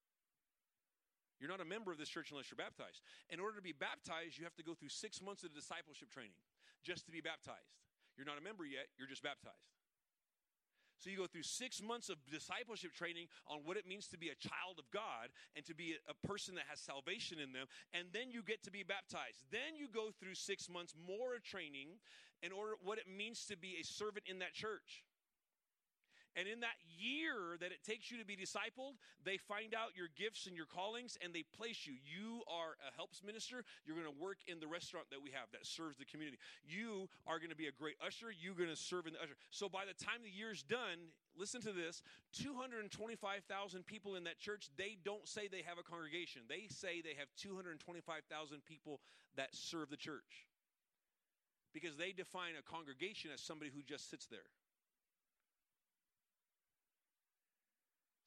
You're 1.37 1.53
not 1.53 1.61
a 1.61 1.69
member 1.69 1.93
of 1.93 2.01
this 2.01 2.09
church 2.09 2.33
unless 2.33 2.49
you're 2.49 2.59
baptized. 2.59 3.05
In 3.29 3.39
order 3.39 3.55
to 3.55 3.61
be 3.61 3.71
baptized, 3.71 4.41
you 4.41 4.43
have 4.43 4.57
to 4.57 4.65
go 4.65 4.73
through 4.73 4.89
six 4.89 5.21
months 5.21 5.45
of 5.45 5.53
discipleship 5.53 6.09
training 6.09 6.41
just 6.83 7.05
to 7.05 7.13
be 7.13 7.21
baptized. 7.21 7.77
You're 8.17 8.27
not 8.27 8.41
a 8.41 8.43
member 8.43 8.65
yet, 8.65 8.91
you're 8.97 9.07
just 9.07 9.23
baptized. 9.23 9.78
So 10.99 11.09
you 11.09 11.17
go 11.17 11.27
through 11.27 11.47
six 11.47 11.81
months 11.81 12.09
of 12.09 12.17
discipleship 12.29 12.93
training 12.93 13.27
on 13.47 13.59
what 13.63 13.77
it 13.77 13.87
means 13.87 14.07
to 14.07 14.17
be 14.17 14.29
a 14.29 14.35
child 14.35 14.77
of 14.77 14.85
God 14.91 15.31
and 15.55 15.65
to 15.65 15.73
be 15.73 15.95
a, 16.07 16.27
person 16.27 16.53
that 16.55 16.65
has 16.69 16.79
salvation 16.79 17.39
in 17.39 17.53
them. 17.53 17.65
And 17.93 18.07
then 18.11 18.29
you 18.29 18.43
get 18.43 18.61
to 18.63 18.71
be 18.71 18.83
baptized. 18.83 19.47
Then 19.51 19.79
you 19.79 19.87
go 19.87 20.11
through 20.19 20.35
six 20.35 20.69
months 20.69 20.93
more 21.07 21.33
of 21.33 21.43
training 21.43 21.97
in 22.43 22.51
order 22.51 22.73
what 22.83 22.99
it 22.99 23.07
means 23.07 23.45
to 23.45 23.57
be 23.57 23.77
a 23.79 23.85
servant 23.85 24.25
in 24.27 24.39
that 24.39 24.53
church. 24.53 25.07
And 26.35 26.47
in 26.47 26.61
that 26.61 26.77
year 26.85 27.57
that 27.59 27.71
it 27.71 27.83
takes 27.83 28.11
you 28.11 28.17
to 28.19 28.25
be 28.25 28.37
discipled, 28.37 28.97
they 29.25 29.37
find 29.37 29.73
out 29.73 29.97
your 29.97 30.07
gifts 30.15 30.45
and 30.45 30.55
your 30.55 30.67
callings 30.67 31.17
and 31.23 31.33
they 31.33 31.43
place 31.43 31.85
you. 31.85 31.93
You 32.05 32.43
are 32.47 32.77
a 32.85 32.93
helps 32.95 33.23
minister. 33.23 33.63
You're 33.85 33.97
going 33.97 34.09
to 34.09 34.21
work 34.21 34.37
in 34.47 34.59
the 34.59 34.67
restaurant 34.67 35.09
that 35.09 35.21
we 35.21 35.31
have 35.31 35.49
that 35.51 35.65
serves 35.65 35.97
the 35.97 36.05
community. 36.05 36.37
You 36.63 37.09
are 37.25 37.39
going 37.39 37.49
to 37.49 37.57
be 37.57 37.67
a 37.67 37.75
great 37.75 37.95
usher. 38.05 38.29
You're 38.29 38.55
going 38.55 38.69
to 38.69 38.79
serve 38.79 39.07
in 39.07 39.13
the 39.13 39.21
usher. 39.21 39.35
So 39.51 39.67
by 39.67 39.83
the 39.85 39.97
time 39.97 40.21
the 40.23 40.29
year's 40.29 40.61
done, 40.61 41.11
listen 41.37 41.61
to 41.61 41.73
this 41.73 42.01
225,000 42.33 43.85
people 43.85 44.15
in 44.15 44.23
that 44.25 44.39
church, 44.39 44.69
they 44.77 44.97
don't 45.03 45.27
say 45.27 45.47
they 45.47 45.63
have 45.65 45.77
a 45.77 45.83
congregation. 45.83 46.43
They 46.47 46.67
say 46.69 47.01
they 47.01 47.17
have 47.17 47.27
225,000 47.37 47.81
people 48.65 48.99
that 49.35 49.55
serve 49.55 49.89
the 49.89 49.97
church 49.97 50.45
because 51.73 51.97
they 51.97 52.11
define 52.11 52.53
a 52.57 52.63
congregation 52.63 53.31
as 53.33 53.41
somebody 53.41 53.71
who 53.73 53.81
just 53.81 54.09
sits 54.09 54.25
there. 54.25 54.49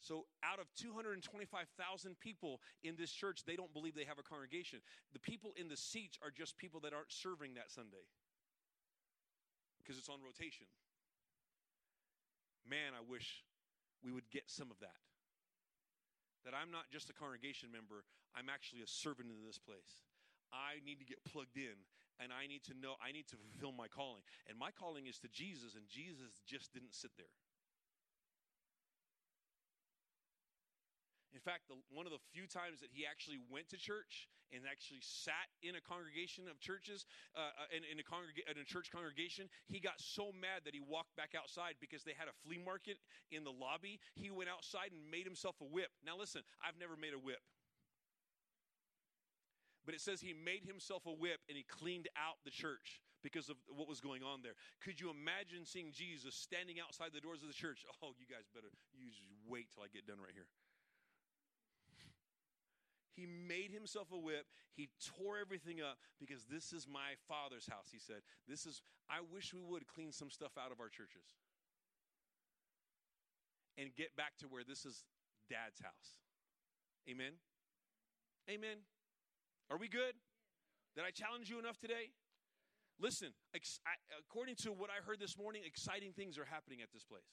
So, 0.03 0.27
out 0.43 0.59
of 0.59 0.67
225,000 0.75 2.19
people 2.19 2.61
in 2.83 2.99
this 2.99 3.13
church, 3.15 3.47
they 3.47 3.55
don't 3.55 3.73
believe 3.73 3.95
they 3.95 4.05
have 4.05 4.19
a 4.19 4.27
congregation. 4.27 4.83
The 5.15 5.23
people 5.23 5.55
in 5.55 5.69
the 5.69 5.77
seats 5.77 6.19
are 6.19 6.35
just 6.35 6.59
people 6.59 6.81
that 6.83 6.93
aren't 6.93 7.15
serving 7.15 7.55
that 7.55 7.71
Sunday 7.71 8.03
because 9.79 9.97
it's 9.99 10.11
on 10.11 10.19
rotation. 10.19 10.67
Man, 12.67 12.99
I 12.99 13.03
wish 13.07 13.47
we 14.03 14.11
would 14.11 14.27
get 14.35 14.51
some 14.51 14.75
of 14.75 14.79
that. 14.83 14.99
That 16.45 16.55
I'm 16.59 16.75
not 16.75 16.91
just 16.91 17.07
a 17.07 17.15
congregation 17.15 17.71
member, 17.71 18.03
I'm 18.35 18.51
actually 18.51 18.83
a 18.83 18.91
servant 18.91 19.31
in 19.31 19.47
this 19.47 19.59
place. 19.59 20.03
I 20.51 20.83
need 20.83 20.99
to 20.99 21.07
get 21.07 21.23
plugged 21.23 21.55
in 21.55 21.79
and 22.19 22.35
I 22.35 22.51
need 22.51 22.67
to 22.67 22.75
know, 22.75 22.99
I 22.99 23.15
need 23.15 23.31
to 23.31 23.39
fulfill 23.39 23.71
my 23.71 23.87
calling. 23.87 24.27
And 24.51 24.59
my 24.59 24.75
calling 24.75 25.07
is 25.07 25.19
to 25.23 25.29
Jesus, 25.31 25.75
and 25.75 25.87
Jesus 25.89 26.43
just 26.47 26.75
didn't 26.75 26.95
sit 26.95 27.11
there. 27.17 27.31
In 31.33 31.41
fact, 31.41 31.69
the, 31.69 31.81
one 31.89 32.05
of 32.05 32.13
the 32.13 32.21
few 32.33 32.45
times 32.45 32.85
that 32.85 32.93
he 32.93 33.09
actually 33.09 33.41
went 33.49 33.73
to 33.73 33.81
church 33.81 34.29
and 34.53 34.69
actually 34.69 35.01
sat 35.01 35.49
in 35.65 35.81
a 35.81 35.83
congregation 35.83 36.45
of 36.45 36.61
churches, 36.61 37.09
uh, 37.33 37.57
uh 37.57 37.77
in, 37.77 37.83
in, 37.89 37.97
a 37.97 38.05
congreg- 38.05 38.45
in 38.45 38.61
a 38.61 38.69
church 38.69 38.93
congregation, 38.93 39.49
he 39.65 39.81
got 39.81 39.97
so 39.97 40.29
mad 40.37 40.69
that 40.69 40.77
he 40.77 40.81
walked 40.85 41.17
back 41.17 41.33
outside 41.33 41.81
because 41.81 42.05
they 42.05 42.13
had 42.13 42.29
a 42.29 42.37
flea 42.45 42.61
market 42.61 43.01
in 43.33 43.49
the 43.49 43.55
lobby. 43.55 43.97
He 44.13 44.29
went 44.29 44.53
outside 44.53 44.93
and 44.93 45.01
made 45.09 45.25
himself 45.25 45.57
a 45.65 45.69
whip. 45.69 45.89
Now, 46.05 46.21
listen, 46.21 46.45
I've 46.61 46.77
never 46.77 47.01
made 47.01 47.17
a 47.17 47.23
whip. 47.23 47.41
But 49.85 49.95
it 49.97 50.01
says 50.01 50.21
he 50.21 50.37
made 50.37 50.63
himself 50.63 51.09
a 51.09 51.13
whip 51.17 51.41
and 51.49 51.57
he 51.57 51.65
cleaned 51.65 52.07
out 52.15 52.39
the 52.45 52.55
church 52.55 53.03
because 53.23 53.49
of 53.49 53.57
what 53.71 53.89
was 53.89 54.01
going 54.01 54.23
on 54.23 54.43
there. 54.43 54.55
Could 54.83 55.01
you 55.01 55.11
imagine 55.11 55.65
seeing 55.65 55.91
Jesus 55.95 56.35
standing 56.35 56.79
outside 56.79 57.11
the 57.15 57.23
doors 57.23 57.43
of 57.43 57.49
the 57.49 57.55
church? 57.55 57.87
Oh, 58.03 58.15
you 58.19 58.27
guys 58.27 58.47
better 58.55 58.71
you 58.95 59.11
just 59.11 59.23
wait 59.47 59.71
till 59.75 59.83
I 59.83 59.91
get 59.91 60.07
done 60.07 60.19
right 60.19 60.35
here. 60.35 60.47
He 63.15 63.27
made 63.27 63.71
himself 63.73 64.09
a 64.13 64.19
whip. 64.19 64.47
He 64.75 64.89
tore 65.17 65.37
everything 65.39 65.81
up 65.81 66.01
because 66.19 66.45
this 66.49 66.73
is 66.73 66.89
my 66.89 67.15
father's 67.29 67.69
house, 67.69 67.93
he 67.93 68.01
said. 68.01 68.25
This 68.49 68.65
is 68.65 68.81
I 69.11 69.21
wish 69.21 69.53
we 69.53 69.61
would 69.61 69.87
clean 69.87 70.13
some 70.13 70.31
stuff 70.31 70.57
out 70.57 70.73
of 70.73 70.81
our 70.81 70.89
churches. 70.89 71.37
And 73.77 73.93
get 73.97 74.17
back 74.17 74.37
to 74.41 74.47
where 74.49 74.65
this 74.65 74.85
is 74.85 75.05
dad's 75.49 75.81
house. 75.81 76.21
Amen. 77.09 77.37
Amen. 78.49 78.85
Are 79.71 79.79
we 79.79 79.89
good? 79.89 80.17
Did 80.95 81.05
I 81.05 81.13
challenge 81.13 81.49
you 81.49 81.59
enough 81.59 81.81
today? 81.81 82.13
Listen, 83.01 83.33
ex- 83.55 83.81
I, 83.89 83.97
according 84.21 84.57
to 84.65 84.71
what 84.73 84.91
I 84.93 85.01
heard 85.05 85.19
this 85.19 85.37
morning, 85.37 85.63
exciting 85.65 86.13
things 86.13 86.37
are 86.37 86.45
happening 86.45 86.85
at 86.85 86.93
this 86.93 87.05
place. 87.05 87.27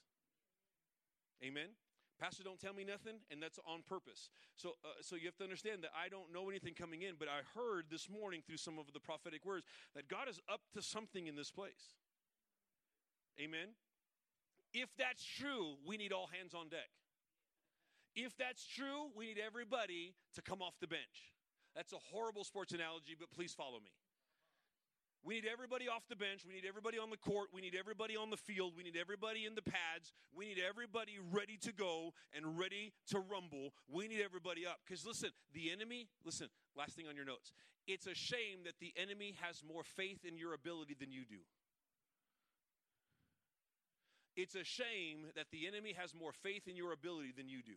Amen. 1.44 1.76
Pastor, 2.20 2.44
don't 2.44 2.60
tell 2.60 2.74
me 2.74 2.84
nothing, 2.84 3.16
and 3.32 3.42
that's 3.42 3.60
on 3.66 3.82
purpose. 3.88 4.30
So, 4.58 4.76
uh, 4.84 5.00
so 5.02 5.16
you 5.16 5.26
have 5.26 5.38
to 5.38 5.44
understand 5.44 5.84
that 5.84 5.92
I 5.96 6.10
don't 6.10 6.34
know 6.34 6.50
anything 6.50 6.74
coming 6.74 7.02
in, 7.02 7.16
but 7.18 7.30
I 7.30 7.48
heard 7.58 7.86
this 7.90 8.10
morning 8.10 8.42
through 8.46 8.58
some 8.58 8.78
of 8.78 8.92
the 8.92 9.00
prophetic 9.00 9.46
words 9.46 9.66
that 9.96 10.10
God 10.10 10.28
is 10.28 10.40
up 10.52 10.60
to 10.74 10.82
something 10.82 11.28
in 11.28 11.36
this 11.36 11.50
place. 11.50 11.96
Amen. 13.40 13.70
If 14.74 14.90
that's 14.98 15.24
true, 15.24 15.76
we 15.88 15.96
need 15.96 16.12
all 16.12 16.28
hands 16.28 16.54
on 16.54 16.68
deck. 16.68 16.92
If 18.16 18.36
that's 18.38 18.68
true, 18.68 19.08
we 19.16 19.28
need 19.28 19.40
everybody 19.40 20.14
to 20.36 20.42
come 20.42 20.62
off 20.62 20.74
the 20.82 20.88
bench. 20.88 21.32
That's 21.76 21.94
a 21.94 22.02
horrible 22.12 22.44
sports 22.44 22.74
analogy, 22.74 23.16
but 23.18 23.32
please 23.32 23.54
follow 23.54 23.80
me. 23.80 23.92
We 25.24 25.36
need 25.36 25.46
everybody 25.52 25.88
off 25.90 26.08
the 26.08 26.16
bench. 26.16 26.46
We 26.48 26.54
need 26.54 26.66
everybody 26.68 26.98
on 26.98 27.10
the 27.10 27.18
court. 27.18 27.50
We 27.54 27.62
need 27.62 27.76
everybody 27.78 28.16
on 28.16 28.30
the 28.30 28.38
field. 28.38 28.74
We 28.76 28.84
need 28.84 28.96
everybody 28.96 29.46
in 29.46 29.54
the 29.54 29.62
pads. 29.62 30.14
We 30.34 30.48
need 30.48 30.60
everybody 30.60 31.20
ready 31.32 31.58
to 31.62 31.74
go 31.74 32.14
and 32.34 32.58
ready 32.58 32.94
to 33.12 33.20
rumble. 33.20 33.74
We 33.92 34.08
need 34.08 34.22
everybody 34.24 34.66
up. 34.66 34.80
Because 34.86 35.06
listen, 35.06 35.32
the 35.54 35.72
enemy, 35.72 36.08
listen, 36.24 36.48
last 36.76 36.96
thing 36.96 37.06
on 37.08 37.16
your 37.16 37.26
notes. 37.26 37.52
It's 37.86 38.08
a 38.08 38.16
shame 38.16 38.64
that 38.64 38.80
the 38.80 38.94
enemy 38.96 39.36
has 39.42 39.62
more 39.62 39.84
faith 39.84 40.24
in 40.24 40.38
your 40.38 40.54
ability 40.54 40.96
than 40.98 41.12
you 41.12 41.26
do. 41.26 41.44
It's 44.38 44.56
a 44.56 44.64
shame 44.64 45.28
that 45.36 45.48
the 45.52 45.68
enemy 45.68 45.94
has 45.98 46.16
more 46.16 46.32
faith 46.32 46.68
in 46.68 46.78
your 46.78 46.94
ability 46.94 47.34
than 47.36 47.50
you 47.50 47.62
do. 47.62 47.76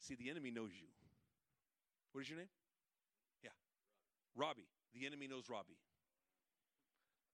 See, 0.00 0.16
the 0.16 0.30
enemy 0.30 0.50
knows 0.50 0.70
you. 0.74 0.88
What 2.12 2.22
is 2.22 2.30
your 2.30 2.38
name? 2.38 2.48
Robbie. 4.38 4.70
The 4.94 5.02
enemy 5.02 5.26
knows 5.26 5.50
Robbie. 5.50 5.76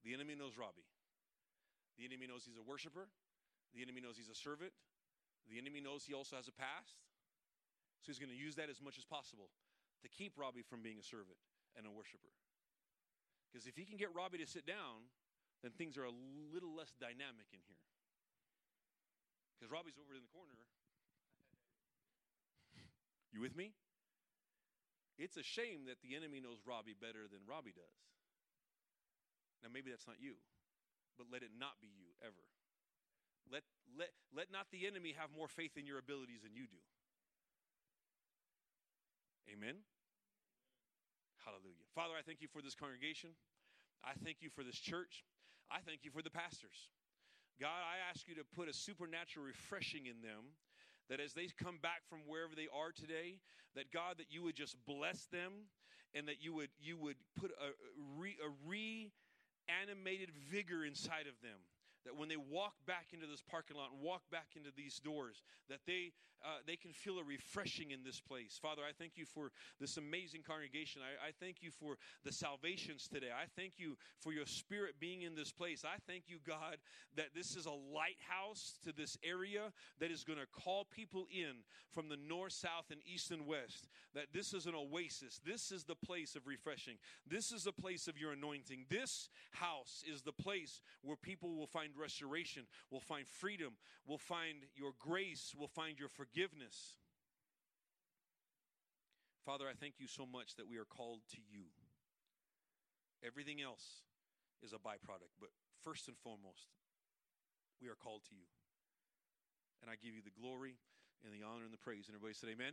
The 0.03 0.17
enemy 0.17 0.35
knows 0.35 0.57
Robbie. 0.57 0.89
The 2.01 2.09
enemy 2.09 2.27
knows 2.27 2.49
he's 2.49 2.57
a 2.57 2.65
worshiper. 2.65 3.13
The 3.77 3.85
enemy 3.85 4.01
knows 4.01 4.17
he's 4.17 4.33
a 4.33 4.35
servant. 4.35 4.73
The 5.45 5.61
enemy 5.61 5.85
knows 5.85 6.09
he 6.09 6.17
also 6.17 6.41
has 6.41 6.49
a 6.49 6.57
past. 6.57 7.05
So 8.01 8.09
he's 8.09 8.19
going 8.19 8.33
to 8.33 8.37
use 8.37 8.57
that 8.57 8.73
as 8.73 8.81
much 8.81 8.97
as 8.97 9.05
possible 9.05 9.53
to 10.03 10.09
keep 10.09 10.37
Robbie 10.41 10.65
from 10.65 10.81
being 10.81 10.97
a 10.97 11.05
servant 11.05 11.37
and 11.77 11.85
a 11.85 11.93
worshiper. 11.93 12.33
Because 13.49 13.69
if 13.69 13.77
he 13.77 13.85
can 13.85 14.01
get 14.01 14.13
Robbie 14.17 14.41
to 14.41 14.49
sit 14.49 14.65
down, 14.67 15.09
then 15.63 15.73
things 15.77 15.97
are 15.97 16.05
a 16.05 16.13
little 16.53 16.75
less 16.75 16.93
dynamic 17.01 17.49
in 17.53 17.61
here. 17.69 17.85
Because 19.57 19.71
Robbie's 19.71 19.97
over 20.01 20.13
in 20.17 20.25
the 20.25 20.33
corner. 20.33 20.57
You 23.33 23.41
with 23.41 23.57
me? 23.57 23.73
It's 25.19 25.37
a 25.39 25.47
shame 25.47 25.87
that 25.87 26.03
the 26.03 26.19
enemy 26.19 26.43
knows 26.43 26.59
Robbie 26.67 26.99
better 26.99 27.31
than 27.31 27.47
Robbie 27.47 27.75
does. 27.75 27.99
Now, 29.63 29.71
maybe 29.73 29.89
that's 29.95 30.11
not 30.11 30.19
you, 30.19 30.37
but 31.17 31.31
let 31.31 31.41
it 31.47 31.55
not 31.55 31.79
be 31.81 31.89
you 31.89 32.11
ever. 32.21 32.45
Let, 33.49 33.63
let, 33.95 34.11
let 34.35 34.51
not 34.51 34.69
the 34.75 34.85
enemy 34.85 35.15
have 35.17 35.31
more 35.31 35.49
faith 35.49 35.79
in 35.79 35.87
your 35.87 36.03
abilities 36.03 36.43
than 36.43 36.53
you 36.53 36.67
do. 36.67 36.81
Amen? 39.53 39.81
Hallelujah. 41.45 41.85
Father, 41.95 42.17
I 42.19 42.25
thank 42.25 42.41
you 42.41 42.49
for 42.49 42.65
this 42.65 42.75
congregation. 42.75 43.37
I 44.03 44.17
thank 44.25 44.41
you 44.41 44.49
for 44.49 44.65
this 44.65 44.77
church. 44.77 45.25
I 45.71 45.81
thank 45.85 46.05
you 46.05 46.11
for 46.11 46.21
the 46.21 46.33
pastors. 46.33 46.89
God, 47.61 47.85
I 47.87 48.03
ask 48.11 48.27
you 48.27 48.35
to 48.37 48.45
put 48.57 48.69
a 48.69 48.75
supernatural 48.75 49.47
refreshing 49.47 50.07
in 50.11 50.21
them 50.21 50.57
that 51.09 51.21
as 51.21 51.33
they 51.35 51.49
come 51.63 51.79
back 51.83 52.03
from 52.09 52.21
wherever 52.27 52.55
they 52.55 52.69
are 52.75 52.93
today, 52.93 53.41
that 53.75 53.93
God, 53.93 54.17
that 54.19 54.27
you 54.31 54.43
would 54.43 54.57
just 54.57 54.77
bless 54.87 55.27
them 55.27 55.69
and 56.15 56.29
that 56.29 56.41
you 56.41 56.55
would 56.55 56.71
you 56.81 56.97
would 56.97 57.17
put 57.39 57.51
a, 57.51 57.71
re, 58.17 58.37
a 58.41 58.51
reanimated 58.67 60.31
vigor 60.51 60.85
inside 60.85 61.27
of 61.27 61.35
them 61.43 61.59
that 62.05 62.17
when 62.17 62.29
they 62.29 62.37
walk 62.37 62.75
back 62.87 63.09
into 63.13 63.27
this 63.27 63.43
parking 63.43 63.77
lot 63.77 63.91
and 63.93 64.01
walk 64.01 64.23
back 64.31 64.49
into 64.57 64.71
these 64.77 64.99
doors, 64.99 65.43
that 65.69 65.81
they 65.87 66.13
uh, 66.45 66.59
they 66.67 66.77
can 66.77 66.93
feel 66.93 67.19
a 67.19 67.25
refreshing 67.25 67.91
in 67.91 68.05
this 68.05 68.21
place. 68.21 68.59
Father, 68.61 68.83
I 68.87 68.93
thank 68.93 69.13
you 69.17 69.25
for 69.25 69.51
this 69.81 69.97
amazing 69.97 70.43
congregation. 70.47 71.01
I, 71.01 71.29
I 71.29 71.31
thank 71.41 71.63
you 71.63 71.71
for 71.71 71.97
the 72.23 72.33
salvations 72.33 73.09
today. 73.09 73.31
I 73.35 73.47
thank 73.57 73.75
you 73.79 73.97
for 74.21 74.33
your 74.33 74.45
spirit 74.45 74.97
being 75.01 75.23
in 75.23 75.35
this 75.35 75.53
place. 75.53 75.85
I 75.85 75.97
thank 76.07 76.25
you, 76.29 76.37
God, 76.47 76.77
that 77.17 77.29
this 77.35 77.57
is 77.57 77.65
a 77.65 77.71
lighthouse 77.71 78.79
to 78.85 78.93
this 78.93 79.17
area 79.25 79.73
that 80.01 80.11
is 80.11 80.23
going 80.23 80.39
to 80.39 80.47
call 80.47 80.87
people 80.95 81.27
in 81.33 81.65
from 81.93 82.11
the 82.11 82.19
north, 82.29 82.53
south, 82.53 82.91
and 82.91 83.01
east 83.07 83.31
and 83.31 83.47
west. 83.47 83.89
That 84.15 84.27
this 84.35 84.53
is 84.53 84.67
an 84.67 84.75
oasis. 84.75 85.41
This 85.47 85.73
is 85.73 85.85
the 85.85 85.95
place 85.95 86.37
of 86.37 86.47
refreshing. 86.47 86.97
This 87.27 87.53
is 87.53 87.65
the 87.65 87.73
place 87.73 88.07
of 88.07 88.19
your 88.19 88.33
anointing. 88.33 88.85
This 88.91 89.31
house 89.53 90.05
is 90.07 90.21
the 90.21 90.33
place 90.33 90.83
where 91.03 91.17
people 91.17 91.57
will 91.57 91.67
find 91.67 91.94
restoration, 91.97 92.65
we'll 92.91 93.01
find 93.01 93.27
freedom, 93.27 93.75
we'll 94.07 94.19
find 94.19 94.67
your 94.75 94.93
grace, 94.99 95.55
we'll 95.57 95.69
find 95.69 95.99
your 95.99 96.09
forgiveness. 96.09 96.97
Father, 99.45 99.67
I 99.69 99.75
thank 99.75 100.01
you 100.01 100.09
so 100.09 100.25
much 100.25 100.57
that 100.57 100.69
we 100.69 100.79
are 100.79 100.89
called 100.89 101.21
to 101.33 101.41
you. 101.53 101.69
Everything 103.25 103.61
else 103.61 104.05
is 104.63 104.73
a 104.73 104.81
byproduct, 104.81 105.37
but 105.41 105.51
first 105.83 106.09
and 106.09 106.17
foremost, 106.17 106.73
we 107.81 107.89
are 107.89 107.97
called 107.97 108.25
to 108.29 108.35
you. 108.35 108.49
And 109.83 109.91
I 109.91 110.01
give 110.01 110.17
you 110.17 110.25
the 110.25 110.33
glory 110.33 110.81
and 111.25 111.33
the 111.33 111.45
honor 111.45 111.65
and 111.65 111.73
the 111.73 111.81
praise. 111.81 112.09
And 112.09 112.17
everybody 112.17 112.33
said, 112.33 112.49
Amen. 112.49 112.73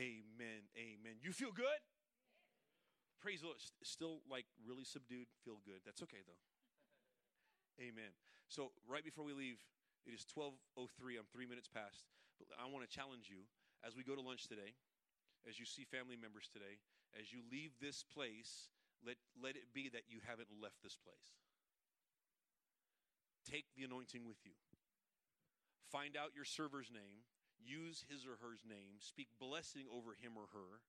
Amen. 0.00 0.64
Amen. 0.72 1.20
You 1.20 1.32
feel 1.32 1.52
good? 1.52 1.80
Praise 3.20 3.40
the 3.40 3.52
Lord. 3.52 3.60
Still 3.84 4.24
like 4.28 4.46
really 4.64 4.84
subdued, 4.84 5.28
feel 5.44 5.60
good. 5.64 5.84
That's 5.84 6.02
okay 6.02 6.24
though. 6.26 6.40
Amen. 7.80 8.12
So 8.48 8.72
right 8.88 9.04
before 9.04 9.24
we 9.24 9.32
leave, 9.32 9.60
it 10.06 10.12
is 10.12 10.24
12:03. 10.26 11.16
I'm 11.16 11.26
3 11.32 11.46
minutes 11.46 11.68
past. 11.68 12.04
But 12.38 12.48
I 12.58 12.66
want 12.66 12.82
to 12.82 12.90
challenge 12.90 13.30
you 13.30 13.46
as 13.86 13.94
we 13.94 14.02
go 14.02 14.14
to 14.14 14.20
lunch 14.20 14.48
today, 14.48 14.74
as 15.48 15.58
you 15.58 15.66
see 15.66 15.84
family 15.84 16.16
members 16.16 16.48
today, 16.52 16.82
as 17.18 17.32
you 17.32 17.42
leave 17.50 17.78
this 17.78 18.02
place, 18.02 18.70
let 19.04 19.16
let 19.38 19.56
it 19.56 19.72
be 19.72 19.88
that 19.90 20.10
you 20.10 20.18
haven't 20.26 20.50
left 20.60 20.82
this 20.82 20.96
place. 20.96 21.38
Take 23.46 23.66
the 23.74 23.84
anointing 23.84 24.26
with 24.26 24.38
you. 24.44 24.54
Find 25.90 26.16
out 26.16 26.34
your 26.34 26.46
server's 26.46 26.90
name, 26.90 27.26
use 27.58 28.04
his 28.08 28.24
or 28.24 28.38
her 28.40 28.56
name, 28.64 28.98
speak 28.98 29.28
blessing 29.38 29.86
over 29.90 30.14
him 30.14 30.38
or 30.38 30.48
her 30.52 30.80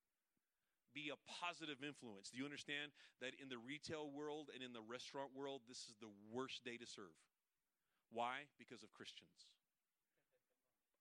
be 0.94 1.10
a 1.10 1.18
positive 1.26 1.82
influence. 1.82 2.30
Do 2.30 2.38
you 2.38 2.46
understand 2.46 2.94
that 3.20 3.34
in 3.42 3.50
the 3.50 3.58
retail 3.60 4.14
world 4.14 4.54
and 4.54 4.62
in 4.62 4.72
the 4.72 4.86
restaurant 4.86 5.34
world, 5.34 5.66
this 5.66 5.90
is 5.90 5.98
the 5.98 6.14
worst 6.30 6.64
day 6.64 6.78
to 6.78 6.88
serve? 6.88 7.14
Why? 8.14 8.46
Because 8.62 8.86
of 8.86 8.94
Christians. 8.94 9.50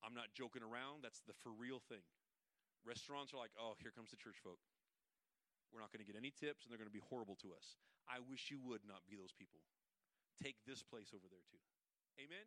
I'm 0.01 0.17
not 0.17 0.33
joking 0.35 0.65
around. 0.65 1.05
That's 1.05 1.21
the 1.23 1.37
for 1.45 1.53
real 1.53 1.79
thing. 1.79 2.03
Restaurants 2.83 3.31
are 3.31 3.39
like, 3.39 3.55
oh, 3.55 3.79
here 3.79 3.95
comes 3.95 4.11
the 4.11 4.19
church 4.19 4.41
folk. 4.43 4.59
We're 5.71 5.79
not 5.79 5.95
going 5.95 6.03
to 6.03 6.09
get 6.09 6.19
any 6.19 6.29
tips 6.35 6.65
and 6.65 6.69
they're 6.69 6.81
going 6.81 6.91
to 6.91 6.93
be 6.93 7.05
horrible 7.07 7.39
to 7.41 7.55
us. 7.55 7.79
I 8.05 8.19
wish 8.19 8.51
you 8.51 8.59
would 8.67 8.83
not 8.83 9.07
be 9.07 9.15
those 9.15 9.31
people. 9.31 9.63
Take 10.41 10.59
this 10.67 10.83
place 10.83 11.15
over 11.15 11.25
there 11.31 11.45
too. 11.47 11.61
Amen. 12.19 12.45